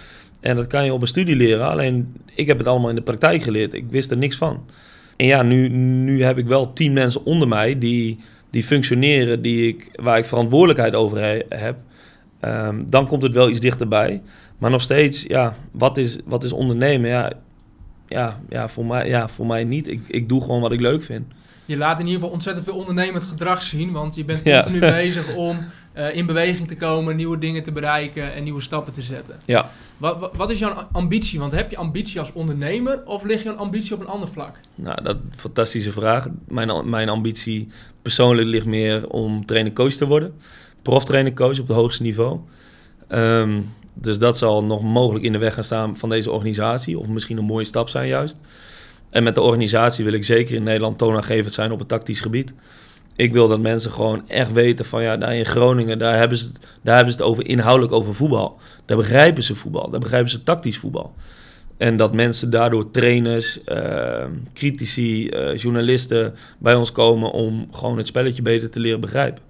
En 0.40 0.56
dat 0.56 0.66
kan 0.66 0.84
je 0.84 0.92
op 0.92 1.00
een 1.00 1.06
studie 1.08 1.36
leren. 1.36 1.66
Alleen 1.66 2.14
ik 2.34 2.46
heb 2.46 2.58
het 2.58 2.66
allemaal 2.66 2.88
in 2.88 2.94
de 2.94 3.02
praktijk 3.02 3.42
geleerd. 3.42 3.74
Ik 3.74 3.84
wist 3.90 4.10
er 4.10 4.16
niks 4.16 4.36
van. 4.36 4.64
En 5.16 5.26
ja, 5.26 5.42
nu, 5.42 5.68
nu 5.68 6.22
heb 6.22 6.38
ik 6.38 6.46
wel 6.46 6.72
tien 6.72 6.92
mensen 6.92 7.24
onder 7.24 7.48
mij 7.48 7.78
die, 7.78 8.18
die 8.50 8.62
functioneren, 8.62 9.42
die 9.42 9.68
ik, 9.68 9.90
waar 10.02 10.18
ik 10.18 10.24
verantwoordelijkheid 10.24 10.94
over 10.94 11.44
heb. 11.48 11.76
Um, 12.44 12.86
dan 12.90 13.06
komt 13.06 13.22
het 13.22 13.32
wel 13.32 13.50
iets 13.50 13.60
dichterbij. 13.60 14.22
Maar 14.58 14.70
nog 14.70 14.82
steeds, 14.82 15.22
ja, 15.22 15.56
wat 15.70 15.98
is, 15.98 16.18
wat 16.24 16.44
is 16.44 16.52
ondernemen? 16.52 17.10
Ja, 17.10 17.32
ja, 18.06 18.40
ja, 18.48 18.68
voor 18.68 18.86
mij, 18.86 19.08
ja, 19.08 19.28
voor 19.28 19.46
mij 19.46 19.64
niet. 19.64 19.88
Ik, 19.88 20.00
ik 20.08 20.28
doe 20.28 20.40
gewoon 20.40 20.60
wat 20.60 20.72
ik 20.72 20.80
leuk 20.80 21.02
vind. 21.02 21.26
Je 21.64 21.76
laat 21.76 21.98
in 21.98 22.04
ieder 22.04 22.20
geval 22.20 22.34
ontzettend 22.34 22.66
veel 22.66 22.76
ondernemend 22.76 23.24
gedrag 23.24 23.62
zien, 23.62 23.92
want 23.92 24.14
je 24.14 24.24
bent 24.24 24.42
continu 24.42 24.80
ja. 24.80 24.90
bezig 25.02 25.34
om 25.34 25.58
uh, 25.96 26.16
in 26.16 26.26
beweging 26.26 26.68
te 26.68 26.76
komen, 26.76 27.16
nieuwe 27.16 27.38
dingen 27.38 27.62
te 27.62 27.72
bereiken 27.72 28.34
en 28.34 28.42
nieuwe 28.42 28.60
stappen 28.60 28.92
te 28.92 29.02
zetten. 29.02 29.36
Ja. 29.44 29.70
Wat, 29.96 30.18
wat, 30.18 30.36
wat, 30.36 30.50
is 30.50 30.58
jouw 30.58 30.88
ambitie? 30.92 31.38
Want 31.38 31.52
heb 31.52 31.70
je 31.70 31.76
ambitie 31.76 32.20
als 32.20 32.32
ondernemer 32.32 33.02
of 33.04 33.24
ligt 33.24 33.42
je 33.42 33.52
ambitie 33.52 33.94
op 33.94 34.00
een 34.00 34.06
ander 34.06 34.28
vlak? 34.28 34.60
Nou, 34.74 35.02
dat 35.02 35.16
is 35.16 35.22
een 35.22 35.38
fantastische 35.38 35.92
vraag. 35.92 36.28
Mijn, 36.48 36.90
mijn 36.90 37.08
ambitie 37.08 37.68
persoonlijk 38.02 38.48
ligt 38.48 38.66
meer 38.66 39.08
om 39.08 39.46
trainer-coach 39.46 39.92
te 39.92 40.06
worden. 40.06 40.34
Prof-trainer-coach 40.82 41.60
op 41.60 41.68
het 41.68 41.76
hoogste 41.76 42.02
niveau. 42.02 42.38
Um, 43.08 43.74
dus 43.94 44.18
dat 44.18 44.38
zal 44.38 44.64
nog 44.64 44.82
mogelijk 44.82 45.24
in 45.24 45.32
de 45.32 45.38
weg 45.38 45.54
gaan 45.54 45.64
staan 45.64 45.96
van 45.96 46.08
deze 46.08 46.30
organisatie. 46.30 46.98
Of 46.98 47.06
misschien 47.06 47.38
een 47.38 47.44
mooie 47.44 47.64
stap 47.64 47.88
zijn 47.88 48.08
juist. 48.08 48.38
En 49.10 49.22
met 49.22 49.34
de 49.34 49.40
organisatie 49.40 50.04
wil 50.04 50.12
ik 50.12 50.24
zeker 50.24 50.54
in 50.54 50.62
Nederland 50.62 50.98
toonaangevend 50.98 51.52
zijn 51.52 51.72
op 51.72 51.78
het 51.78 51.88
tactisch 51.88 52.20
gebied. 52.20 52.54
Ik 53.16 53.32
wil 53.32 53.48
dat 53.48 53.60
mensen 53.60 53.90
gewoon 53.90 54.28
echt 54.28 54.52
weten 54.52 54.84
van 54.84 55.02
ja, 55.02 55.16
daar 55.16 55.36
in 55.36 55.46
Groningen, 55.46 55.98
daar 55.98 56.18
hebben, 56.18 56.38
ze 56.38 56.46
het, 56.46 56.58
daar 56.82 56.96
hebben 56.96 57.14
ze 57.14 57.20
het 57.20 57.28
over 57.28 57.46
inhoudelijk 57.46 57.92
over 57.92 58.14
voetbal. 58.14 58.58
Daar 58.84 58.96
begrijpen 58.96 59.42
ze 59.42 59.54
voetbal, 59.54 59.90
daar 59.90 60.00
begrijpen 60.00 60.30
ze 60.30 60.42
tactisch 60.42 60.78
voetbal. 60.78 61.14
En 61.76 61.96
dat 61.96 62.12
mensen 62.12 62.50
daardoor 62.50 62.90
trainers, 62.90 63.58
uh, 63.66 64.24
critici, 64.54 65.28
uh, 65.28 65.56
journalisten 65.56 66.34
bij 66.58 66.74
ons 66.74 66.92
komen 66.92 67.30
om 67.30 67.68
gewoon 67.70 67.96
het 67.96 68.06
spelletje 68.06 68.42
beter 68.42 68.70
te 68.70 68.80
leren 68.80 69.00
begrijpen. 69.00 69.42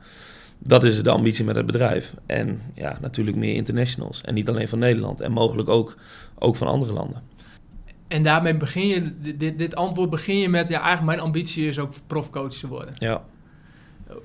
Dat 0.64 0.84
is 0.84 1.02
de 1.02 1.10
ambitie 1.10 1.44
met 1.44 1.56
het 1.56 1.66
bedrijf. 1.66 2.14
En 2.26 2.60
ja, 2.74 2.98
natuurlijk 3.00 3.36
meer 3.36 3.54
internationals. 3.54 4.20
En 4.20 4.34
niet 4.34 4.48
alleen 4.48 4.68
van 4.68 4.78
Nederland. 4.78 5.20
En 5.20 5.32
mogelijk 5.32 5.68
ook, 5.68 5.96
ook 6.38 6.56
van 6.56 6.66
andere 6.66 6.92
landen. 6.92 7.22
En 8.08 8.22
daarmee 8.22 8.56
begin 8.56 8.86
je, 8.86 9.12
dit, 9.36 9.58
dit 9.58 9.74
antwoord 9.74 10.10
begin 10.10 10.38
je 10.38 10.48
met, 10.48 10.68
ja, 10.68 10.80
eigenlijk 10.80 11.06
mijn 11.06 11.20
ambitie 11.20 11.68
is 11.68 11.78
ook 11.78 11.92
profcoach 12.06 12.52
te 12.52 12.68
worden. 12.68 12.94
Ja. 12.98 13.22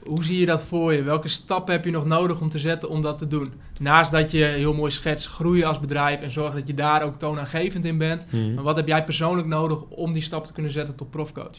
Hoe 0.03 0.23
zie 0.23 0.39
je 0.39 0.45
dat 0.45 0.63
voor 0.63 0.93
je? 0.93 1.03
Welke 1.03 1.27
stappen 1.27 1.73
heb 1.73 1.85
je 1.85 1.91
nog 1.91 2.05
nodig 2.05 2.41
om 2.41 2.49
te 2.49 2.59
zetten 2.59 2.89
om 2.89 3.01
dat 3.01 3.17
te 3.17 3.27
doen? 3.27 3.53
Naast 3.79 4.11
dat 4.11 4.31
je 4.31 4.43
heel 4.43 4.73
mooi 4.73 4.91
schets 4.91 5.27
groeien 5.27 5.67
als 5.67 5.79
bedrijf 5.79 6.21
en 6.21 6.31
zorg 6.31 6.53
dat 6.53 6.67
je 6.67 6.73
daar 6.73 7.03
ook 7.03 7.15
toonaangevend 7.15 7.85
in 7.85 7.97
bent. 7.97 8.25
Mhm. 8.31 8.53
Maar 8.53 8.63
wat 8.63 8.75
heb 8.75 8.87
jij 8.87 9.03
persoonlijk 9.03 9.47
nodig 9.47 9.81
om 9.81 10.13
die 10.13 10.21
stap 10.21 10.45
te 10.45 10.53
kunnen 10.53 10.71
zetten 10.71 10.95
tot 10.95 11.09
profcoach? 11.09 11.57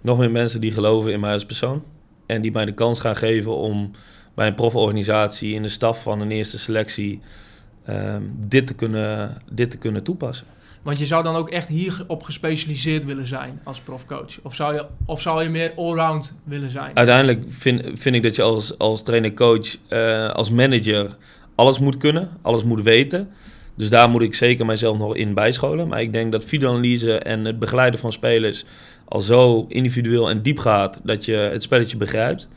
Nog 0.00 0.18
meer 0.18 0.30
mensen 0.30 0.60
die 0.60 0.72
geloven 0.72 1.12
in 1.12 1.20
mij 1.20 1.32
als 1.32 1.46
persoon. 1.46 1.82
En 2.26 2.42
die 2.42 2.52
mij 2.52 2.64
de 2.64 2.74
kans 2.74 3.00
gaan 3.00 3.16
geven 3.16 3.56
om 3.56 3.90
bij 4.36 4.46
een 4.46 4.54
proforganisatie 4.54 5.54
in 5.54 5.62
de 5.62 5.68
staf 5.68 6.02
van 6.02 6.20
een 6.20 6.30
eerste 6.30 6.58
selectie 6.58 7.20
um, 7.88 8.34
dit, 8.38 8.66
te 8.66 8.74
kunnen, 8.74 9.42
dit 9.50 9.70
te 9.70 9.76
kunnen 9.76 10.02
toepassen. 10.02 10.46
Want 10.82 10.98
je 10.98 11.06
zou 11.06 11.22
dan 11.22 11.36
ook 11.36 11.50
echt 11.50 11.68
hierop 11.68 12.22
gespecialiseerd 12.22 13.04
willen 13.04 13.26
zijn 13.26 13.60
als 13.64 13.80
profcoach? 13.80 14.38
Of 14.42 14.54
zou 14.54 14.74
je, 14.74 14.86
of 15.04 15.20
zou 15.20 15.42
je 15.42 15.48
meer 15.48 15.72
allround 15.76 16.34
willen 16.44 16.70
zijn? 16.70 16.96
Uiteindelijk 16.96 17.44
vind, 17.48 17.82
vind 17.94 18.14
ik 18.14 18.22
dat 18.22 18.36
je 18.36 18.42
als, 18.42 18.78
als 18.78 19.02
trainer-coach, 19.02 19.76
uh, 19.88 20.30
als 20.30 20.50
manager 20.50 21.16
alles 21.54 21.78
moet 21.78 21.96
kunnen, 21.96 22.30
alles 22.42 22.64
moet 22.64 22.82
weten. 22.82 23.28
Dus 23.74 23.88
daar 23.88 24.10
moet 24.10 24.22
ik 24.22 24.34
zeker 24.34 24.66
mijzelf 24.66 24.98
nog 24.98 25.16
in 25.16 25.34
bijscholen. 25.34 25.88
Maar 25.88 26.00
ik 26.00 26.12
denk 26.12 26.32
dat 26.32 26.44
videoanalyse 26.44 27.18
en 27.18 27.44
het 27.44 27.58
begeleiden 27.58 28.00
van 28.00 28.12
spelers 28.12 28.64
al 29.04 29.20
zo 29.20 29.64
individueel 29.68 30.30
en 30.30 30.42
diep 30.42 30.58
gaat 30.58 31.00
dat 31.02 31.24
je 31.24 31.34
het 31.34 31.62
spelletje 31.62 31.96
begrijpt. 31.96 32.48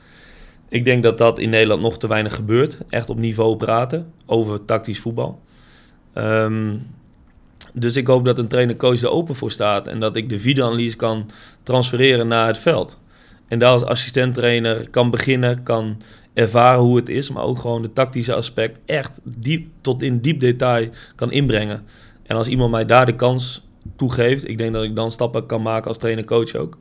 Ik 0.70 0.86
denk 0.86 1.04
dat 1.04 1.18
dat 1.18 1.40
in 1.40 1.50
Nederland 1.50 1.82
nog 1.82 1.98
te 1.98 2.08
weinig 2.08 2.36
gebeurt. 2.36 2.78
Echt 2.90 3.10
op 3.10 3.18
niveau 3.18 3.56
praten 3.56 4.14
over 4.26 4.66
tactisch 4.66 5.00
voetbal. 5.00 5.42
Ehm, 6.14 6.76
dus 7.74 7.96
ik 7.96 8.08
hoop 8.08 8.26
dat 8.26 8.38
een 8.38 8.48
trainer-coach 8.48 9.02
er 9.02 9.10
open 9.10 9.36
voor 9.36 9.52
staat 9.52 9.88
en 9.88 10.00
dat 10.00 10.16
ik 10.16 10.30
de 10.30 10.40
videoanalyse 10.40 10.96
kan 10.96 11.30
transfereren 11.64 12.28
naar 12.28 12.48
het 12.48 12.58
veld. 12.58 12.98
En 13.48 13.60
daar 13.60 13.70
als 13.70 13.84
assistent-trainer 13.84 14.90
kan 14.90 15.10
beginnen, 15.10 15.64
kan 15.64 16.02
ervaren 16.34 16.84
hoe 16.84 16.96
het 16.96 17.10
is, 17.10 17.30
maar 17.30 17.44
ook 17.44 17.60
gewoon 17.60 17.82
de 17.82 17.94
tactische 17.94 18.34
aspect 18.34 18.80
echt 18.86 19.20
diep 19.24 19.68
tot 19.82 20.02
in 20.02 20.20
diep 20.20 20.40
detail 20.40 20.90
kan 21.16 21.32
inbrengen. 21.32 21.86
En 22.24 22.36
als 22.36 22.48
iemand 22.48 22.72
mij 22.72 22.86
daar 22.86 23.06
de 23.06 23.16
kans 23.16 23.68
toegeeft, 23.96 24.48
ik 24.48 24.58
denk 24.58 24.74
dat 24.74 24.84
ik 24.84 24.96
dan 24.96 25.12
stappen 25.12 25.46
kan 25.46 25.62
maken 25.62 25.88
als 25.88 25.98
trainer-coach 25.98 26.56
ook. 26.56 26.78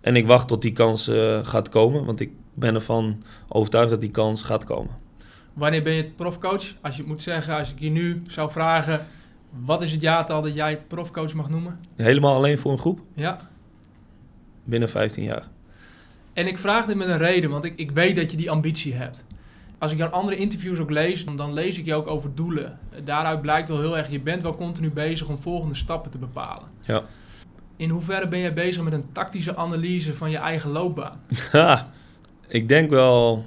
En 0.00 0.16
ik 0.16 0.26
wacht 0.26 0.48
tot 0.48 0.62
die 0.62 0.72
kans 0.72 1.08
uh, 1.08 1.46
gaat 1.46 1.68
komen, 1.68 2.04
want 2.04 2.20
ik 2.20 2.30
ben 2.54 2.74
ervan 2.74 3.22
overtuigd 3.48 3.90
dat 3.90 4.00
die 4.00 4.10
kans 4.10 4.42
gaat 4.42 4.64
komen. 4.64 5.00
Wanneer 5.52 5.82
ben 5.82 5.92
je 5.92 6.04
profcoach? 6.04 6.74
Als 6.80 6.94
je 6.94 7.00
het 7.00 7.06
moet 7.06 7.22
zeggen, 7.22 7.58
als 7.58 7.72
ik 7.72 7.78
je 7.78 7.90
nu 7.90 8.22
zou 8.26 8.50
vragen, 8.50 9.06
wat 9.50 9.82
is 9.82 9.92
het 9.92 10.00
jaartal 10.00 10.42
dat 10.42 10.54
jij 10.54 10.80
profcoach 10.80 11.34
mag 11.34 11.48
noemen? 11.48 11.80
Helemaal 11.96 12.34
alleen 12.34 12.58
voor 12.58 12.72
een 12.72 12.78
groep? 12.78 13.00
Ja. 13.14 13.48
Binnen 14.64 14.88
15 14.88 15.24
jaar. 15.24 15.48
En 16.32 16.46
ik 16.46 16.58
vraag 16.58 16.86
dit 16.86 16.96
met 16.96 17.08
een 17.08 17.18
reden, 17.18 17.50
want 17.50 17.64
ik, 17.64 17.72
ik 17.76 17.90
weet 17.90 18.16
dat 18.16 18.30
je 18.30 18.36
die 18.36 18.50
ambitie 18.50 18.94
hebt. 18.94 19.24
Als 19.78 19.92
ik 19.92 19.98
jouw 19.98 20.08
andere 20.08 20.36
interviews 20.36 20.78
ook 20.78 20.90
lees, 20.90 21.24
dan, 21.24 21.36
dan 21.36 21.52
lees 21.52 21.78
ik 21.78 21.84
je 21.84 21.94
ook 21.94 22.06
over 22.06 22.34
doelen. 22.34 22.78
Daaruit 23.04 23.40
blijkt 23.40 23.68
wel 23.68 23.80
heel 23.80 23.96
erg, 23.96 24.10
je 24.10 24.20
bent 24.20 24.42
wel 24.42 24.54
continu 24.54 24.90
bezig 24.90 25.28
om 25.28 25.38
volgende 25.38 25.74
stappen 25.74 26.10
te 26.10 26.18
bepalen. 26.18 26.68
Ja. 26.80 27.02
In 27.76 27.90
hoeverre 27.90 28.28
ben 28.28 28.38
jij 28.38 28.52
bezig 28.52 28.82
met 28.82 28.92
een 28.92 29.12
tactische 29.12 29.56
analyse 29.56 30.14
van 30.14 30.30
je 30.30 30.36
eigen 30.36 30.70
loopbaan? 30.70 31.20
Ik 32.52 32.68
denk 32.68 32.90
wel... 32.90 33.44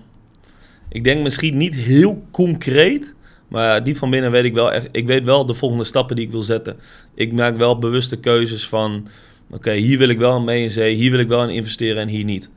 Ik 0.90 1.04
denk 1.04 1.24
misschien 1.24 1.58
niet 1.58 1.76
heel 1.76 2.24
concreet, 2.32 3.14
maar 3.48 3.84
diep 3.84 3.98
van 3.98 4.10
binnen 4.10 4.32
weet 4.32 4.44
ik 4.44 4.54
wel 4.54 4.72
echt... 4.72 4.90
Ik 4.92 5.08
weet 5.08 5.24
wel 5.24 5.46
de 5.46 5.54
volgende 5.54 5.84
stappen 5.84 6.16
die 6.16 6.26
ik 6.26 6.32
wil 6.32 6.44
zetten. 6.44 6.76
Ik 7.16 7.32
maak 7.32 7.58
wel 7.58 7.80
bewuste 7.80 8.20
keuzes 8.20 8.68
van... 8.68 9.08
Oké, 9.52 9.72
hier 9.72 9.98
wil 9.98 10.10
ik 10.10 10.18
wel 10.18 10.40
mee 10.40 10.64
in 10.64 10.72
zee, 10.72 10.96
hier 10.96 11.12
wil 11.12 11.20
ik 11.20 11.28
wel 11.28 11.44
in 11.44 11.50
investeren 11.50 12.02
en 12.02 12.08
hier 12.08 12.24
niet. 12.24 12.50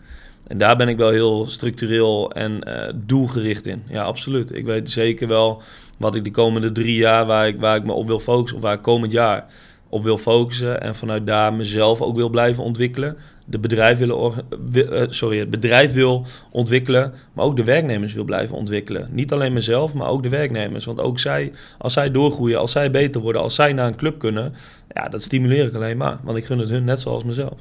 En 0.47 0.59
daar 0.59 0.77
ben 0.77 0.89
ik 0.89 0.97
wel 0.97 1.11
heel 1.11 1.47
structureel 1.49 2.33
en 2.33 2.61
uh, 2.69 2.89
doelgericht 2.95 3.67
in. 3.67 3.83
Ja, 3.89 4.03
absoluut. 4.03 4.57
Ik 4.57 4.65
weet 4.65 4.91
zeker 4.91 5.29
wel 5.29 5.63
wat 5.99 6.15
ik 6.15 6.25
de 6.25 6.31
komende 6.31 6.73
drie 6.73 6.97
jaar, 6.97 7.27
waar 7.27 7.47
ik, 7.49 7.61
waar 7.61 7.77
ik 7.77 7.85
me 7.85 7.93
op 7.93 8.07
wil 8.07 8.21
focussen, 8.21 8.57
of 8.57 8.63
waar 8.63 8.75
ik 8.75 8.83
komend 8.83 9.13
jaar 9.13 9.47
op 9.89 10.03
wil 10.03 10.19
focussen. 10.19 10.81
En 10.81 10.95
vanuit 10.95 11.27
daar 11.27 11.55
mezelf 11.55 12.01
ook 12.01 12.17
wil 12.17 12.29
blijven 12.29 12.65
ontwikkelen. 12.65 13.17
De 13.51 13.59
bedrijf 13.59 13.99
willen 13.99 14.33
uh, 14.75 15.03
sorry, 15.09 15.39
het 15.39 15.51
bedrijf 15.51 15.93
wil 15.93 16.27
ontwikkelen, 16.51 17.13
maar 17.33 17.45
ook 17.45 17.57
de 17.57 17.65
werknemers 17.65 18.13
wil 18.13 18.25
blijven 18.25 18.57
ontwikkelen. 18.57 19.09
Niet 19.11 19.33
alleen 19.33 19.53
mezelf, 19.53 19.95
maar 19.95 20.09
ook 20.09 20.23
de 20.23 20.29
werknemers. 20.29 20.85
Want 20.85 21.01
ook 21.01 21.19
zij, 21.19 21.53
als 21.79 21.93
zij 21.93 22.11
doorgroeien, 22.11 22.59
als 22.59 22.73
zij 22.73 22.91
beter 22.91 23.21
worden, 23.21 23.43
als 23.43 23.55
zij 23.55 23.73
naar 23.73 23.87
een 23.87 23.97
club 23.97 24.19
kunnen, 24.19 24.55
ja, 24.95 25.09
dat 25.09 25.23
stimuleer 25.23 25.67
ik 25.67 25.75
alleen 25.75 25.97
maar. 25.97 26.19
Want 26.23 26.39
ik 26.39 26.45
gun 26.45 26.59
het 26.59 26.69
hun 26.69 26.85
net 26.85 27.01
zoals 27.01 27.25
mezelf. 27.25 27.61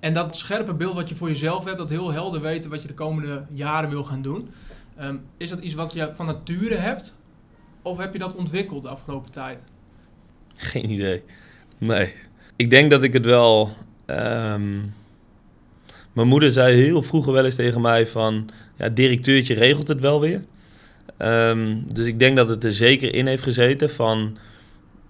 En 0.00 0.14
dat 0.14 0.36
scherpe 0.36 0.74
beeld 0.74 0.94
wat 0.94 1.08
je 1.08 1.14
voor 1.14 1.28
jezelf 1.28 1.64
hebt, 1.64 1.78
dat 1.78 1.90
heel 1.90 2.12
helder 2.12 2.40
weten 2.40 2.70
wat 2.70 2.82
je 2.82 2.88
de 2.88 2.94
komende 2.94 3.42
jaren 3.52 3.90
wil 3.90 4.04
gaan 4.04 4.22
doen. 4.22 4.50
Ehm, 4.96 5.16
is 5.36 5.48
dat 5.48 5.58
iets 5.58 5.74
wat 5.74 5.92
je 5.92 6.10
van 6.14 6.26
nature 6.26 6.74
hebt? 6.74 7.18
Of 7.82 7.98
heb 7.98 8.12
je 8.12 8.18
dat 8.18 8.34
ontwikkeld 8.34 8.82
de 8.82 8.88
afgelopen 8.88 9.32
tijd? 9.32 9.58
Geen 10.56 10.90
idee. 10.90 11.22
Nee. 11.78 12.14
Ik 12.56 12.70
denk 12.70 12.90
dat 12.90 13.02
ik 13.02 13.12
het 13.12 13.24
wel. 13.24 13.70
Ehm, 14.06 14.78
mijn 16.12 16.28
moeder 16.28 16.50
zei 16.50 16.76
heel 16.76 17.02
vroeger 17.02 17.32
wel 17.32 17.44
eens 17.44 17.54
tegen 17.54 17.80
mij 17.80 18.06
van... 18.06 18.50
Ja, 18.78 18.88
directeurtje 18.88 19.54
regelt 19.54 19.88
het 19.88 20.00
wel 20.00 20.20
weer. 20.20 20.44
Ehm, 21.16 21.76
dus 21.92 22.06
ik 22.06 22.18
denk 22.18 22.36
dat 22.36 22.48
het 22.48 22.64
er 22.64 22.72
zeker 22.72 23.14
in 23.14 23.26
heeft 23.26 23.42
gezeten 23.42 23.90
van... 23.90 24.36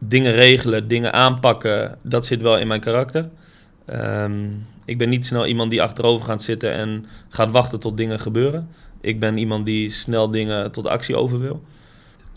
Dingen 0.02 0.32
regelen, 0.32 0.88
dingen 0.88 1.12
aanpakken, 1.12 1.98
dat 2.02 2.26
zit 2.26 2.42
wel 2.42 2.58
in 2.58 2.66
mijn 2.66 2.80
karakter. 2.80 3.28
Um, 3.92 4.66
ik 4.84 4.98
ben 4.98 5.08
niet 5.08 5.26
snel 5.26 5.46
iemand 5.46 5.70
die 5.70 5.82
achterover 5.82 6.26
gaat 6.26 6.42
zitten 6.42 6.72
en 6.72 7.06
gaat 7.28 7.50
wachten 7.50 7.80
tot 7.80 7.96
dingen 7.96 8.20
gebeuren. 8.20 8.68
Ik 9.00 9.20
ben 9.20 9.36
iemand 9.36 9.66
die 9.66 9.90
snel 9.90 10.30
dingen 10.30 10.72
tot 10.72 10.86
actie 10.86 11.16
over 11.16 11.40
wil. 11.40 11.62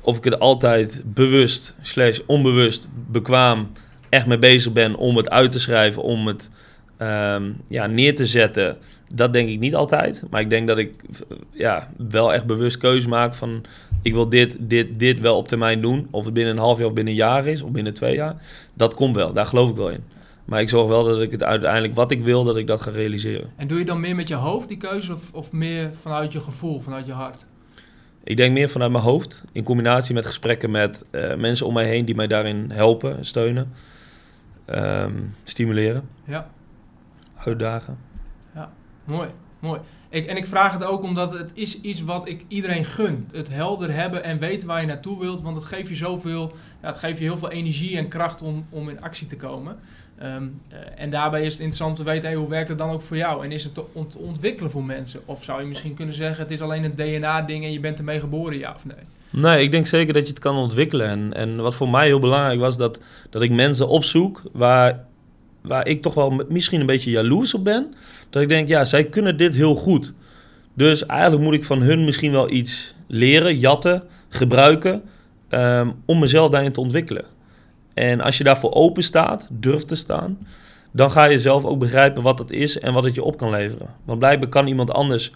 Of 0.01 0.17
ik 0.17 0.25
er 0.25 0.37
altijd 0.37 1.01
bewust, 1.05 1.73
slash 1.81 2.19
onbewust, 2.25 2.87
bekwaam 3.11 3.71
echt 4.09 4.25
mee 4.25 4.37
bezig 4.37 4.73
ben 4.73 4.95
om 4.95 5.17
het 5.17 5.29
uit 5.29 5.51
te 5.51 5.59
schrijven, 5.59 6.01
om 6.01 6.27
het 6.27 6.49
ehm, 6.97 7.51
ja, 7.67 7.87
neer 7.87 8.15
te 8.15 8.25
zetten. 8.25 8.77
Dat 9.13 9.33
denk 9.33 9.49
ik 9.49 9.59
niet 9.59 9.75
altijd. 9.75 10.23
Maar 10.29 10.41
ik 10.41 10.49
denk 10.49 10.67
dat 10.67 10.77
ik 10.77 11.03
ja, 11.51 11.89
wel 12.09 12.33
echt 12.33 12.45
bewust 12.45 12.77
keuze 12.77 13.09
maak 13.09 13.33
van... 13.33 13.65
ik 14.01 14.13
wil 14.13 14.29
dit, 14.29 14.55
dit, 14.59 14.99
dit 14.99 15.19
wel 15.19 15.37
op 15.37 15.47
termijn 15.47 15.81
doen. 15.81 16.07
Of 16.11 16.25
het 16.25 16.33
binnen 16.33 16.53
een 16.53 16.59
half 16.59 16.77
jaar 16.77 16.87
of 16.87 16.93
binnen 16.93 17.13
een 17.13 17.19
jaar 17.19 17.47
is, 17.47 17.61
of 17.61 17.71
binnen 17.71 17.93
twee 17.93 18.15
jaar. 18.15 18.35
Dat 18.73 18.93
komt 18.93 19.15
wel, 19.15 19.33
daar 19.33 19.45
geloof 19.45 19.69
ik 19.69 19.75
wel 19.75 19.89
in. 19.89 20.03
Maar 20.45 20.61
ik 20.61 20.69
zorg 20.69 20.87
wel 20.87 21.03
dat 21.03 21.21
ik 21.21 21.31
het 21.31 21.43
uiteindelijk 21.43 21.95
wat 21.95 22.11
ik 22.11 22.23
wil, 22.23 22.43
dat 22.43 22.57
ik 22.57 22.67
dat 22.67 22.81
ga 22.81 22.91
realiseren. 22.91 23.49
En 23.55 23.67
doe 23.67 23.79
je 23.79 23.85
dan 23.85 23.99
meer 23.99 24.15
met 24.15 24.27
je 24.27 24.35
hoofd 24.35 24.67
die 24.67 24.77
keuze 24.77 25.13
of, 25.13 25.33
of 25.33 25.51
meer 25.51 25.89
vanuit 26.01 26.33
je 26.33 26.39
gevoel, 26.39 26.79
vanuit 26.79 27.05
je 27.05 27.11
hart? 27.11 27.45
Ik 28.23 28.37
denk 28.37 28.53
meer 28.53 28.69
vanuit 28.69 28.91
mijn 28.91 29.03
hoofd, 29.03 29.43
in 29.51 29.63
combinatie 29.63 30.13
met 30.13 30.25
gesprekken 30.25 30.71
met 30.71 31.05
uh, 31.11 31.35
mensen 31.35 31.65
om 31.65 31.73
mij 31.73 31.85
heen 31.85 32.05
die 32.05 32.15
mij 32.15 32.27
daarin 32.27 32.71
helpen, 32.71 33.25
steunen, 33.25 33.71
um, 34.65 35.35
stimuleren, 35.43 36.09
ja. 36.23 36.49
Uitdagen. 37.47 37.97
Ja, 38.55 38.71
mooi, 39.03 39.29
mooi. 39.59 39.79
Ik, 40.09 40.25
en 40.25 40.37
ik 40.37 40.45
vraag 40.45 40.73
het 40.73 40.83
ook 40.83 41.03
omdat 41.03 41.37
het 41.37 41.51
is 41.53 41.81
iets 41.81 42.03
wat 42.03 42.27
ik 42.27 42.45
iedereen 42.47 42.85
gun. 42.85 43.27
Het 43.31 43.49
helder 43.49 43.93
hebben 43.93 44.23
en 44.23 44.39
weten 44.39 44.67
waar 44.67 44.81
je 44.81 44.87
naartoe 44.87 45.19
wilt. 45.19 45.41
Want 45.41 45.55
het 45.55 45.65
geeft 45.65 45.89
je 45.89 45.95
zoveel, 45.95 46.53
ja, 46.81 46.87
het 46.87 46.95
geeft 46.95 47.17
je 47.17 47.23
heel 47.23 47.37
veel 47.37 47.51
energie 47.51 47.97
en 47.97 48.07
kracht 48.07 48.41
om, 48.41 48.65
om 48.69 48.89
in 48.89 49.01
actie 49.01 49.27
te 49.27 49.35
komen. 49.35 49.79
Ehm, 50.17 50.47
eh, 50.69 50.77
en 50.95 51.09
daarbij 51.09 51.41
is 51.41 51.53
het 51.53 51.61
interessant 51.61 51.95
te 51.95 52.03
weten, 52.03 52.33
hoe 52.33 52.49
werkt 52.49 52.69
het 52.69 52.77
dan 52.77 52.89
ook 52.89 53.01
voor 53.01 53.17
jou? 53.17 53.43
En 53.43 53.51
is 53.51 53.63
het 53.63 53.73
te, 53.73 53.85
ontwikkelen 54.17 54.71
voor 54.71 54.83
mensen? 54.83 55.21
Of 55.25 55.43
zou 55.43 55.61
je 55.61 55.67
misschien 55.67 55.93
kunnen 55.93 56.15
zeggen, 56.15 56.43
het 56.43 56.51
is 56.51 56.61
alleen 56.61 56.83
een 56.83 56.95
DNA-ding 56.95 57.63
en 57.63 57.71
je 57.71 57.79
bent 57.79 57.97
ermee 57.97 58.19
geboren, 58.19 58.57
ja 58.57 58.73
of 58.75 58.85
nee? 58.85 58.95
Nee, 59.41 59.63
ik 59.63 59.71
denk 59.71 59.87
zeker 59.87 60.13
dat 60.13 60.23
je 60.23 60.29
het 60.29 60.39
kan 60.39 60.55
ontwikkelen. 60.55 61.07
En, 61.07 61.33
en 61.33 61.55
wat 61.55 61.75
voor 61.75 61.89
mij 61.89 62.05
heel 62.05 62.19
belangrijk 62.19 62.59
was, 62.59 62.77
dat, 62.77 62.99
dat 63.29 63.41
ik 63.41 63.51
mensen 63.51 63.87
opzoek 63.87 64.41
waar, 64.51 65.05
waar 65.63 65.87
ik 65.87 66.01
toch 66.01 66.13
wel 66.13 66.43
misschien 66.49 66.79
een 66.79 66.85
beetje 66.85 67.11
jaloers 67.11 67.53
op 67.53 67.63
ben. 67.63 67.93
Dat 68.29 68.41
ik 68.41 68.49
denk, 68.49 68.67
ja, 68.67 68.85
zij 68.85 69.03
kunnen 69.03 69.37
dit 69.37 69.53
heel 69.53 69.75
goed. 69.75 70.13
Dus 70.73 71.05
eigenlijk 71.05 71.41
moet 71.43 71.53
ik 71.53 71.63
van 71.63 71.81
hun 71.81 72.05
misschien 72.05 72.31
wel 72.31 72.49
iets 72.49 72.93
leren, 73.07 73.57
jatten, 73.57 74.03
gebruiken, 74.29 75.01
um, 75.49 75.93
om 76.05 76.19
mezelf 76.19 76.51
daarin 76.51 76.71
te 76.71 76.79
ontwikkelen. 76.79 77.25
En 77.93 78.21
als 78.21 78.37
je 78.37 78.43
daarvoor 78.43 78.73
open 78.73 79.03
staat, 79.03 79.47
durft 79.51 79.87
te 79.87 79.95
staan, 79.95 80.37
dan 80.91 81.11
ga 81.11 81.23
je 81.23 81.39
zelf 81.39 81.65
ook 81.65 81.79
begrijpen 81.79 82.23
wat 82.23 82.39
het 82.39 82.51
is 82.51 82.79
en 82.79 82.93
wat 82.93 83.03
het 83.03 83.15
je 83.15 83.23
op 83.23 83.37
kan 83.37 83.49
leveren. 83.49 83.87
Want 84.05 84.19
blijkbaar 84.19 84.49
kan 84.49 84.67
iemand 84.67 84.91
anders. 84.91 85.31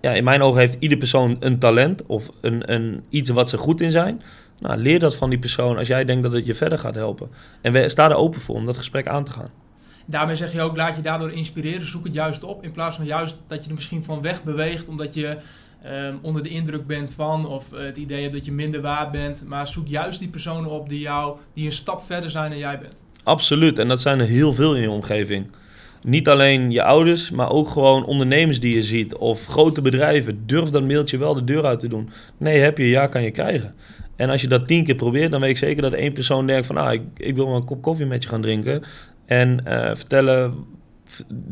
Ja, 0.00 0.12
in 0.12 0.24
mijn 0.24 0.42
ogen 0.42 0.60
heeft 0.60 0.76
ieder 0.78 0.98
persoon 0.98 1.36
een 1.40 1.58
talent 1.58 2.06
of 2.06 2.30
een, 2.40 2.72
een, 2.72 3.02
iets 3.08 3.30
wat 3.30 3.48
ze 3.48 3.58
goed 3.58 3.80
in 3.80 3.90
zijn. 3.90 4.22
Nou, 4.62 4.76
leer 4.78 4.98
dat 4.98 5.16
van 5.16 5.30
die 5.30 5.38
persoon 5.38 5.78
als 5.78 5.86
jij 5.86 6.04
denkt 6.04 6.22
dat 6.22 6.32
het 6.32 6.46
je 6.46 6.54
verder 6.54 6.78
gaat 6.78 6.94
helpen. 6.94 7.28
En 7.60 7.72
we, 7.72 7.88
sta 7.88 8.10
er 8.10 8.16
open 8.16 8.40
voor 8.40 8.54
om 8.54 8.66
dat 8.66 8.76
gesprek 8.76 9.06
aan 9.06 9.24
te 9.24 9.30
gaan. 9.30 9.50
Daarmee 10.06 10.36
zeg 10.36 10.52
je 10.52 10.60
ook, 10.60 10.76
laat 10.76 10.96
je 10.96 11.02
daardoor 11.02 11.32
inspireren, 11.32 11.86
zoek 11.86 12.04
het 12.04 12.14
juist 12.14 12.44
op. 12.44 12.64
In 12.64 12.70
plaats 12.70 12.96
van 12.96 13.04
juist 13.04 13.36
dat 13.46 13.62
je 13.62 13.68
er 13.68 13.74
misschien 13.74 14.04
van 14.04 14.22
weg 14.22 14.42
beweegt, 14.42 14.88
omdat 14.88 15.14
je 15.14 15.36
um, 15.86 16.18
onder 16.22 16.42
de 16.42 16.48
indruk 16.48 16.86
bent 16.86 17.12
van 17.12 17.46
of 17.46 17.72
uh, 17.72 17.80
het 17.80 17.96
idee 17.96 18.22
hebt 18.22 18.34
dat 18.34 18.44
je 18.44 18.52
minder 18.52 18.80
waard 18.80 19.10
bent. 19.10 19.44
Maar 19.46 19.68
zoek 19.68 19.86
juist 19.86 20.18
die 20.18 20.28
personen 20.28 20.70
op 20.70 20.88
die, 20.88 21.00
jou, 21.00 21.36
die 21.54 21.66
een 21.66 21.72
stap 21.72 22.02
verder 22.06 22.30
zijn 22.30 22.50
dan 22.50 22.58
jij 22.58 22.78
bent. 22.78 22.94
Absoluut, 23.22 23.78
en 23.78 23.88
dat 23.88 24.00
zijn 24.00 24.20
er 24.20 24.26
heel 24.26 24.54
veel 24.54 24.74
in 24.74 24.82
je 24.82 24.90
omgeving. 24.90 25.46
Niet 26.02 26.28
alleen 26.28 26.70
je 26.70 26.82
ouders, 26.82 27.30
maar 27.30 27.50
ook 27.50 27.68
gewoon 27.68 28.04
ondernemers 28.04 28.60
die 28.60 28.74
je 28.74 28.82
ziet 28.82 29.14
of 29.14 29.46
grote 29.46 29.82
bedrijven. 29.82 30.46
Durf 30.46 30.70
dat 30.70 30.82
mailtje 30.82 31.18
wel 31.18 31.34
de 31.34 31.44
deur 31.44 31.64
uit 31.64 31.80
te 31.80 31.88
doen. 31.88 32.08
Nee, 32.36 32.60
heb 32.60 32.78
je, 32.78 32.88
ja, 32.88 33.06
kan 33.06 33.22
je 33.22 33.30
krijgen. 33.30 33.74
En 34.22 34.30
als 34.30 34.40
je 34.40 34.48
dat 34.48 34.66
tien 34.66 34.84
keer 34.84 34.94
probeert, 34.94 35.30
dan 35.30 35.40
weet 35.40 35.50
ik 35.50 35.56
zeker 35.56 35.82
dat 35.82 35.92
één 35.92 36.12
persoon 36.12 36.46
denkt 36.46 36.66
van... 36.66 36.76
ah, 36.76 36.92
ik, 36.92 37.02
ik 37.16 37.34
wil 37.34 37.46
wel 37.46 37.56
een 37.56 37.64
kop 37.64 37.82
koffie 37.82 38.06
met 38.06 38.22
je 38.22 38.28
gaan 38.28 38.40
drinken. 38.40 38.82
En 39.26 39.64
uh, 39.66 39.90
vertellen, 39.94 40.54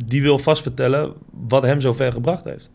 die 0.05 0.23
wil 0.23 0.39
vast 0.39 0.63
vertellen 0.63 1.13
wat 1.31 1.63
hem 1.63 1.81
zo 1.81 1.93
ver 1.93 2.13
gebracht 2.13 2.45
heeft. 2.45 2.73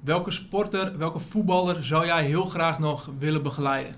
Welke 0.00 0.30
sporter, 0.30 0.98
welke 0.98 1.18
voetballer 1.18 1.84
zou 1.84 2.06
jij 2.06 2.24
heel 2.24 2.44
graag 2.44 2.78
nog 2.78 3.10
willen 3.18 3.42
begeleiden? 3.42 3.94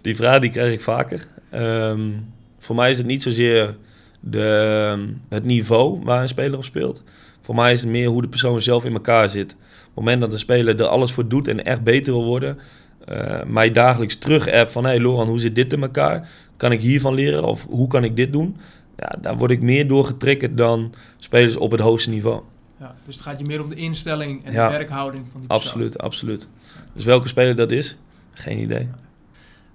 die 0.00 0.16
vraag 0.16 0.40
die 0.40 0.50
krijg 0.50 0.72
ik 0.72 0.80
vaker. 0.80 1.26
Um, 1.54 2.32
voor 2.58 2.76
mij 2.76 2.90
is 2.90 2.98
het 2.98 3.06
niet 3.06 3.22
zozeer 3.22 3.76
de, 4.20 5.14
het 5.28 5.44
niveau 5.44 6.00
waar 6.04 6.22
een 6.22 6.28
speler 6.28 6.58
op 6.58 6.64
speelt. 6.64 7.02
Voor 7.40 7.54
mij 7.54 7.72
is 7.72 7.80
het 7.80 7.90
meer 7.90 8.08
hoe 8.08 8.22
de 8.22 8.28
persoon 8.28 8.60
zelf 8.60 8.84
in 8.84 8.92
elkaar 8.92 9.28
zit. 9.28 9.52
Op 9.52 9.58
het 9.84 9.94
moment 9.94 10.20
dat 10.20 10.32
een 10.32 10.38
speler 10.38 10.80
er 10.80 10.86
alles 10.86 11.12
voor 11.12 11.28
doet 11.28 11.48
en 11.48 11.64
echt 11.64 11.82
beter 11.82 12.12
wil 12.12 12.24
worden, 12.24 12.58
eh, 13.06 13.42
mij 13.46 13.70
dagelijks 13.72 14.16
terug 14.16 14.48
app 14.50 14.70
van... 14.70 14.84
hey 14.84 15.00
Loran, 15.00 15.28
hoe 15.28 15.38
zit 15.40 15.54
dit 15.54 15.72
in 15.72 15.82
elkaar? 15.82 16.28
Kan 16.56 16.72
ik 16.72 16.80
hiervan 16.80 17.14
leren? 17.14 17.44
Of 17.44 17.66
hoe 17.68 17.88
kan 17.88 18.04
ik 18.04 18.16
dit 18.16 18.32
doen? 18.32 18.56
Ja, 18.96 19.14
daar 19.20 19.36
word 19.36 19.50
ik 19.50 19.60
meer 19.62 19.88
door 19.88 20.04
getriggerd 20.04 20.56
dan 20.56 20.94
spelers 21.16 21.56
op 21.56 21.70
het 21.70 21.80
hoogste 21.80 22.10
niveau. 22.10 22.42
Ja, 22.80 22.94
dus 23.04 23.14
het 23.14 23.24
gaat 23.24 23.38
je 23.38 23.44
meer 23.44 23.62
om 23.62 23.68
de 23.68 23.74
instelling 23.74 24.44
en 24.44 24.52
Ja. 24.52 24.68
de 24.70 24.76
werkhouding 24.76 25.24
van 25.30 25.40
die 25.40 25.48
persoon. 25.48 25.66
Absoluut, 25.68 25.98
absoluut. 25.98 26.48
Dus 26.92 27.04
welke 27.04 27.28
speler 27.28 27.56
dat 27.56 27.70
is? 27.70 27.96
Geen 28.32 28.58
idee. 28.58 28.88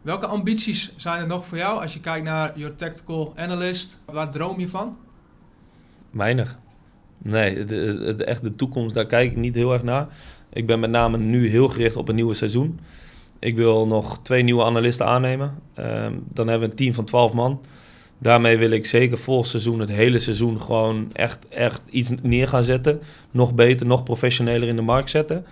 Welke 0.02 0.26
ambities 0.26 0.94
zijn 0.96 1.22
er 1.22 1.28
nog 1.28 1.46
voor 1.46 1.58
jou 1.58 1.82
als 1.82 1.94
je 1.94 2.00
kijkt 2.00 2.26
naar 2.26 2.52
your 2.56 2.76
tactical 2.76 3.34
analyst? 3.36 3.98
Waar 4.06 4.32
droom 4.32 4.60
je 4.60 4.68
van? 4.68 4.98
Weinig. 6.12 6.58
Nee, 7.18 7.58
het- 7.58 8.22
echt 8.24 8.42
de 8.42 8.56
toekomst, 8.56 8.94
daar 8.96 9.06
kijk 9.06 9.32
ik 9.32 9.38
niet 9.38 9.56
heel 9.56 9.74
erg 9.74 9.84
naar. 9.84 10.08
Ik 10.54 10.66
ben 10.68 10.80
met 10.80 10.90
name 10.90 11.18
nu 11.18 11.48
heel 11.50 11.68
gericht 11.70 11.96
op 11.96 12.10
een 12.10 12.16
nieuwe 12.16 12.34
seizoen. 12.34 12.80
Ik 13.42 13.56
wil 13.56 13.88
nog 13.88 14.20
twee 14.22 14.44
nieuwe 14.44 14.64
analisten 14.64 15.06
aannemen. 15.06 15.60
Ehm, 15.74 16.14
dan 16.34 16.48
hebben 16.48 16.68
we 16.68 16.74
een 16.74 16.80
team 16.80 16.94
van 16.94 17.06
12 17.06 17.34
man. 17.34 17.62
Daarmee 18.18 18.58
wil 18.58 18.72
ik 18.72 18.86
zeker 18.86 19.18
volgend 19.18 19.48
seizoen, 19.48 19.80
het 19.80 19.90
hele 19.90 20.20
seizoen, 20.20 20.62
gewoon 20.62 21.10
echt, 21.14 21.48
echt 21.50 21.82
iets 21.90 22.12
neer 22.22 22.48
gaan 22.48 22.64
zetten. 22.64 23.02
Nog 23.32 23.54
beter, 23.54 23.86
nog 23.86 24.04
professioneler 24.04 24.68
in 24.68 24.76
de 24.76 24.82
markt 24.82 25.10
zetten. 25.10 25.46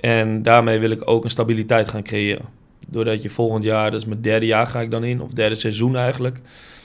En 0.00 0.42
daarmee 0.42 0.78
wil 0.78 0.90
ik 0.90 1.10
ook 1.10 1.24
een 1.24 1.30
stabiliteit 1.30 1.88
gaan 1.90 2.02
creëren. 2.02 2.44
Doordat 2.88 3.22
je 3.22 3.30
volgend 3.30 3.64
jaar, 3.64 3.90
dat 3.90 4.00
is 4.00 4.06
mijn 4.06 4.22
derde 4.22 4.46
jaar 4.46 4.66
ga 4.66 4.80
ik 4.80 4.90
dan 4.90 5.04
in, 5.04 5.22
of 5.22 5.30
derde 5.30 5.54
seizoen 5.54 5.96
eigenlijk. 5.96 6.40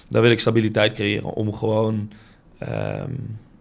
Daar 0.09 0.21
wil 0.21 0.31
ik 0.31 0.39
stabiliteit 0.39 0.93
creëren 0.93 1.33
om 1.33 1.53
gewoon 1.53 2.11
ehm, 2.57 3.11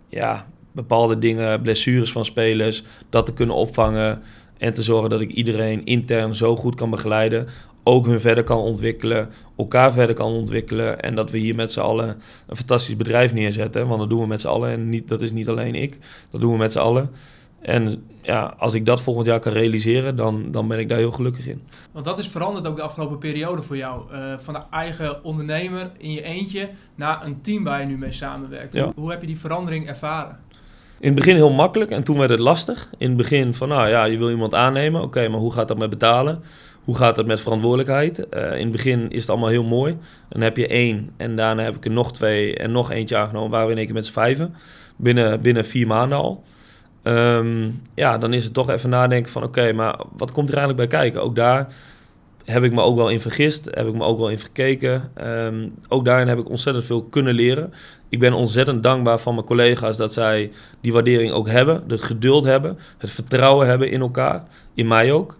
ja, 0.09 0.47
bepaalde 0.73 1.19
dingen, 1.19 1.61
blessures 1.61 2.13
van 2.13 2.25
spelers, 2.25 2.83
dat 3.11 3.27
te 3.27 3.33
kunnen 3.33 3.57
opvangen. 3.57 4.23
En 4.65 4.73
te 4.73 4.83
zorgen 4.83 5.11
dat 5.11 5.21
ik 5.21 5.31
iedereen 5.31 5.85
intern 5.85 6.35
zo 6.35 6.57
goed 6.57 6.75
kan 6.75 6.91
begeleiden. 6.91 7.49
Ook 7.83 8.07
hun 8.07 8.21
verder 8.21 8.45
kan 8.45 8.59
ontwikkelen, 8.59 9.31
elkaar 9.57 9.93
verder 9.93 10.15
kan 10.15 10.33
ontwikkelen. 10.33 11.01
En 11.01 11.15
dat 11.15 11.31
we 11.31 11.39
hier 11.39 11.55
met 11.55 11.73
z'n 11.73 11.81
allen 11.81 12.09
een 12.47 12.57
fantastisch 12.57 12.97
bedrijf 12.97 13.33
neerzetten. 13.33 13.87
Want 13.87 14.01
dat 14.01 14.09
doen 14.09 14.21
we 14.21 14.27
met 14.27 14.41
z'n 14.41 14.47
allen. 14.47 14.71
En 14.71 14.89
niet, 14.89 15.09
dat 15.09 15.21
is 15.21 15.33
niet 15.33 15.49
alleen 15.49 15.75
ik. 15.75 15.99
Dat 16.31 16.41
doen 16.41 16.53
we 16.53 16.59
met 16.59 16.73
z'n 16.73 16.79
allen. 16.79 17.11
En 17.61 18.05
ja, 18.23 18.55
als 18.59 18.75
ik 18.75 18.87
dat 18.87 19.01
volgend 19.01 19.27
jaar 19.27 19.41
kan 19.41 19.53
realiseren, 19.53 20.17
dan, 20.17 20.51
dan 20.51 20.69
ben 20.69 20.79
ik 20.79 20.89
daar 20.89 20.99
heel 20.99 21.13
gelukkig 21.13 21.47
in. 21.47 21.63
Want 21.93 22.05
dat 22.05 22.19
is 22.19 22.29
veranderd 22.29 22.67
ook 22.67 22.77
de 22.77 22.83
afgelopen 22.83 23.19
periode 23.19 23.63
voor 23.63 23.77
jou. 23.77 24.13
Eh, 24.13 24.39
van 24.39 24.55
de 24.55 24.61
eigen 24.71 25.25
ondernemer 25.25 25.91
in 25.99 26.13
je 26.13 26.23
eentje 26.23 26.69
naar 26.95 27.25
een 27.27 27.41
team 27.41 27.65
waar 27.65 27.81
je 27.81 27.87
nu 27.87 27.99
mee 27.99 28.13
samenwerkt. 28.13 28.75
Ja. 28.75 28.85
Hoe, 28.85 28.93
hoe 28.97 29.11
heb 29.11 29.21
je 29.21 29.27
die 29.27 29.39
verandering 29.39 29.89
ervaren? 29.89 30.39
In 31.05 31.11
het 31.11 31.19
begin 31.19 31.35
heel 31.35 31.51
makkelijk 31.51 31.91
en 31.91 32.03
toen 32.03 32.19
werd 32.19 32.31
het 32.31 32.39
lastig. 32.39 32.89
In 32.99 33.09
het 33.09 33.17
begin 33.17 33.55
van, 33.55 33.69
nou 33.69 33.89
ja, 33.89 34.05
je 34.05 34.19
wil 34.19 34.31
iemand 34.31 34.55
aannemen. 34.55 35.03
Oké, 35.03 35.29
maar 35.29 35.41
hoe 35.41 35.53
gaat 35.53 35.69
dat 35.69 35.79
met 35.79 35.91
betalen? 35.91 36.43
Hoe 36.85 36.97
gaat 36.97 37.17
dat 37.17 37.27
met 37.27 37.41
verantwoordelijkheid? 37.41 38.29
Eh, 38.29 38.53
in 38.53 38.63
het 38.63 38.73
begin 38.73 39.11
is 39.11 39.21
het 39.21 39.31
allemaal 39.31 39.49
heel 39.49 39.65
mooi. 39.65 39.97
Dan 40.29 40.41
heb 40.41 40.57
je 40.57 40.67
één 40.67 41.11
en 41.17 41.37
daarna 41.37 41.63
heb 41.63 41.77
ik 41.77 41.85
er 41.85 41.91
nog 41.91 42.13
twee 42.13 42.57
en 42.57 42.73
nog 42.73 42.91
eentje 42.91 43.17
aangenomen. 43.17 43.51
Waren 43.51 43.67
we 43.67 43.73
in 43.73 43.79
één 43.79 43.87
keer 43.87 43.95
met 43.95 44.07
z'n 44.07 44.13
vijven. 44.13 44.55
Binnen, 44.97 45.41
binnen 45.41 45.65
vier 45.65 45.87
maanden 45.87 46.19
al. 46.19 46.45
Ehm, 47.03 47.71
ja, 47.95 48.19
dan 48.19 48.33
is 48.33 48.45
het 48.45 48.55
toch 48.55 48.71
even 48.71 48.91
nadenken 48.91 49.33
van, 49.33 49.43
oké, 49.43 49.73
maar 49.73 50.01
wat 50.17 50.33
komt 50.33 50.49
er 50.51 50.57
eigenlijk 50.57 50.89
bij 50.89 51.01
kijken? 51.01 51.23
Ook 51.23 51.37
daar 51.37 51.67
heb 52.45 52.63
ik 52.63 52.73
me 52.73 52.81
ook 52.81 52.97
wel 52.97 53.09
in 53.09 53.21
vergist. 53.21 53.65
Heb 53.71 53.87
ik 53.87 53.95
me 53.95 54.05
ook 54.05 54.19
wel 54.19 54.31
in 54.31 54.39
gekeken. 54.39 55.03
Ehm, 55.15 55.69
ook 55.89 56.05
daarin 56.05 56.29
heb 56.29 56.39
ik 56.39 56.49
ontzettend 56.49 56.85
veel 56.85 57.03
kunnen 57.03 57.35
leren. 57.35 57.73
Ik 58.15 58.21
ben 58.21 58.33
ontzettend 58.33 58.83
dankbaar 58.83 59.19
van 59.19 59.35
mijn 59.35 59.47
collega's 59.47 59.97
dat 59.97 60.13
zij 60.13 60.51
die 60.81 60.93
waardering 60.93 61.33
ook 61.33 61.49
hebben, 61.49 61.85
het 61.89 62.03
geduld 62.03 62.45
hebben, 62.45 62.79
het 62.99 63.11
vertrouwen 63.11 63.67
hebben 63.67 63.91
in 63.91 64.01
elkaar, 64.01 64.43
in 64.75 64.87
mij 64.87 65.13
ook. 65.13 65.37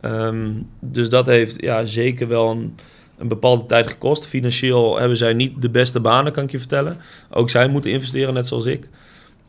Ehm, 0.00 0.50
dus 0.80 1.08
dat 1.08 1.26
heeft 1.26 1.60
ja, 1.60 1.84
zeker 1.84 2.28
wel 2.28 2.50
een, 2.50 2.76
een 3.18 3.28
bepaalde 3.28 3.66
tijd 3.66 3.90
gekost. 3.90 4.26
Financieel 4.26 4.98
hebben 4.98 5.16
zij 5.16 5.32
niet 5.32 5.62
de 5.62 5.70
beste 5.70 6.00
banen, 6.00 6.32
kan 6.32 6.44
ik 6.44 6.50
je 6.50 6.58
vertellen. 6.58 6.96
Ook 7.30 7.50
zij 7.50 7.68
moeten 7.68 7.90
investeren, 7.90 8.34
net 8.34 8.48
zoals 8.48 8.66
ik. 8.66 8.88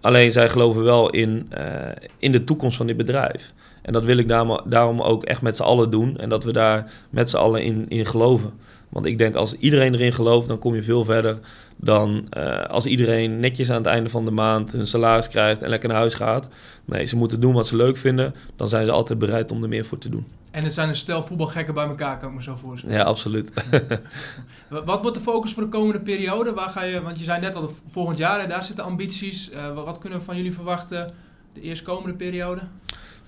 Alleen 0.01 0.31
zij 0.31 0.49
geloven 0.49 0.83
wel 0.83 1.09
in, 1.09 1.47
eh, 1.49 1.65
in 2.17 2.31
de 2.31 2.43
toekomst 2.43 2.77
van 2.77 2.87
dit 2.87 2.97
bedrijf. 2.97 3.53
En 3.81 3.93
dat 3.93 4.05
wil 4.05 4.17
ik 4.17 4.27
daarom, 4.27 4.61
daarom 4.65 5.01
ook 5.01 5.23
echt 5.23 5.41
met 5.41 5.55
z'n 5.55 5.63
allen 5.63 5.89
doen. 5.89 6.17
En 6.17 6.29
dat 6.29 6.43
we 6.43 6.51
daar 6.51 6.91
met 7.09 7.29
z'n 7.29 7.37
allen 7.37 7.63
in, 7.63 7.85
in 7.87 8.05
geloven. 8.05 8.51
Want 8.89 9.05
ik 9.05 9.17
denk 9.17 9.35
als 9.35 9.53
iedereen 9.53 9.93
erin 9.93 10.13
gelooft, 10.13 10.47
dan 10.47 10.59
kom 10.59 10.75
je 10.75 10.83
veel 10.83 11.05
verder 11.05 11.39
dan 11.83 12.27
eh, 12.29 12.63
als 12.65 12.85
iedereen 12.85 13.39
netjes 13.39 13.69
aan 13.69 13.77
het 13.77 13.85
einde 13.85 14.09
van 14.09 14.25
de 14.25 14.31
maand 14.31 14.71
hun 14.71 14.87
salaris 14.87 15.27
krijgt 15.29 15.61
en 15.61 15.69
lekker 15.69 15.89
naar 15.89 15.97
huis 15.97 16.13
gaat. 16.13 16.47
Nee, 16.85 17.05
ze 17.05 17.15
moeten 17.15 17.39
doen 17.39 17.53
wat 17.53 17.67
ze 17.67 17.75
leuk 17.75 17.97
vinden. 17.97 18.35
Dan 18.55 18.67
zijn 18.67 18.85
ze 18.85 18.91
altijd 18.91 19.19
bereid 19.19 19.51
om 19.51 19.63
er 19.63 19.69
meer 19.69 19.85
voor 19.85 19.97
te 19.97 20.09
doen. 20.09 20.25
En 20.51 20.63
het 20.63 20.73
zijn 20.73 20.89
een 20.89 20.95
stel 20.95 21.23
voetbalgekken 21.23 21.73
bij 21.73 21.85
elkaar, 21.87 22.17
kan 22.17 22.29
ik 22.29 22.35
me 22.35 22.41
zo 22.43 22.55
voorstellen. 22.55 22.95
Ja, 22.97 23.03
absoluut. 23.03 23.51
Wa- 24.69 24.83
Wat 24.83 25.01
wordt 25.01 25.17
de 25.17 25.23
focus 25.23 25.53
voor 25.53 25.63
de 25.63 25.69
komende 25.69 25.99
periode? 26.01 26.53
Waar 26.53 26.69
ga 26.69 26.83
je, 26.83 27.01
want 27.01 27.17
je 27.19 27.23
zei 27.23 27.39
net 27.39 27.55
al, 27.55 27.69
volgend 27.91 28.17
jaar, 28.17 28.47
daar 28.47 28.63
zitten 28.63 28.83
ambities. 28.83 29.49
Eh, 29.49 29.73
wat, 29.73 29.85
wat 29.85 29.99
kunnen 29.99 30.19
we 30.19 30.25
van 30.25 30.35
jullie 30.35 30.53
verwachten 30.53 31.13
de 31.53 31.61
eerstkomende 31.61 32.15
periode? 32.15 32.61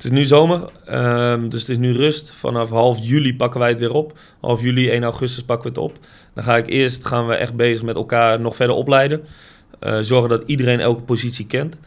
Het 0.04 0.12
is 0.12 0.18
nu 0.18 0.26
zomer, 0.26 0.70
ehm, 0.86 1.50
dus 1.50 1.62
het 1.62 1.70
is 1.70 1.78
nu 1.78 1.94
rust. 1.94 2.32
Vanaf 2.32 2.70
half 2.70 2.98
juli 3.02 3.36
pakken 3.36 3.60
wij 3.60 3.70
het 3.70 3.80
weer 3.80 3.94
op. 3.94 4.18
Half 4.42 4.62
juli, 4.62 4.90
1 4.90 5.04
augustus 5.04 5.44
pakken 5.44 5.74
we 5.74 5.80
het 5.80 5.90
op. 5.90 5.98
Dan 6.34 6.44
ga 6.44 6.58
ik 6.58 6.68
eerst, 6.68 7.06
gaan 7.06 7.28
we 7.28 7.36
echt 7.36 7.54
bezig 7.56 7.84
met 7.84 7.96
elkaar 7.96 8.40
nog 8.40 8.56
verder 8.56 8.76
opleiden. 8.76 9.24
Eh, 9.80 10.00
zorgen 10.02 10.30
dat 10.30 10.44
iedereen 10.46 10.80
elke 10.80 11.02
positie 11.02 11.46
kent. 11.46 11.78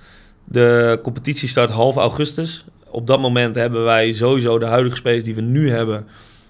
De 0.45 0.99
competitie 1.03 1.49
start 1.49 1.71
half 1.71 1.97
augustus. 1.97 2.65
Op 2.91 3.07
dat 3.07 3.21
moment 3.21 3.55
hebben 3.55 3.85
wij 3.85 4.13
sowieso 4.13 4.59
de 4.59 4.67
huidige 4.67 4.97
spelers 4.97 5.25
die 5.25 5.35
we 5.35 5.41
nu 5.43 5.71
hebben. 5.71 6.07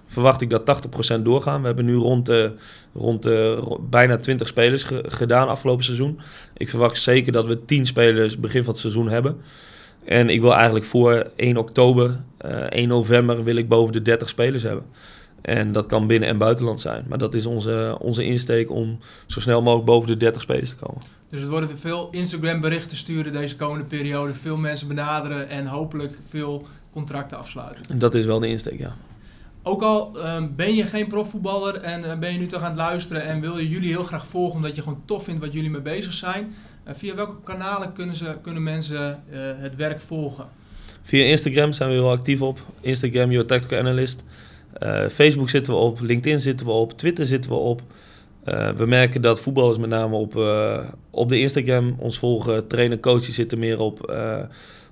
Verwacht 0.06 0.40
ik 0.40 0.50
dat 0.50 0.64
80% 0.64 1.24
doorgaan. 1.24 1.60
We 1.60 1.66
hebben 1.66 1.84
nu 1.84 1.94
rond 1.94 2.26
de, 2.26 2.52
rond 2.94 3.22
de 3.22 3.54
ro- 3.54 3.86
bijna 3.90 4.16
20 4.16 4.48
spelers 4.48 4.82
ge- 4.84 5.04
gedaan 5.06 5.48
afgelopen 5.48 5.84
seizoen. 5.84 6.20
Ik 6.56 6.68
verwacht 6.68 7.00
zeker 7.00 7.32
dat 7.32 7.46
we 7.46 7.64
10 7.64 7.86
spelers 7.86 8.38
begin 8.38 8.64
van 8.64 8.72
het 8.72 8.80
seizoen 8.80 9.08
hebben. 9.08 9.36
En 10.06 10.28
ik 10.28 10.40
wil 10.40 10.54
eigenlijk 10.54 10.84
voor 10.84 11.30
1 11.36 11.56
oktober, 11.56 12.20
eh 12.38 12.50
1 12.68 12.88
november 12.88 13.44
wil 13.44 13.56
ik 13.56 13.68
boven 13.68 13.92
de 13.92 14.02
30 14.02 14.28
spelers 14.28 14.62
hebben. 14.62 14.84
En 15.42 15.72
dat 15.72 15.86
kan 15.86 16.06
binnen- 16.06 16.28
en 16.28 16.38
buitenland 16.38 16.80
zijn. 16.80 17.04
Maar 17.08 17.18
dat 17.18 17.34
is 17.34 17.46
onze, 17.46 17.96
onze 18.00 18.24
insteek 18.24 18.70
om 18.70 18.98
zo 19.26 19.40
snel 19.40 19.62
mogelijk 19.62 19.86
boven 19.86 20.08
de 20.08 20.16
30 20.16 20.42
spelers 20.42 20.70
te 20.70 20.76
komen. 20.76 21.02
Dus 21.30 21.40
het 21.40 21.48
worden 21.48 21.68
weer 21.68 21.78
veel 21.78 22.08
Instagram 22.10 22.60
berichten 22.60 22.96
sturen 22.96 23.32
deze 23.32 23.56
komende 23.56 23.84
periode. 23.84 24.34
Veel 24.34 24.56
mensen 24.56 24.88
benaderen 24.88 25.48
en 25.48 25.66
hopelijk 25.66 26.18
veel 26.28 26.66
contracten 26.92 27.38
afsluiten. 27.38 27.84
En 27.88 27.98
dat 27.98 28.14
is 28.14 28.24
wel 28.24 28.40
de 28.40 28.48
insteek, 28.48 28.78
ja. 28.78 28.96
Ook 29.62 29.82
al 29.82 30.18
ehm, 30.18 30.48
ben 30.56 30.74
je 30.74 30.84
geen 30.84 31.06
profvoetballer 31.06 31.74
en 31.74 32.10
eh, 32.10 32.18
ben 32.18 32.32
je 32.32 32.38
nu 32.38 32.46
toch 32.46 32.62
aan 32.62 32.70
het 32.70 32.78
luisteren 32.78 33.24
en 33.24 33.40
wil 33.40 33.58
je 33.58 33.68
jullie 33.68 33.90
heel 33.90 34.02
graag 34.02 34.26
volgen 34.26 34.56
omdat 34.56 34.76
je 34.76 34.82
gewoon 34.82 35.02
tof 35.04 35.24
vindt 35.24 35.40
wat 35.40 35.52
jullie 35.52 35.70
mee 35.70 35.80
bezig 35.80 36.12
zijn. 36.12 36.54
Eh, 36.86 36.94
via 36.94 37.14
welke 37.14 37.42
kanalen 37.44 37.92
kunnen, 37.92 38.16
ze, 38.16 38.36
kunnen 38.42 38.62
mensen 38.62 39.22
eh, 39.30 39.40
het 39.56 39.76
werk 39.76 40.00
volgen? 40.00 40.46
Via 41.02 41.24
Instagram 41.24 41.72
zijn 41.72 41.88
we 41.88 41.94
heel 41.94 42.10
actief 42.10 42.42
op. 42.42 42.58
Instagram, 42.80 43.30
Your 43.30 43.46
Tactical 43.46 43.78
Analyst. 43.78 44.24
Eh, 44.72 45.06
Facebook 45.06 45.48
zitten 45.48 45.72
we 45.72 45.78
op, 45.78 46.00
LinkedIn 46.00 46.40
zitten 46.40 46.66
we 46.66 46.72
op, 46.72 46.92
Twitter 46.92 47.26
zitten 47.26 47.50
we 47.50 47.56
op. 47.56 47.82
Eh, 48.44 48.70
we 48.70 48.86
merken 48.86 49.22
dat 49.22 49.40
voetballers 49.40 49.78
met 49.78 49.90
name 49.90 50.16
op, 50.16 50.34
op 51.10 51.28
de 51.28 51.40
Instagram 51.40 51.96
ons 51.98 52.18
volgen. 52.18 52.66
Trainer, 52.66 53.00
coaches 53.00 53.34
zitten 53.34 53.58
meer 53.58 53.80
op, 53.80 54.16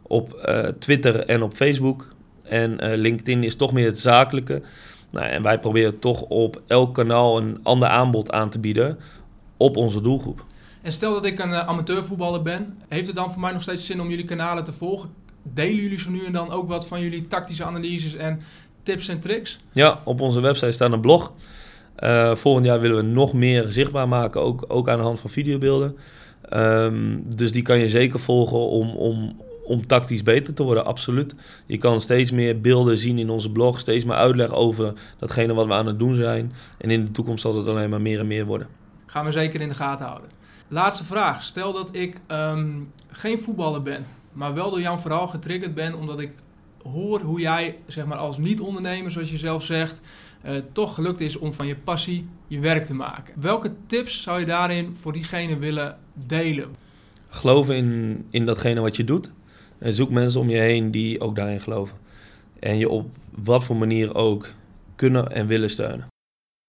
op 0.03 0.51
Twitter 0.79 1.21
en 1.21 1.43
op 1.43 1.55
Facebook. 1.55 2.15
En 2.43 2.97
LinkedIn 2.97 3.45
is 3.45 3.57
toch 3.57 3.73
meer 3.73 3.87
het 3.87 4.01
zakelijke. 4.01 4.63
Nou, 5.11 5.27
en 5.27 5.43
wij 5.43 5.59
proberen 5.59 5.99
toch 5.99 6.23
op 6.23 6.63
elk 6.67 6.95
kanaal 6.95 7.39
een 7.39 7.59
ander 7.63 7.89
aanbod 7.89 8.31
aan 8.31 8.51
te 8.51 8.59
bieden 8.59 8.99
op 9.57 9.77
onze 9.77 10.01
doelgroep. 10.01 10.45
En 10.85 10.93
stel 10.93 11.13
dat 11.13 11.25
ik 11.25 11.39
een 11.39 11.53
eh, 11.53 11.67
amateurvoetballer 11.67 12.43
ben, 12.43 12.79
heeft 12.89 13.07
het 13.07 13.17
dan 13.17 13.33
voor 13.33 13.41
mij 13.41 13.53
nog 13.53 13.63
steeds 13.63 13.87
zin 13.87 14.01
om 14.01 14.11
jullie 14.11 14.25
kanalen 14.25 14.65
te 14.65 14.73
volgen? 14.73 15.11
Delen 15.43 15.83
jullie 15.83 15.99
zo 15.99 16.11
nu 16.11 16.25
en 16.25 16.33
dan 16.33 16.51
ook 16.51 16.69
wat 16.69 16.87
van 16.87 17.01
jullie 17.01 17.27
tactische 17.27 17.65
analyses 17.65 18.15
en 18.15 18.41
tips 18.83 19.09
en 19.09 19.21
tricks? 19.21 19.61
Ja, 19.73 20.01
op 20.05 20.21
onze 20.21 20.41
website 20.41 20.73
staat 20.73 20.93
een 20.93 21.01
blog. 21.01 21.33
Eh, 21.97 22.35
volgend 22.35 22.67
jaar 22.67 22.81
willen 22.81 22.97
we 22.97 23.03
nog 23.03 23.33
meer 23.33 23.67
zichtbaar 23.69 24.09
maken, 24.09 24.41
ook, 24.41 24.65
ook 24.69 24.89
aan 24.89 24.99
de 24.99 25.05
hand 25.05 25.21
van 25.21 25.31
videobeelden. 25.31 25.97
Ehm, 26.49 27.19
dus 27.25 27.53
die 27.53 27.63
kan 27.63 27.79
je 27.79 27.89
zeker 27.89 28.21
volgen 28.21 28.59
om, 28.59 28.91
om, 28.91 29.41
om 29.65 29.87
tactisch 29.87 30.23
beter 30.23 30.55
te 30.55 30.63
worden, 30.63 30.85
absoluut. 30.85 31.35
Je 31.67 31.79
kan 31.79 32.01
steeds 32.01 32.31
meer 32.31 32.61
beelden 32.61 32.97
zien 32.97 33.19
in 33.19 33.31
onze 33.31 33.51
blog, 33.51 33.79
steeds 33.79 34.05
meer 34.05 34.17
uitleg 34.17 34.53
over 34.53 34.93
datgene 35.19 35.55
wat 35.55 35.67
we 35.67 35.73
aan 35.73 35.87
het 35.87 35.99
doen 35.99 36.15
zijn. 36.15 36.53
En 36.79 36.91
in 36.91 37.05
de 37.05 37.11
toekomst 37.11 37.43
zal 37.43 37.57
het 37.57 37.67
alleen 37.67 37.91
maar 37.91 38.01
meer 38.01 38.19
en 38.19 38.27
meer 38.27 38.45
worden. 38.45 38.67
Gaan 39.07 39.25
we 39.25 39.33
zeker 39.33 39.61
in 39.61 39.69
de 39.69 39.75
gaten 39.75 40.07
houden. 40.07 40.43
Laatste 40.69 41.05
vraag. 41.05 41.43
Stel 41.43 41.73
dat 41.73 41.89
ik 41.93 42.21
ehm, 42.27 42.81
geen 43.11 43.39
voetballer 43.39 43.83
ben, 43.83 44.07
maar 44.33 44.55
wel 44.55 44.71
door 44.71 44.81
jouw 44.81 44.99
verhaal 44.99 45.29
getriggerd 45.29 45.75
ben, 45.75 45.95
omdat 45.95 46.21
ik 46.21 46.31
hoor 46.83 47.21
hoe 47.21 47.41
jij, 47.41 47.79
zeg 47.87 48.07
maar, 48.07 48.19
als 48.19 48.39
niet-ondernemer, 48.39 49.11
zoals 49.11 49.31
je 49.31 49.39
zelf 49.39 49.65
zegt, 49.65 50.01
eh, 50.43 50.55
toch 50.73 50.95
gelukt 50.95 51.21
is 51.21 51.37
om 51.37 51.53
van 51.53 51.67
je 51.67 51.77
passie 51.77 52.27
je 52.47 52.59
werk 52.59 52.85
te 52.85 52.95
maken. 52.95 53.35
Welke 53.41 53.73
tips 53.87 54.23
zou 54.23 54.41
je 54.41 54.47
daarin 54.47 54.97
voor 55.01 55.13
diegene 55.13 55.59
willen 55.59 55.99
delen? 56.15 56.77
Geloven 57.29 57.77
in, 57.77 58.25
in 58.31 58.47
datgene 58.47 58.81
wat 58.81 58.97
je 58.97 59.05
doet. 59.05 59.31
En 59.79 59.93
zoek 59.93 60.11
mensen 60.11 60.41
om 60.41 60.49
je 60.49 60.59
heen 60.59 60.91
die 60.91 61.21
ook 61.21 61.37
daarin 61.37 61.61
geloven. 61.61 61.97
En 62.59 62.79
je 62.79 62.89
op 62.89 63.11
wat 63.31 63.65
voor 63.65 63.77
manier 63.77 64.15
ook 64.15 64.49
kunnen 64.95 65.33
en 65.33 65.47
willen 65.47 65.71
steunen. 65.71 66.14